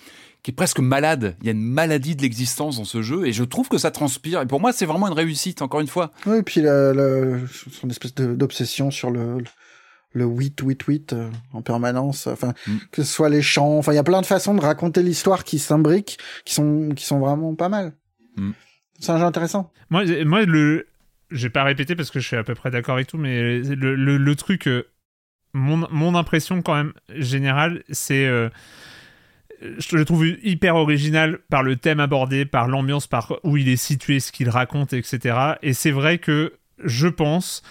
[0.43, 1.36] qui est presque malade.
[1.41, 3.91] Il y a une maladie de l'existence dans ce jeu et je trouve que ça
[3.91, 4.43] transpire.
[4.43, 6.11] Et pour moi, c'est vraiment une réussite, encore une fois.
[6.27, 6.93] Oui, et puis la,
[7.73, 9.39] son espèce d'obsession sur le
[10.15, 11.16] 8 8 8
[11.53, 12.77] en permanence enfin mm.
[12.91, 15.45] que ce soit les chants enfin il y a plein de façons de raconter l'histoire
[15.45, 17.93] qui s'imbriquent qui sont qui sont vraiment pas mal
[18.36, 18.51] mm.
[19.01, 20.86] c'est un jeu intéressant moi moi le
[21.31, 23.97] j'ai pas répété parce que je suis à peu près d'accord avec tout mais le,
[23.97, 24.86] le, le truc euh,
[25.53, 28.49] mon, mon impression quand même générale c'est euh,
[29.61, 33.77] je le trouve hyper original par le thème abordé, par l'ambiance, par où il est
[33.77, 35.55] situé, ce qu'il raconte, etc.
[35.62, 37.63] Et c'est vrai que je pense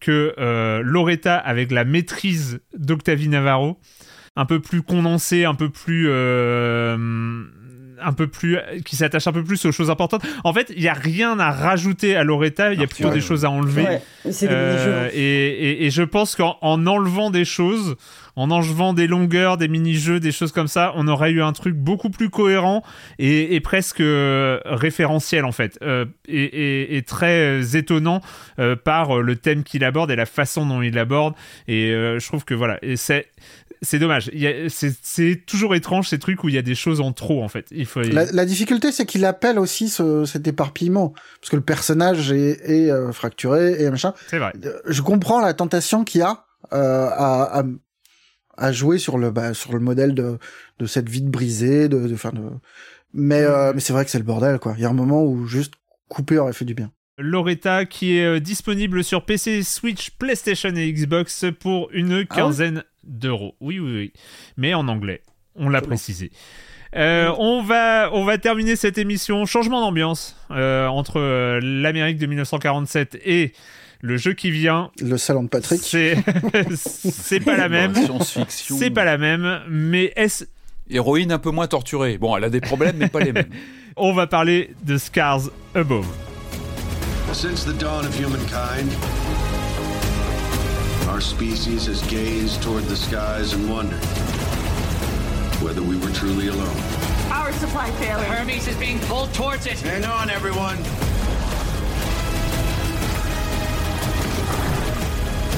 [0.00, 3.78] que euh, Loretta, avec la maîtrise d'Octavie Navarro,
[4.36, 6.96] un peu plus condensée, un peu plus euh,
[8.02, 10.24] un peu plus qui s'attache un peu plus aux choses importantes.
[10.44, 13.20] En fait, il y a rien à rajouter à Loretta, il y a plutôt des
[13.20, 13.86] choses à enlever.
[14.42, 17.96] Euh, et, et, et, je pense qu'en enlevant des choses,
[18.36, 21.74] en enlevant des longueurs, des mini-jeux, des choses comme ça, on aurait eu un truc
[21.74, 22.82] beaucoup plus cohérent
[23.18, 28.20] et, et presque euh, référentiel en fait, euh, et, et, très étonnant
[28.58, 31.34] euh, par le thème qu'il aborde et la façon dont il l'aborde.
[31.68, 33.26] Et je trouve que voilà, et c'est
[33.82, 34.30] c'est dommage.
[34.68, 37.66] C'est toujours étrange ces trucs où il y a des choses en trop en fait.
[37.70, 38.00] Il faut.
[38.02, 42.90] La, difficulté, c'est qu'il appelle aussi ce, cet éparpillement parce que le personnage est, est
[42.90, 44.12] euh, fracturé et machin.
[44.28, 44.52] C'est vrai.
[44.64, 46.44] Euh, je comprends la tentation qu'il y a
[46.74, 47.64] euh, à, à,
[48.58, 50.38] à, jouer sur le bah, sur le modèle de
[50.78, 52.16] de cette vie brisée, de de, de...
[53.14, 54.74] mais euh, mais c'est vrai que c'est le bordel quoi.
[54.76, 55.74] Il y a un moment où juste
[56.08, 56.90] couper aurait fait du bien.
[57.16, 63.56] Loretta qui est disponible sur PC, Switch, PlayStation et Xbox pour une ah quinzaine d'euros.
[63.60, 64.12] Oui, oui, oui.
[64.56, 65.22] Mais en anglais.
[65.56, 66.30] On l'a précisé.
[66.96, 69.46] Euh, on, va, on va terminer cette émission.
[69.46, 73.52] Changement d'ambiance euh, entre euh, l'Amérique de 1947 et
[74.00, 74.90] le jeu qui vient.
[75.00, 75.80] Le salon de Patrick.
[75.82, 76.16] C'est,
[76.74, 77.94] c'est pas la même.
[78.48, 80.44] C'est pas la même, mais est-ce.
[80.88, 82.18] Héroïne un peu moins torturée.
[82.18, 83.50] Bon, elle a des problèmes, mais pas les mêmes.
[83.96, 85.42] On va parler de Scars
[85.74, 86.06] Above.
[87.32, 88.90] Since the dawn of humankind,
[91.08, 94.04] our species has gazed toward the skies and wondered.
[95.62, 96.76] whether we were truly alone.
[97.30, 98.24] Our supply failing.
[98.24, 99.78] Hermes is being pulled towards it.
[99.80, 100.78] Hang on, everyone.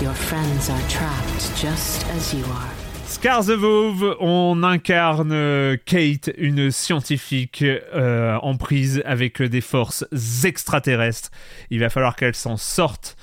[0.03, 2.71] Your friends are trapped just as you are.
[3.07, 10.05] Scars of on incarne Kate, une scientifique euh, en prise avec des forces
[10.45, 11.31] extraterrestres.
[11.71, 13.17] Il va falloir qu'elle s'en sorte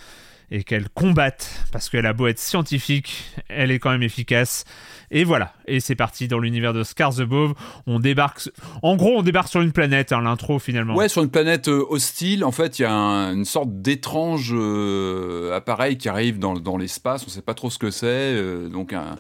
[0.52, 4.66] et qu'elle combatte, parce qu'elle a beau être scientifique, elle est quand même efficace.
[5.12, 7.54] Et voilà, et c'est parti dans l'univers de Scars Above.
[7.88, 8.50] On débarque,
[8.84, 10.96] en gros, on débarque sur une planète, hein, l'intro finalement.
[10.96, 12.44] Ouais, sur une planète euh, hostile.
[12.44, 17.26] En fait, il y a une sorte d'étrange euh, appareil qui arrive dans, l'espace.
[17.26, 18.06] On sait pas trop ce que c'est.
[18.08, 19.16] Euh, donc un,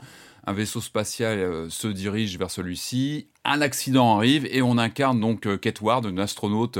[0.51, 3.27] vaisseau spatial se dirige vers celui-ci.
[3.45, 6.78] Un accident arrive et on incarne donc Kate Ward, une astronaute,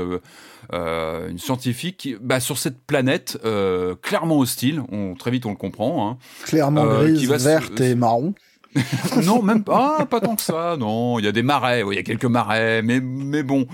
[0.72, 3.38] une scientifique, bah, sur cette planète
[4.02, 4.82] clairement hostile.
[4.92, 6.08] On, très vite, on le comprend.
[6.10, 8.34] Hein, clairement grise, verte et marron.
[9.24, 10.76] non, même pas, ah, pas tant que ça.
[10.78, 13.66] Non, il y a des marais, il y a quelques marais, mais mais bon,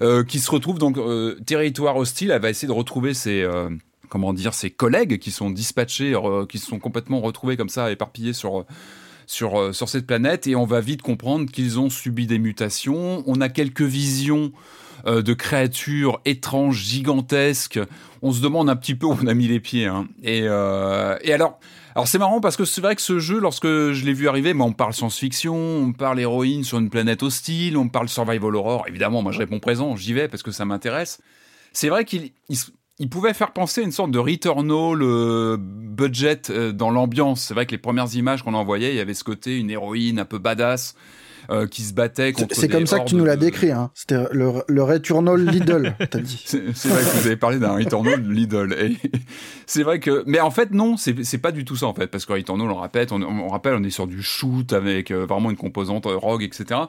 [0.00, 2.30] euh, qui se retrouvent donc euh, territoire hostile.
[2.30, 3.68] Elle va essayer de retrouver ses euh,
[4.08, 6.16] comment dire ses collègues qui sont dispatchés,
[6.48, 8.64] qui sont complètement retrouvés comme ça, éparpillés sur
[9.26, 13.22] sur sur cette planète, et on va vite comprendre qu'ils ont subi des mutations.
[13.26, 14.52] On a quelques visions
[15.06, 17.78] de créatures étranges, gigantesques.
[18.22, 19.84] On se demande un petit peu où on a mis les pieds.
[19.84, 20.08] Hein.
[20.22, 21.58] Et, et alors,
[21.94, 24.52] alors c'est marrant parce que c'est vrai que ce jeu, lorsque je l'ai vu arriver,
[24.58, 28.84] on parle science-fiction, on parle héroïne sur une planète hostile, on parle survival horror.
[28.88, 31.20] Évidemment, moi je réponds présent, j'y vais parce que ça m'intéresse.
[31.72, 32.58] C'est vrai qu'il il,
[33.10, 37.42] pouvait faire penser à une sorte de Returnal euh, budget euh, dans l'ambiance.
[37.42, 40.18] C'est vrai que les premières images qu'on envoyait, il y avait ce côté une héroïne
[40.18, 40.94] un peu badass
[41.50, 42.54] euh, qui se battait contre.
[42.54, 43.90] C'est comme ça que tu nous l'as décrit, hein.
[43.94, 46.42] C'était le, le Returnal Lidl, t'as dit.
[46.44, 48.74] C'est vrai que vous avez parlé d'un Returnal Lidl.
[49.66, 52.26] C'est vrai que, mais en fait non, c'est pas du tout ça en fait, parce
[52.26, 55.50] que Returnal, on rappelle, on, on rappelle, on est sur du shoot avec euh, vraiment
[55.50, 56.80] une composante euh, rogue, etc.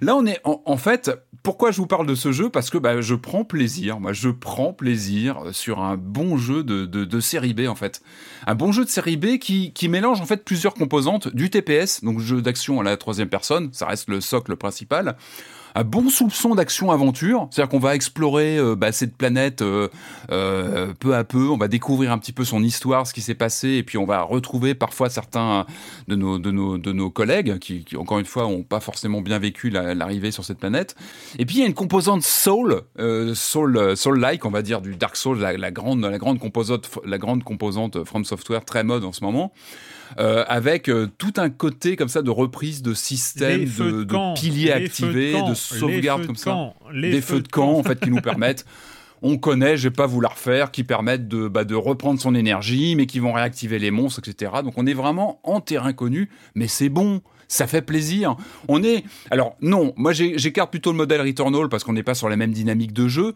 [0.00, 1.10] Là, on est en, fait.
[1.42, 2.48] Pourquoi je vous parle de ce jeu?
[2.48, 4.00] Parce que bah, je prends plaisir.
[4.00, 8.02] Moi, je prends plaisir sur un bon jeu de, de, de série B en fait
[8.46, 12.02] un bon jeu de série B qui, qui mélange en fait plusieurs composantes du TPS,
[12.02, 15.16] donc jeu d'action à la troisième personne, ça reste le socle principal,
[15.74, 17.48] un bon soupçon d'action-aventure.
[17.50, 19.88] C'est-à-dire qu'on va explorer euh, bah, cette planète euh,
[20.30, 23.34] euh, peu à peu, on va découvrir un petit peu son histoire, ce qui s'est
[23.34, 25.66] passé, et puis on va retrouver parfois certains
[26.08, 29.38] de nos, de nos, de nos collègues qui, encore une fois, n'ont pas forcément bien
[29.38, 30.94] vécu l'arrivée sur cette planète.
[31.38, 32.82] Et puis il y a une composante soul,
[33.34, 37.18] soul, soul-like, on va dire du Dark Souls, la, la, grande, la grande composante, la
[37.18, 39.52] grande composante From Software très mode en ce moment.
[40.18, 45.34] Euh, avec euh, tout un côté comme ça de reprise de système, de, piliers activés,
[45.48, 48.64] de, sauvegarde comme ça, des feux, de camp, en fait qui nous permettent
[49.22, 52.34] on connaît, je vais pas vous la refaire, qui permettent de, bah, de reprendre son
[52.34, 54.52] énergie, mais qui vont réactiver les monstres, etc.
[54.64, 57.22] Donc on est vraiment en terrain connu, mais c'est bon.
[57.52, 58.34] Ça fait plaisir.
[58.66, 59.04] On est.
[59.30, 62.52] Alors, non, moi j'écarte plutôt le modèle Returnal parce qu'on n'est pas sur la même
[62.52, 63.34] dynamique de jeu.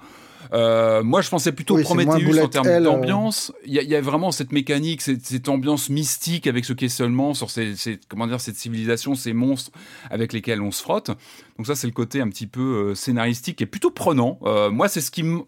[0.54, 3.52] Euh, moi, je pensais plutôt Prometheus en termes d'ambiance.
[3.66, 7.50] Il y, a vraiment cette mécanique, cette, ambiance mystique avec ce qui est seulement sur
[7.50, 7.74] ces,
[8.08, 9.70] comment dire, cette civilisation, ces monstres
[10.08, 11.08] avec lesquels on se frotte.
[11.58, 14.38] Donc ça, c'est le côté un petit peu euh, scénaristique et plutôt prenant.
[14.44, 15.42] Euh, moi, c'est ce qui me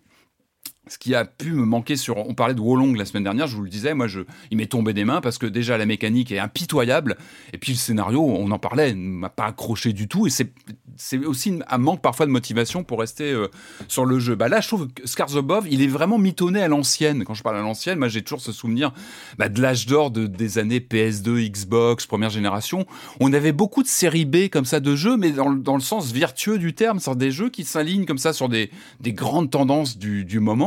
[0.93, 2.17] ce qui a pu me manquer sur.
[2.17, 4.21] On parlait de Wolong la semaine dernière, je vous le disais, moi, je,
[4.51, 7.17] il m'est tombé des mains parce que déjà la mécanique est impitoyable
[7.53, 10.53] et puis le scénario, on en parlait, ne m'a pas accroché du tout et c'est
[10.99, 13.49] c'est aussi un manque parfois de motivation pour rester euh,
[13.89, 14.35] sur le jeu.
[14.35, 17.25] Bah là, je trouve que Above, il est vraiment mitonné à l'ancienne.
[17.25, 18.93] Quand je parle à l'ancienne, moi, j'ai toujours ce souvenir
[19.39, 22.87] bah, de l'âge d'or de, des années PS2, Xbox, première génération.
[23.21, 26.13] On avait beaucoup de séries B comme ça de jeux, mais dans, dans le sens
[26.13, 28.71] vertueux du terme, c'est des jeux qui s'alignent comme ça sur des,
[29.01, 30.59] des grandes tendances du, du moment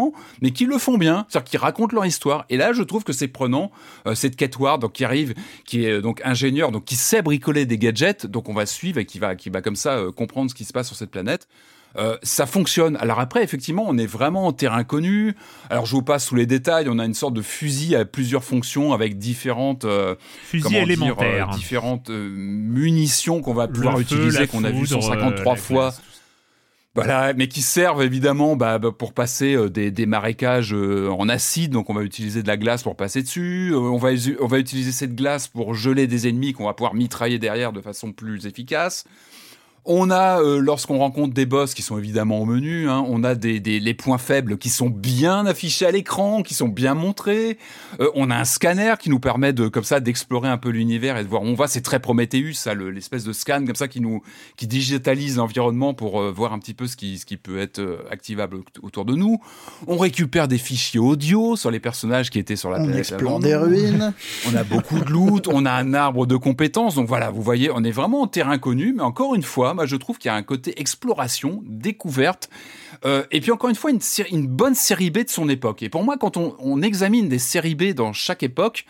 [0.42, 2.46] mais qui le font bien, c'est-à-dire qui racontent leur histoire.
[2.50, 3.72] Et là, je trouve que c'est prenant.
[4.08, 5.34] Euh, cette Kate Ward, donc qui arrive,
[5.66, 9.00] qui est euh, donc ingénieur, donc qui sait bricoler des gadgets, donc on va suivre
[9.00, 11.12] et qui va, qui va comme ça euh, comprendre ce qui se passe sur cette
[11.12, 11.48] planète.
[12.24, 12.96] ça fonctionne.
[12.98, 15.36] Alors après, effectivement, on est vraiment en terrain connu.
[15.70, 16.88] Alors je vous passe sous les détails.
[16.90, 19.86] On a une sorte de fusil à plusieurs fonctions avec différentes
[20.44, 25.94] fusil élémentaires, différentes munitions qu'on va pouvoir utiliser, qu'on a vu 153 fois
[26.94, 31.30] Voilà, mais qui servent évidemment bah, bah pour passer euh, des, des, marécages euh, en
[31.30, 33.72] acide, donc on va utiliser de la glace pour passer dessus.
[33.72, 34.10] Euh, on, va,
[34.42, 37.80] on va utiliser cette glace pour geler des ennemis qu'on va pouvoir mitrailler derrière de
[37.80, 39.06] façon plus efficace.
[39.84, 43.34] On a, euh, lorsqu'on rencontre des boss qui sont évidemment au menu, hein, on a
[43.34, 47.58] des, des, les points faibles qui sont bien affichés à l'écran, qui sont bien montrés.
[48.00, 51.18] Euh, on a un scanner qui nous permet de, comme ça, d'explorer un peu l'univers
[51.18, 51.68] et de voir où on va.
[51.68, 54.22] C'est très Prometheus, ça, l'espèce de scan comme ça qui nous,
[54.56, 58.06] qui digitalise l'environnement pour euh, voir un petit peu ce qui, ce qui peut être
[58.12, 59.40] activable autour de nous.
[59.88, 63.08] On récupère des fichiers audio sur les personnages qui étaient sur la on planète.
[63.10, 64.14] On explore des ruines.
[64.48, 65.48] On a beaucoup de loot.
[65.48, 66.96] on a un arbre de compétences.
[66.96, 69.86] Donc voilà, vous voyez, on est vraiment en terrain connu, mais encore une fois, moi
[69.86, 72.50] je trouve qu'il y a un côté exploration, découverte,
[73.06, 75.84] euh, et puis encore une fois une, bonne série B de son époque.
[75.84, 78.86] Et pour moi, quand on, examine des séries B dans chaque époque,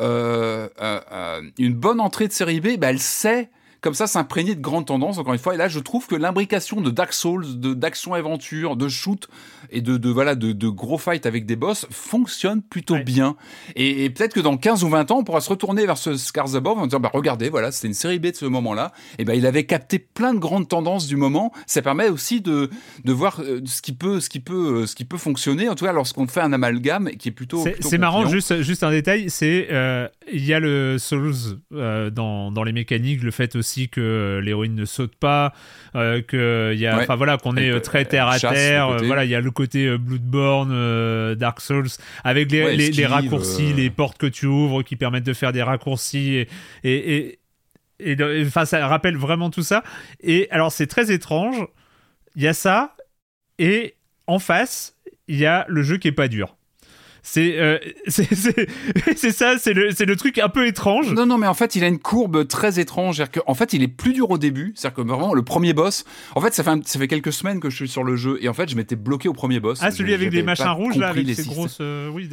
[0.00, 3.50] euh, euh, une bonne entrée de série B, bah, elle sait
[3.80, 5.54] comme ça s'imprégner de grandes tendances, encore une fois.
[5.54, 9.28] Et là, je trouve que l'imbrication de Dark Souls, de d'action-aventure, de shoot
[9.70, 13.36] et de, de voilà de, de, gros fights avec des boss fonctionne plutôt bien.
[13.76, 16.54] Et, peut-être que dans 15 ou 20 ans, on pourra se retourner vers ce Scars
[16.56, 18.92] Above en disant, bah regardez, voilà, c'était une série B de ce moment-là.
[19.18, 21.52] Et ben il avait capté plein de grandes tendances du moment.
[21.66, 22.70] Ça permet aussi de,
[23.04, 25.68] de voir euh, ce qui peut, ce qui peut, euh, ce qui peut fonctionner.
[25.68, 27.64] En tout cas, lorsqu'on fait un amalgame qui est plutôt.
[27.80, 32.64] C'est marrant, juste, juste un détail, c'est euh, il y a le Souls dans, dans
[32.64, 35.52] les mécaniques, le fait aussi que l'héroïne ne saute pas,
[35.94, 38.88] euh, que il y a, enfin voilà, qu'on est euh, très terre à terre.
[38.88, 41.88] Euh, voilà, il y a le côté Bloodborne, Dark Souls,
[42.24, 46.36] avec les, les, raccourcis, les portes que tu ouvres qui permettent de faire des raccourcis
[46.36, 46.48] et,
[46.84, 47.38] et,
[47.98, 48.16] et
[48.46, 49.82] enfin ça rappelle vraiment tout ça.
[50.20, 51.66] Et alors c'est très étrange.
[52.36, 52.96] Il y a ça
[53.58, 54.96] et en face
[55.28, 56.56] il y a le jeu qui est pas dur.
[57.36, 58.28] Euh, c'est
[59.16, 61.12] c'est ça, c'est le, le truc un peu étrange.
[61.12, 63.22] Non, non, mais en fait, il a une courbe très étrange.
[63.46, 64.72] En fait, il est plus dur au début.
[64.74, 66.04] C'est-à-dire que vraiment, le premier boss.
[66.34, 68.38] En fait, ça fait, ça fait quelques semaines que je suis sur le jeu.
[68.40, 69.78] Et en fait, je m'étais bloqué au premier boss.
[69.82, 71.78] Ah, celui avec des machins rouges, là, avec ces grosses.
[71.80, 72.28] Euh, oui,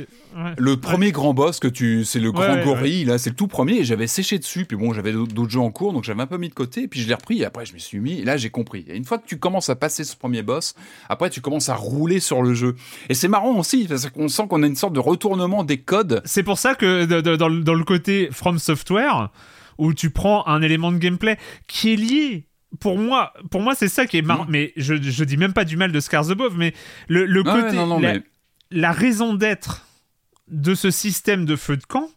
[0.57, 2.05] Le premier grand boss que tu.
[2.05, 3.79] C'est le grand gorille, là, c'est le tout premier.
[3.79, 4.65] Et j'avais séché dessus.
[4.65, 5.93] Puis bon, j'avais d'autres jeux en cours.
[5.93, 6.83] Donc j'avais un peu mis de côté.
[6.83, 7.41] Et puis je l'ai repris.
[7.41, 8.19] Et après, je me suis mis.
[8.19, 8.85] Et là, j'ai compris.
[8.87, 10.75] Et une fois que tu commences à passer ce premier boss,
[11.09, 12.75] après, tu commences à rouler sur le jeu.
[13.09, 13.85] Et c'est marrant aussi.
[13.87, 16.21] Parce qu'on sent qu'on a une sorte de retournement des codes.
[16.25, 19.29] C'est pour ça que dans, le côté From Software,
[19.77, 21.37] où tu prends un élément de gameplay
[21.67, 22.47] qui est lié
[22.79, 24.45] pour moi, pour moi c'est ça qui est marrant.
[24.47, 26.73] Mais je, je dis même pas du mal de Scars Above, mais
[27.07, 28.21] le, côté,
[28.71, 29.85] la, raison d'être
[30.49, 32.09] de ce système de feu de camp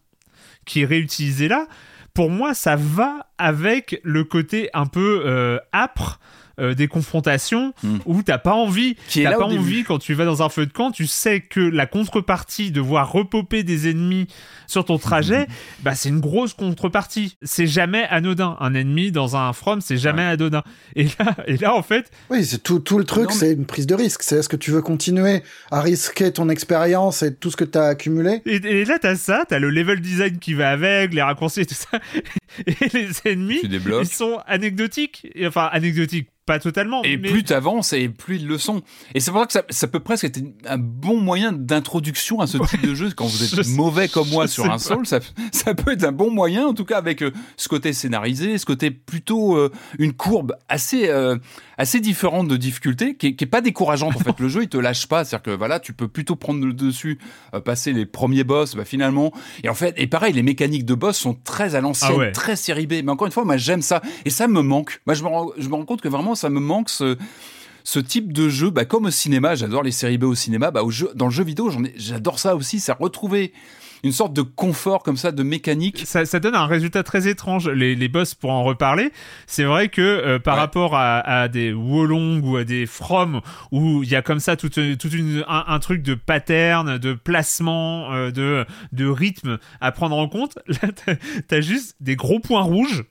[0.64, 1.66] qui est réutilisé là,
[2.14, 6.20] pour moi, ça va avec le côté un peu euh, âpre
[6.60, 7.98] euh, des confrontations hmm.
[8.06, 10.90] où t'as pas envie, t'as pas envie quand tu vas dans un feu de camp,
[10.90, 14.26] tu sais que la contrepartie de voir repoper des ennemis
[14.66, 15.46] sur ton trajet,
[15.82, 17.36] bah c'est une grosse contrepartie.
[17.42, 18.56] C'est jamais anodin.
[18.60, 20.62] Un ennemi dans un From, c'est jamais anodin.
[20.94, 23.86] Et là, et là en fait, oui, c'est tout, tout le truc, c'est une prise
[23.86, 24.22] de risque.
[24.22, 27.88] C'est est-ce que tu veux continuer à risquer ton expérience et tout ce que t'as
[27.88, 28.42] accumulé?
[28.46, 31.66] Et, et, là t'as ça, t'as le level design qui va avec, les raccourcis et
[31.66, 31.98] tout ça,
[32.66, 37.04] et les ennemis, ils sont anecdotiques, enfin anecdotiques pas totalement.
[37.04, 38.82] Et plus tu avances et plus ils le sont.
[39.14, 42.48] Et c'est pour ça que ça, ça, peut presque être un bon moyen d'introduction à
[42.48, 43.10] ce type de jeu.
[43.14, 45.20] Quand vous êtes mauvais comme moi sur un sol, ça,
[45.52, 48.66] ça, peut être un bon moyen, en tout cas avec euh, ce côté scénarisé, ce
[48.66, 49.70] côté plutôt euh,
[50.00, 51.36] une courbe assez, euh,
[51.80, 54.14] assez différente de difficulté, qui est, pas décourageante.
[54.14, 56.64] En fait, le jeu il te lâche pas, c'est-à-dire que voilà, tu peux plutôt prendre
[56.64, 57.18] le dessus,
[57.64, 59.32] passer les premiers boss, bah, finalement.
[59.64, 62.56] Et en fait, et pareil, les mécaniques de boss sont très à l'ancienne, ah très
[62.56, 62.94] série B.
[63.04, 65.00] Mais encore une fois, moi j'aime ça et ça me manque.
[65.06, 67.16] Moi je me rends, je me rends compte que vraiment ça me manque ce,
[67.84, 70.82] ce type de jeu, bah, comme au cinéma, j'adore les séries B au cinéma, bah,
[70.82, 73.52] au jeu, dans le jeu vidéo, j'adore ça aussi, c'est retrouver
[74.02, 76.02] une sorte de confort comme ça, de mécanique.
[76.06, 77.68] Ça, donne un résultat très étrange.
[77.68, 79.12] Les, les boss, pour en reparler,
[79.46, 83.40] c'est vrai que euh, par rapport à, des Wolong ou à des From,
[83.72, 88.12] où il y a comme ça tout, tout une, un, truc de pattern, de placement,
[88.12, 90.88] euh, de, de rythme à prendre en compte, là,
[91.48, 93.04] t'as as juste des gros points rouges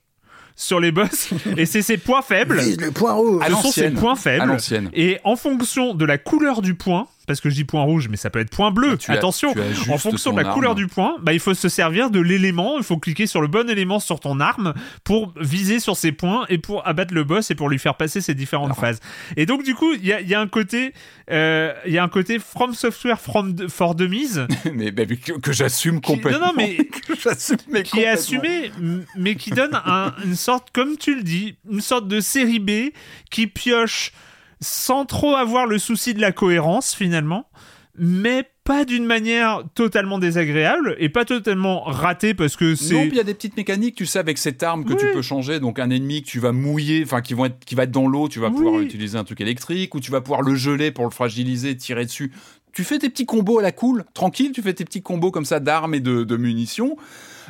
[0.60, 2.60] sur les boss et c'est ses points faibles.
[2.80, 3.44] le point rouge.
[3.48, 4.58] Ce sont ses points faibles.
[4.94, 8.18] Et en fonction de la couleur du point, parce que je dis point rouge, mais
[8.18, 8.98] ça peut être point bleu.
[9.08, 9.54] Ah, Attention,
[9.92, 12.80] en fonction de la couleur du point, bah, il faut se servir de l'élément.
[12.80, 14.74] Il faut cliquer sur le bon élément sur ton arme
[15.04, 18.20] pour viser sur ses points et pour abattre le boss et pour lui faire passer
[18.20, 19.00] ses différentes phases.
[19.38, 20.92] Et donc du coup, il y a, y a, un côté,
[21.30, 26.40] euh, y a un côté From Software from for Dummies, mais, mais que, j'assume complètement.
[26.40, 26.78] non, non, mais
[27.72, 28.72] mais qui est assumé,
[29.16, 29.80] mais qui donne
[30.26, 32.92] une sorte, comme tu le dis, une sorte de série B
[33.30, 34.14] qui pioche
[34.62, 37.50] sans trop avoir le souci de la cohérence finalement,
[37.98, 42.94] mais pas d'une manière totalement désagréable et pas totalement ratée parce que c'est.
[42.94, 45.22] Non, il y a des petites mécaniques, tu sais, avec cette arme que tu peux
[45.22, 45.60] changer.
[45.60, 48.08] Donc un ennemi que tu vas mouiller, enfin qui, vont être, qui va être dans
[48.08, 51.06] l'eau, tu vas pouvoir utiliser un truc électrique ou tu vas pouvoir le geler pour
[51.06, 52.32] le fragiliser, tirer dessus.
[52.72, 55.46] Tu fais tes petits combos à la cool, tranquille, tu fais tes petits combos comme
[55.46, 56.96] ça d'armes et de, de munitions.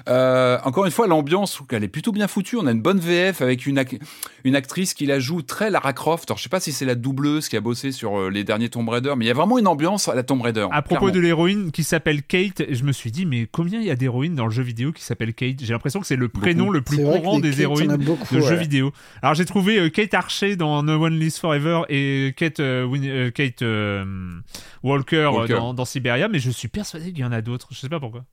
[0.10, 2.58] Euh, encore une fois, l'ambiance, elle est plutôt bien foutue.
[2.58, 3.84] On a une bonne VF avec une,
[4.44, 6.30] une actrice qui la joue très Lara Croft.
[6.30, 8.70] Alors, je sais pas si c'est la doubleuse qui a bossé sur euh, les derniers
[8.70, 10.68] Tomb Raider, mais il y a vraiment une ambiance à la Tomb Raider.
[10.72, 13.92] À propos de l'héroïne qui s'appelle Kate, je me suis dit, mais combien il y
[13.92, 15.58] a d'héroïnes dans le jeu vidéo qui s'appelle Kate?
[15.62, 18.92] J'ai l'impression que c'est le prénom le plus courant des héroïnes de jeux vidéo.
[19.22, 22.62] Alors, j'ai trouvé euh, Kate Archer dans No One Lives Forever et Kate,
[23.36, 23.64] Kate
[24.82, 27.68] Walker, Dans, dans Siberia, mais je suis persuadé qu'il y en a d'autres.
[27.72, 28.24] Je sais pas pourquoi.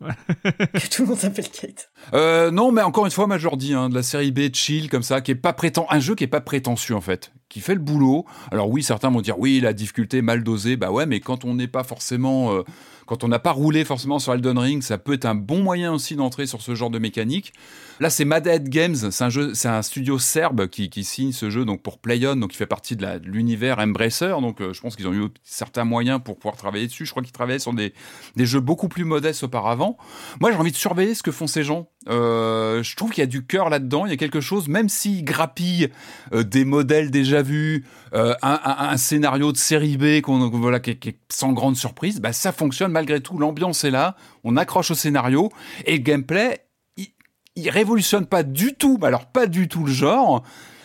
[0.44, 1.90] que tout le monde s'appelle Kate.
[2.14, 5.20] Euh, non, mais encore une fois, dis, hein, de la série B chill comme ça,
[5.20, 7.80] qui est pas prétend, un jeu qui est pas prétentieux en fait, qui fait le
[7.80, 8.24] boulot.
[8.50, 11.54] Alors oui, certains vont dire oui, la difficulté mal dosée, bah ouais, mais quand on
[11.54, 12.62] n'est pas forcément euh,
[13.10, 15.92] quand on n'a pas roulé forcément sur Elden Ring, ça peut être un bon moyen
[15.92, 17.52] aussi d'entrer sur ce genre de mécanique.
[17.98, 22.36] Là, c'est Madhead Games, c'est un studio serbe qui, signe ce jeu donc pour PlayOn,
[22.36, 24.40] donc il fait partie de l'univers Embracer.
[24.40, 27.04] Donc, euh, je pense qu'ils ont eu certains moyens pour pouvoir travailler dessus.
[27.04, 27.92] Je crois qu'ils travaillaient sur des,
[28.38, 29.98] jeux beaucoup plus modestes auparavant.
[30.40, 31.90] Moi, j'ai envie de surveiller ce que font ces gens.
[32.08, 34.06] Euh, je trouve qu'il y a du cœur là-dedans.
[34.06, 35.90] Il y a quelque chose, même s'ils grappillent
[36.32, 41.76] euh, des modèles déjà vus, un, scénario de série B voilà qui, est sans grande
[41.76, 44.14] surprise, bah, ça fonctionne malgré tout, l'ambiance est là,
[44.44, 45.50] on accroche au scénario,
[45.86, 46.66] et le gameplay,
[47.56, 50.42] il, révolutionne pas du tout, alors pas du tout le genre,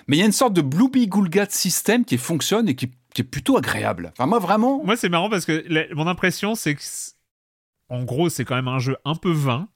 [0.08, 3.24] mais il y a une sorte de Blooby Gulgat système qui fonctionne et qui, est
[3.24, 4.12] plutôt agréable.
[4.14, 4.84] Enfin, moi, vraiment.
[4.84, 6.82] Moi, c'est marrant parce que mon impression, c'est que,
[7.90, 9.70] en gros, c'est quand même un jeu un peu vain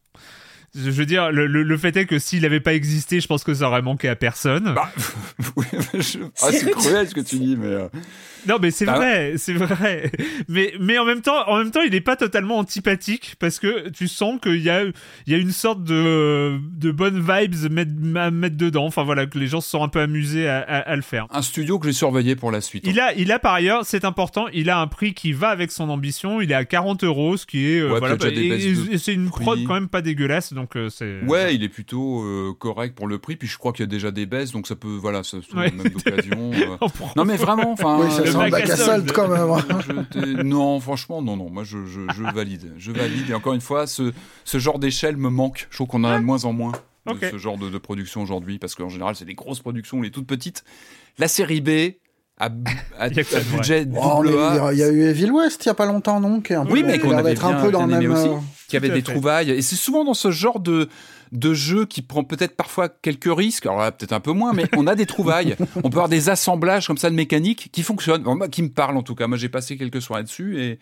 [0.75, 3.67] je veux dire, le, fait est que s'il n'avait pas existé, je pense que ça
[3.67, 4.73] aurait manqué à personne.
[4.75, 4.91] Bah,
[5.57, 7.67] ah, c'est cruel ce que tu dis, mais.
[7.67, 7.87] Euh,
[8.47, 10.11] non, mais c'est bah vrai, c'est vrai.
[10.47, 13.89] Mais, mais en même temps, en même temps, il n'est pas totalement antipathique parce que
[13.89, 14.93] tu sens qu'il y a, il
[15.27, 17.55] y a une sorte de, de bonnes vibes
[18.17, 18.85] à mettre dedans.
[18.85, 21.27] Enfin voilà, que les gens se sont un peu amusés à, le faire.
[21.31, 22.85] Un studio que j'ai surveillé pour la suite.
[22.87, 25.71] Il a, il a par ailleurs, c'est important, il a un prix qui va avec
[25.71, 26.41] son ambition.
[26.41, 29.59] Il est à 40 euros, ce qui est, euh, voilà, bah, et, c'est une prod
[29.65, 31.21] quand même pas dégueulasse donc euh, c'est.
[31.21, 33.35] Ouais, il est plutôt euh, correct pour le prix.
[33.35, 35.77] Puis je crois qu'il y a déjà des baisses, donc ça peut, voilà, ça même
[35.77, 36.51] d'occasion.
[36.59, 36.77] Euh.
[37.15, 37.99] non, mais vraiment, enfin.
[38.01, 39.49] Oui, ça sent bac à solde quand même.
[39.49, 40.43] Hein.
[40.43, 41.49] non, franchement, non, non.
[41.49, 43.29] Moi, je, je, je, valide, je valide.
[43.29, 44.11] Et encore une fois, ce,
[44.43, 45.67] ce genre d'échelle me manque.
[45.69, 46.73] Je trouve qu'on en a de moins en moins.
[47.05, 50.11] De ce genre de, de production aujourd'hui, parce qu'en général, c'est des grosses productions, les
[50.11, 50.63] toutes petites.
[51.17, 51.69] La série B,
[52.39, 52.49] à,
[53.51, 54.71] budget double A.
[54.71, 57.11] Il y, a eu Evil West il y a pas longtemps, non Oui, mais qu'on
[57.11, 58.29] avait bien, un peu dans le même aussi,
[58.67, 59.51] qui avait des trouvailles.
[59.51, 60.89] Et c'est souvent dans ce genre de
[61.31, 64.65] de jeu qui prend peut-être parfois quelques risques, alors là peut-être un peu moins, mais
[64.75, 65.55] on a des trouvailles.
[65.75, 69.03] on peut avoir des assemblages comme ça de mécanique qui fonctionnent, qui me parlent en
[69.03, 69.27] tout cas.
[69.27, 70.79] Moi j'ai passé quelques soirées dessus et,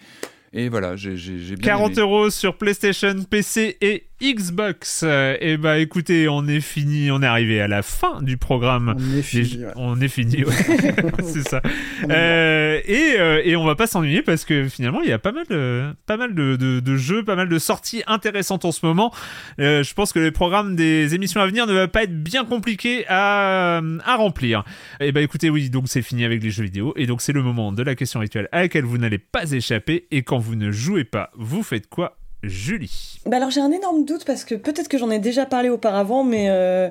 [0.57, 5.03] et voilà, j'ai bien 40 euros sur PlayStation, PC et Xbox.
[5.03, 8.95] et eh bah écoutez, on est fini, on est arrivé à la fin du programme.
[8.97, 9.59] On est fini.
[9.75, 10.55] On est fini, ouais.
[11.23, 11.61] c'est ça.
[12.09, 15.31] Euh, et, euh, et on va pas s'ennuyer parce que finalement il y a pas
[15.31, 19.13] mal de, pas mal de, de, jeux, pas mal de sorties intéressantes en ce moment.
[19.59, 22.45] Euh, je pense que le programme des émissions à venir ne va pas être bien
[22.45, 24.63] compliqué à, à remplir.
[24.99, 27.33] Et eh bah écoutez, oui, donc c'est fini avec les jeux vidéo et donc c'est
[27.33, 30.46] le moment de la question rituelle à laquelle vous n'allez pas échapper et quand vous
[30.55, 33.19] ne jouez pas, vous faites quoi Julie?
[33.25, 36.23] Bah alors j'ai un énorme doute parce que peut-être que j'en ai déjà parlé auparavant,
[36.23, 36.89] mais euh,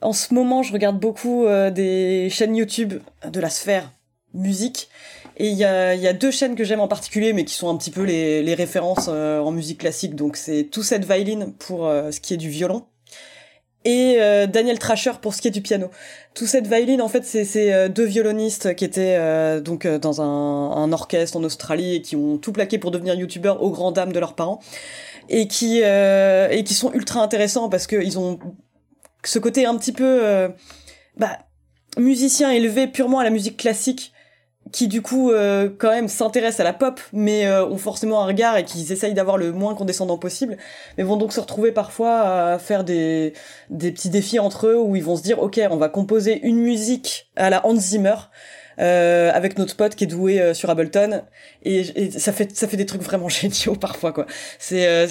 [0.00, 2.94] en ce moment je regarde beaucoup euh, des chaînes YouTube
[3.30, 3.90] de la sphère
[4.34, 4.88] musique.
[5.40, 7.92] Et il y a, deux chaînes que j'aime en particulier, mais qui sont un petit
[7.92, 10.16] peu les, références euh, en musique classique.
[10.16, 12.84] Donc c'est Tout cette Violin pour ce qui est du violon
[13.84, 14.18] et
[14.48, 15.90] Daniel Trasher pour ce qui est du piano.
[16.34, 21.36] Tout cette Violin, en fait, c'est deux violonistes qui étaient donc dans un, un, orchestre
[21.36, 24.34] en Australie et qui ont tout plaqué pour devenir youtubeurs aux grandes dames de leurs
[24.34, 24.60] parents
[25.28, 28.38] et qui euh, et qui sont ultra intéressants parce que ils ont
[29.24, 30.48] ce côté un petit peu euh,
[31.16, 31.38] bah,
[31.96, 34.12] musicien élevé purement à la musique classique
[34.72, 38.26] qui du coup euh, quand même s'intéressent à la pop mais euh, ont forcément un
[38.26, 40.56] regard et qui essayent d'avoir le moins condescendant possible
[40.96, 43.32] mais vont donc se retrouver parfois à faire des
[43.70, 46.58] des petits défis entre eux où ils vont se dire ok on va composer une
[46.58, 48.16] musique à la Hans Zimmer
[48.80, 51.22] euh, avec notre pote qui est doué euh, sur Ableton
[51.64, 54.26] et, et, ça fait ça fait des trucs vraiment géniaux parfois quoi.
[54.58, 55.06] C'est euh,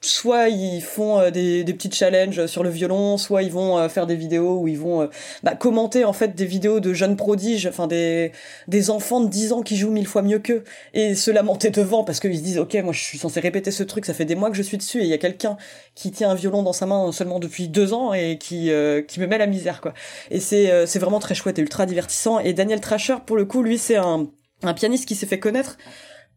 [0.00, 4.06] soit ils font euh, des, des petits challenges sur le violon, soit ils vont faire
[4.06, 5.08] des vidéos où ils vont
[5.42, 8.32] bah, commenter en fait des vidéos de jeunes prodiges, enfin des
[8.66, 10.64] des enfants de 10 ans qui jouent mille fois mieux qu'eux
[10.94, 13.82] et se lamenter devant parce qu'ils se disent ok moi je suis censé répéter ce
[13.82, 15.56] truc, ça fait des mois que je suis dessus et il y a quelqu'un
[15.94, 18.70] qui tient un violon dans sa main seulement depuis deux ans et qui
[19.08, 19.94] qui me met la misère quoi.
[20.30, 22.80] Et c'est c'est vraiment très chouette et ultra divertissant et Daniel
[23.24, 24.28] pour le coup, lui, c'est un,
[24.74, 25.78] pianiste qui s'est fait connaître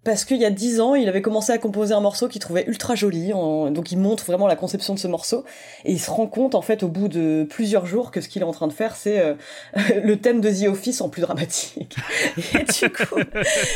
[0.06, 2.64] parce qu'il y a dix ans, il avait commencé à composer un morceau qu'il trouvait
[2.68, 5.44] ultra joli, donc il montre vraiment la conception de ce morceau,
[5.84, 8.42] et il se rend compte en fait au bout de plusieurs jours que ce qu'il
[8.42, 9.34] est en train de faire, c'est euh,
[10.04, 11.98] le thème de The Office en plus dramatique.
[12.38, 13.20] et du coup,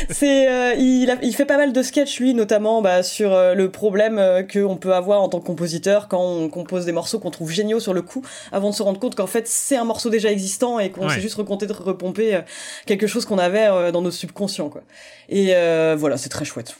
[0.08, 3.70] c'est, euh, il, il, fait pas mal de sketchs lui, notamment bah, sur euh, le
[3.70, 7.50] problème qu'on peut avoir en tant que compositeur quand on compose des morceaux qu'on trouve
[7.50, 10.32] géniaux sur le coup, avant de se rendre compte qu'en fait c'est un morceau déjà
[10.32, 12.40] existant et qu'on s'est juste reconté de repomper
[12.86, 14.82] quelque chose qu'on avait dans nos subconscients quoi.
[15.28, 15.54] Et
[15.96, 16.76] voilà c'est très chouette.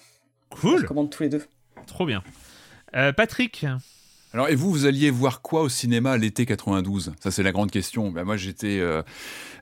[0.50, 0.78] Cool.
[0.78, 1.44] Je recommande tous les deux.
[1.86, 2.22] Trop bien.
[2.94, 3.66] Euh, Patrick
[4.34, 7.70] alors, et vous, vous alliez voir quoi au cinéma l'été 92 Ça, c'est la grande
[7.70, 8.10] question.
[8.10, 9.00] Ben, moi, j'étais euh,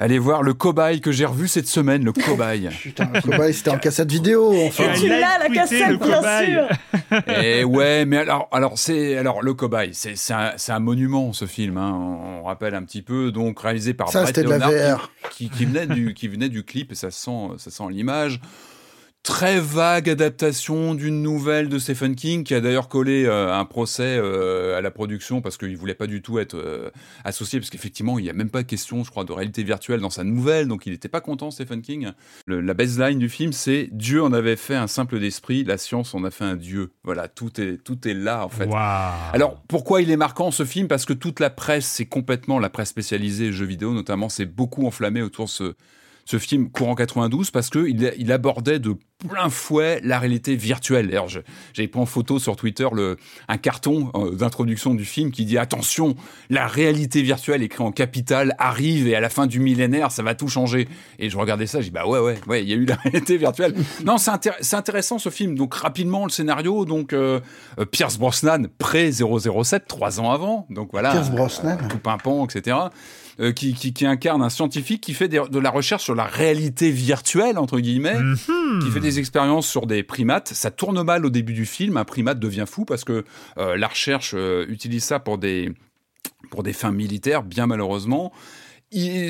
[0.01, 2.71] allé voir le cobaye que j'ai revu cette semaine, le cobaye.
[2.81, 4.51] Putain, le cobaye, c'était en cassette vidéo.
[4.67, 4.95] Enfin.
[4.99, 6.69] tu l'as, la cassette, bien sûr.
[7.29, 11.45] Et eh ouais, mais alors, alors c'est alors le cobaye, c'est un, un, monument ce
[11.45, 11.77] film.
[11.77, 15.11] Hein, on, rappelle un petit peu, donc réalisé par ça, Brett Leonard, de la VR.
[15.33, 18.41] Qui, qui, venait du qui venait du clip et ça sent ça sent l'image
[19.23, 24.17] très vague adaptation d'une nouvelle de Stephen King qui a d'ailleurs collé euh, un procès
[24.19, 26.91] euh, à la production parce qu'il voulait pas du tout être euh,
[27.25, 30.11] associé parce qu'effectivement il y a même pas question je crois de réalité virtuelle dans
[30.11, 32.11] sa nouvelle donc il n'était pas content Stephen King.
[32.49, 36.25] La baseline du film c'est Dieu en avait fait un simple d'esprit la science en
[36.25, 38.69] a fait un dieu voilà tout est tout est là en fait.
[39.33, 40.89] Alors pourquoi il est marquant ce film?
[40.89, 44.85] Parce que toute la presse c'est complètement la presse spécialisée jeux vidéo notamment c'est beaucoup
[44.85, 45.75] enflammé autour de ce
[46.25, 48.97] ce film courant 92 parce que il, abordait de
[49.29, 51.11] plein fouet la réalité virtuelle.
[51.11, 53.17] Alors, j'avais pris en photo sur Twitter le,
[53.49, 56.15] un carton euh, d'introduction du film qui dit attention,
[56.51, 60.35] la réalité virtuelle écrit en capital arrive et à la fin du millénaire, ça va
[60.35, 60.89] tout changer.
[61.19, 62.95] Et je regardais ça, je dis bah ouais, ouais, ouais, il y a eu la
[63.05, 63.75] réalité virtuelle.
[64.05, 65.57] non, c'est intéressant ce film.
[65.57, 67.41] Donc, rapidement, le scénario, donc, euh,
[67.79, 70.67] euh, Pierce Brosnan, pré-007, trois ans avant.
[70.71, 71.13] Donc, voilà.
[71.13, 71.79] Pierce Brosnan.
[71.89, 72.77] tout pimpant, etc.
[73.41, 77.57] Euh, qui, qui, incarne un scientifique qui fait de la recherche sur la réalité virtuelle,
[77.57, 78.81] entre guillemets, mhm.
[78.83, 80.49] qui fait des expériences sur des primates.
[80.49, 83.25] Ça tourne mal au début du film, un primate devient fou parce que
[83.57, 85.73] euh, la recherche euh, utilise ça pour des,
[86.51, 88.33] pour des fins militaires, bien malheureusement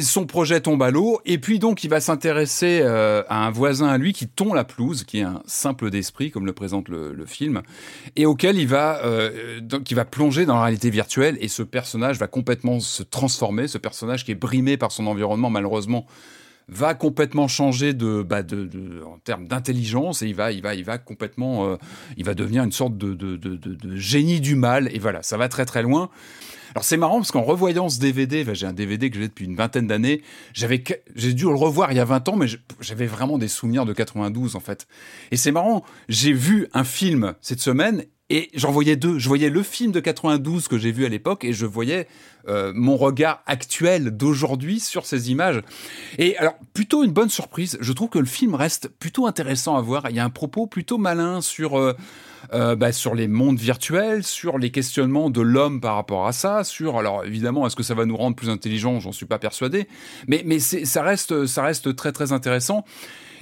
[0.02, 3.89] son projet tombe à l'eau et puis donc il va s'intéresser euh, à un voisin
[3.89, 7.24] à lui qui tond la pelouse, qui est un simple d'esprit comme le présente le,
[7.26, 7.62] film,
[8.16, 11.62] et auquel il va euh, donc il va plonger dans la réalité virtuelle et ce
[11.62, 16.06] personnage va complètement se transformer, ce personnage qui est brimé par son environnement malheureusement
[16.68, 20.84] va complètement changer de, bah de, en termes d'intelligence et il va il va il
[20.84, 21.76] va complètement euh,
[22.16, 25.64] il va devenir une sorte de, de, génie du mal et voilà ça va très
[25.64, 26.10] très loin
[26.74, 29.57] alors c'est marrant parce qu'en revoyant ce DVD, j'ai un DVD que j'ai depuis une
[29.57, 30.23] vingtaine d'années,
[30.53, 30.82] j'avais
[31.15, 32.47] j'ai dû le revoir il y a 20 ans, mais
[32.81, 34.86] j'avais vraiment des souvenirs de 92 en fait.
[35.31, 39.19] Et c'est marrant, j'ai vu un film cette semaine et j'en voyais deux.
[39.19, 42.09] Je voyais le film de 92 que j'ai vu à l'époque et je voyais
[42.49, 45.61] euh, mon regard actuel d'aujourd'hui sur ces images.
[46.16, 47.77] Et alors, plutôt une bonne surprise.
[47.82, 50.09] Je trouve que le film reste plutôt intéressant à voir.
[50.09, 51.78] Il y a un propos plutôt malin sur...
[51.78, 51.94] Euh,
[52.54, 56.64] euh, bah, sur les mondes virtuels, sur les questionnements de l'homme par rapport à ça,
[56.64, 59.88] sur alors évidemment est-ce que ça va nous rendre plus intelligents, j'en suis pas persuadé,
[60.28, 62.84] mais mais ça reste ça reste très très intéressant.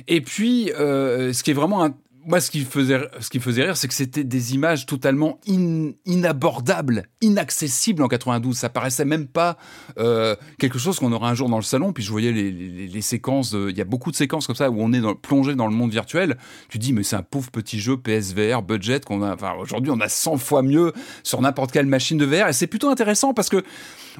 [0.08, 1.90] Et puis euh, ce qui est vraiment
[2.26, 7.06] moi, ce qui faisait, ce qui faisait rire, c'est que c'était des images totalement inabordables,
[7.20, 8.56] inaccessibles en 92.
[8.56, 9.56] Ça paraissait même pas
[9.98, 11.92] euh, quelque chose qu'on aurait un jour dans le salon.
[11.92, 14.92] Puis je voyais les, séquences, il y a beaucoup de séquences comme ça où on
[14.92, 16.36] est plongé dans le monde virtuel.
[16.68, 19.34] Tu dis, mais c'est un pauvre petit jeu PSVR budget qu'on a.
[19.34, 20.92] Enfin, aujourd'hui, on a 100 fois mieux
[21.22, 23.62] sur n'importe quelle machine de VR, et c'est plutôt intéressant parce que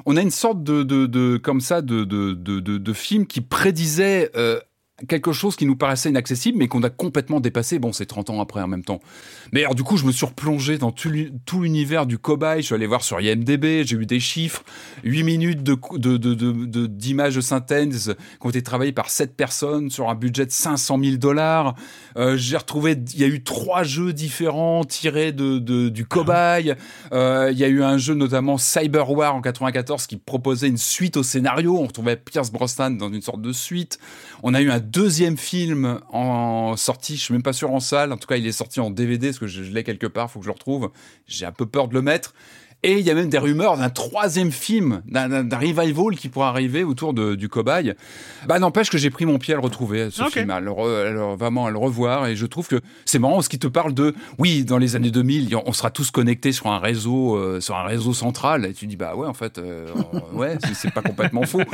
[0.05, 4.31] on a une sorte de, de, comme ça de, de, de, de, film qui prédisait
[4.35, 4.59] euh,
[5.07, 7.79] quelque chose qui nous paraissait inaccessible, mais qu'on a complètement dépassé.
[7.79, 8.99] Bon, c'est 30 ans après en même temps.
[9.51, 11.09] Mais alors, du coup, je me suis replongé dans tout
[11.59, 12.61] l'univers du cobaye.
[12.61, 14.63] Je suis allé voir sur IMDB, j'ai eu des chiffres.
[15.03, 20.09] 8 minutes de, de, d'images de, synthèse qui ont été travaillées par 7 personnes sur
[20.09, 21.75] un budget de 500 000 dollars.
[22.17, 25.59] Euh, j'ai retrouvé, il y a eu trois jeux différents tirés de,
[25.89, 26.75] du cobaye.
[27.13, 30.77] Euh, il y a eu un jeu notamment Cyber War en 94 qui proposait une
[30.77, 31.77] suite au scénario.
[31.77, 33.99] On retrouvait Pierce Brosnan dans une sorte de suite.
[34.43, 38.11] On a eu un deuxième film en sortie, je suis même pas sûr en salle.
[38.11, 40.31] En tout cas, il est sorti en DVD parce que je, je l'ai quelque part,
[40.31, 40.91] faut que je le retrouve.
[41.27, 42.33] J'ai un peu peur de le mettre.
[42.83, 46.83] Et il y a même des rumeurs d'un troisième film, d'un revival qui pourrait arriver
[46.83, 47.93] autour de, du cobaye.
[48.47, 50.71] Bah n'empêche que j'ai pris mon pied à le retrouver, ce film, à le,
[51.35, 52.25] vraiment à le revoir.
[52.25, 55.11] Et je trouve que c'est marrant ce qui te parle de, oui, dans les années
[55.11, 58.65] 2000, on sera tous connectés sur un réseau, euh, sur un réseau central.
[58.65, 59.87] Et tu dis bah ouais, en fait, euh,
[60.33, 61.61] ouais, c'est pas complètement faux.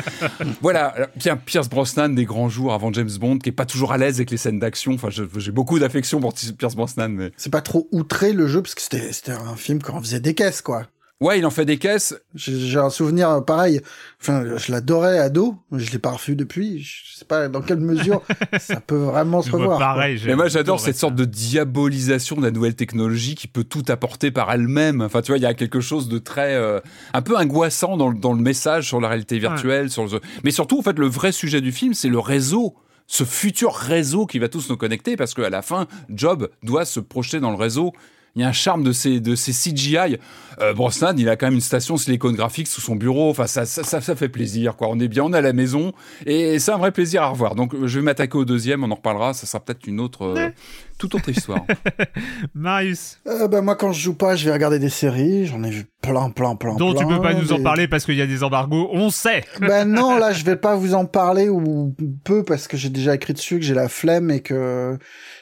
[0.61, 3.97] Voilà, bien Pierce Brosnan des grands jours avant James Bond, qui est pas toujours à
[3.97, 4.93] l'aise avec les scènes d'action.
[4.93, 8.75] Enfin, j'ai beaucoup d'affection pour Pierce Brosnan, mais c'est pas trop outré le jeu parce
[8.75, 10.83] que c'était un film quand on faisait des caisses, quoi.
[11.19, 12.15] Ouais, il en fait des caisses.
[12.35, 13.81] J'ai un souvenir pareil.
[14.21, 16.79] Enfin, je l'adorais ado, je l'ai pas revu depuis.
[16.83, 18.21] Je sais pas dans quelle mesure
[18.59, 19.79] ça peut vraiment se revoir.
[19.79, 23.83] Pareil, mais moi, j'adore cette sorte de diabolisation de la nouvelle technologie qui peut tout
[23.87, 25.01] apporter par elle-même.
[25.01, 26.79] Enfin, tu vois, il y a quelque chose de très, euh,
[27.13, 30.21] un peu angoissant dans, dans, le message sur la réalité virtuelle, sur le...
[30.43, 32.75] mais surtout, en fait, le vrai sujet du film, c'est le réseau
[33.09, 36.99] ce futur réseau qui va tous nous connecter, parce qu'à la fin, Job doit se
[36.99, 37.93] projeter dans le réseau
[38.37, 40.17] il y a un charme de ces, de ces CGI.
[40.59, 43.29] Euh, Brosnan, il a quand même une station Silicon Graphics sous son bureau.
[43.29, 44.87] Enfin, ça, ça, ça, fait plaisir, quoi.
[44.89, 45.93] On est bien, on est à la maison.
[46.25, 47.55] Et c'est un vrai plaisir à revoir.
[47.55, 49.33] Donc, je vais m'attaquer au deuxième, on en reparlera.
[49.33, 50.49] Ça sera peut-être une autre, euh,
[50.97, 51.61] toute autre histoire.
[52.55, 53.19] Marius.
[53.27, 55.45] Euh, bah, moi, quand je joue pas, je vais regarder des séries.
[55.45, 56.75] J'en ai vu plein, plein, plein.
[56.75, 58.89] Dont plein, tu peux pas nous en parler parce qu'il y a des embargos.
[58.91, 59.43] On sait.
[59.61, 63.13] ben non, là, je vais pas vous en parler ou peu parce que j'ai déjà
[63.13, 64.97] écrit dessus, que j'ai la flemme et que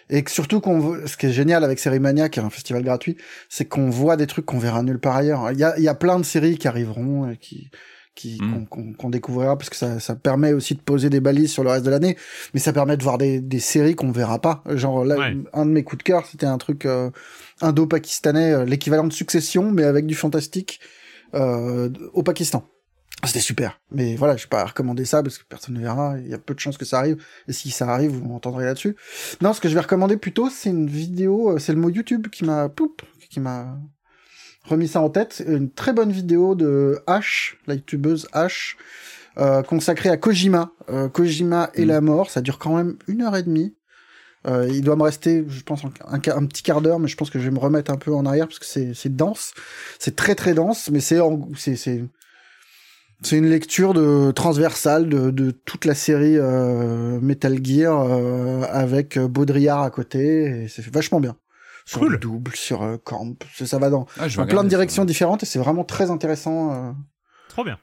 [0.09, 3.17] et que surtout qu'on ce qui est génial avec Sérimania qui est un festival gratuit
[3.49, 5.95] c'est qu'on voit des trucs qu'on verra nulle part ailleurs il y a, y a
[5.95, 7.69] plein de séries qui arriveront et qui
[8.15, 8.67] qui mm.
[8.97, 11.85] qu'on découvrira parce que ça, ça permet aussi de poser des balises sur le reste
[11.85, 12.17] de l'année
[12.53, 15.71] mais ça permet de voir des, des séries qu'on verra pas genre là un de
[15.71, 17.11] mes coups de cœur c'était un truc euh,
[17.61, 20.79] indo-pakistanais euh, l'équivalent de Succession mais avec du fantastique
[21.33, 22.65] euh, au Pakistan
[23.23, 23.79] c'était super.
[23.91, 26.15] Mais voilà, je vais pas recommander ça parce que personne ne verra.
[26.19, 27.23] Il y a peu de chances que ça arrive.
[27.47, 28.95] Et si ça arrive, vous m'entendrez là-dessus.
[29.41, 32.45] Non, ce que je vais recommander plutôt, c'est une vidéo, c'est le mot YouTube qui
[32.45, 32.69] m'a,
[33.29, 33.79] qui m'a
[34.67, 35.43] remis ça en tête.
[35.47, 38.75] Une très bonne vidéo de H, la youtubeuse H,
[39.37, 40.71] euh, consacrée à Kojima.
[40.89, 41.87] Euh, Kojima et mm.
[41.87, 42.29] la mort.
[42.29, 43.75] Ça dure quand même une heure et demie.
[44.47, 47.29] Euh, il doit me rester, je pense, un, un, petit quart d'heure, mais je pense
[47.29, 49.53] que je vais me remettre un peu en arrière parce que c'est, dense.
[49.97, 51.19] C'est très très dense, mais c'est,
[51.55, 59.17] c'est, une lecture de transversale de, de toute la série euh, Metal Gear euh, avec
[59.17, 61.35] Baudrillard à côté c'est vachement bien.
[61.85, 65.43] Sur le double, sur euh, Camp, ça, va dans, ah, dans plein de directions différentes
[65.43, 66.73] et c'est vraiment très intéressant.
[66.73, 66.91] Euh,
[67.47, 67.77] Trop bien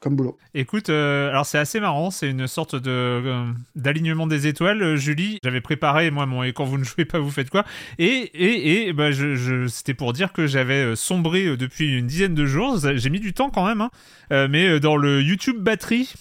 [0.00, 0.36] comme boulot.
[0.54, 3.44] Écoute, euh, alors c'est assez marrant, c'est une sorte de euh,
[3.74, 4.82] d'alignement des étoiles.
[4.82, 7.64] Euh, Julie, j'avais préparé moi mon et quand vous ne jouez pas, vous faites quoi?
[7.98, 12.44] Et et et bah je, c'était pour dire que j'avais sombré depuis une dizaine de
[12.44, 12.78] jours.
[12.78, 16.12] J'ai mis du temps quand même, hein, mais dans le YouTube batterie.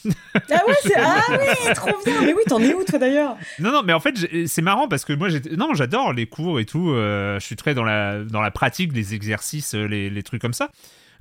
[0.51, 2.21] ah ouais, c'est ah ouais, trop bien.
[2.21, 3.35] Mais oui, t'en es où toi d'ailleurs?
[3.59, 4.15] Non non, mais en fait
[4.47, 6.93] c'est marrant parce que moi j'étais non, j'adore les cours et tout.
[6.95, 10.69] je suis très dans la dans la pratique, les exercices, les, les trucs comme ça.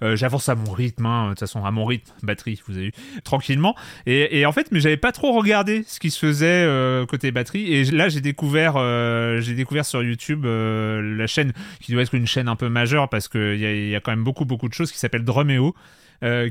[0.03, 2.87] Euh, j'avance à mon rythme, hein, de toute façon, à mon rythme, batterie, vous avez
[2.87, 2.93] vu,
[3.23, 3.75] tranquillement.
[4.07, 7.73] Et, en fait, mais j'avais pas trop regardé ce qui se faisait euh, côté batterie.
[7.73, 12.27] Et là, j'ai découvert, euh, j'ai découvert sur YouTube la chaîne qui doit être une
[12.27, 14.75] chaîne un peu majeure parce qu'il y a, y a quand même beaucoup, beaucoup de
[14.75, 15.75] choses qui s'appellent Drumeo.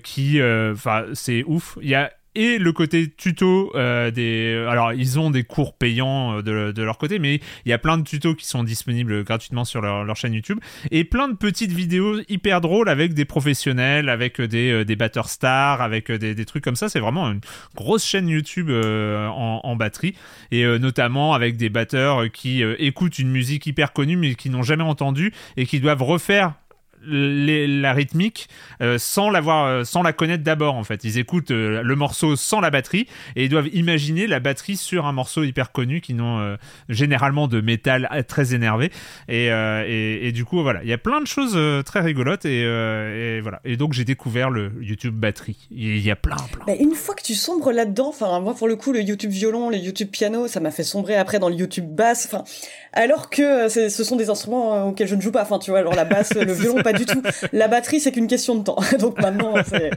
[0.03, 1.77] qui, enfin, c'est ouf.
[1.81, 6.39] Il y a et le côté tuto euh, des alors ils ont des cours payants
[6.39, 9.65] euh, de, leur côté mais il y a plein de tutos qui sont disponibles gratuitement
[9.65, 10.59] sur leur, chaîne YouTube
[10.91, 15.29] et plein de petites vidéos hyper drôles avec des professionnels avec des, euh, des batteurs
[15.29, 16.89] stars avec des, des, trucs comme ça.
[16.89, 17.41] C'est vraiment une
[17.75, 20.15] grosse chaîne YouTube en, en, batterie
[20.51, 24.83] et notamment avec des batteurs qui écoutent une musique hyper connue mais qui n'ont jamais
[24.83, 26.53] entendu et qui doivent refaire
[27.05, 28.49] la rythmique
[28.81, 31.03] euh, sans l'avoir euh, sans la connaître d'abord en fait.
[31.03, 35.05] Ils écoutent euh, le morceau sans la batterie et ils doivent imaginer la batterie sur
[35.05, 36.57] un morceau hyper connu qui n'ont
[36.89, 38.91] généralement de métal très énervé.
[39.27, 40.83] Et, et, du coup voilà.
[40.83, 43.61] Il y a plein de choses très rigolotes et, voilà.
[43.65, 45.67] Et donc j'ai découvert le YouTube batterie.
[45.71, 46.65] Il y a plein plein.
[46.65, 49.69] Bah, une fois que tu sombres là-dedans enfin moi pour le coup le YouTube violon
[49.69, 52.25] le YouTube piano ça m'a fait sombrer après dans le YouTube basse.
[52.25, 52.43] Enfin
[52.93, 55.43] alors que ce sont des instruments auxquels je ne joue pas.
[55.43, 57.21] Enfin tu vois alors la basse le violon pas du tout.
[57.51, 58.79] La batterie, c'est qu'une question de temps.
[58.99, 59.91] Donc maintenant, c'est.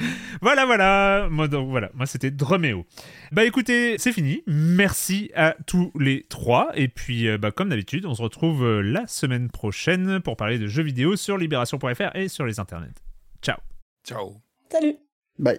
[0.42, 1.28] voilà, voilà.
[1.30, 1.90] Moi, donc, voilà.
[1.94, 2.84] Moi, c'était Dromeo.
[3.32, 4.42] Bah écoutez, c'est fini.
[4.46, 6.70] Merci à tous les trois.
[6.74, 10.58] Et puis, euh, bah, comme d'habitude, on se retrouve euh, la semaine prochaine pour parler
[10.58, 12.94] de jeux vidéo sur libération.fr et sur les internets.
[13.42, 13.58] Ciao.
[14.06, 14.36] Ciao.
[14.70, 14.96] Salut.
[15.38, 15.58] Bye.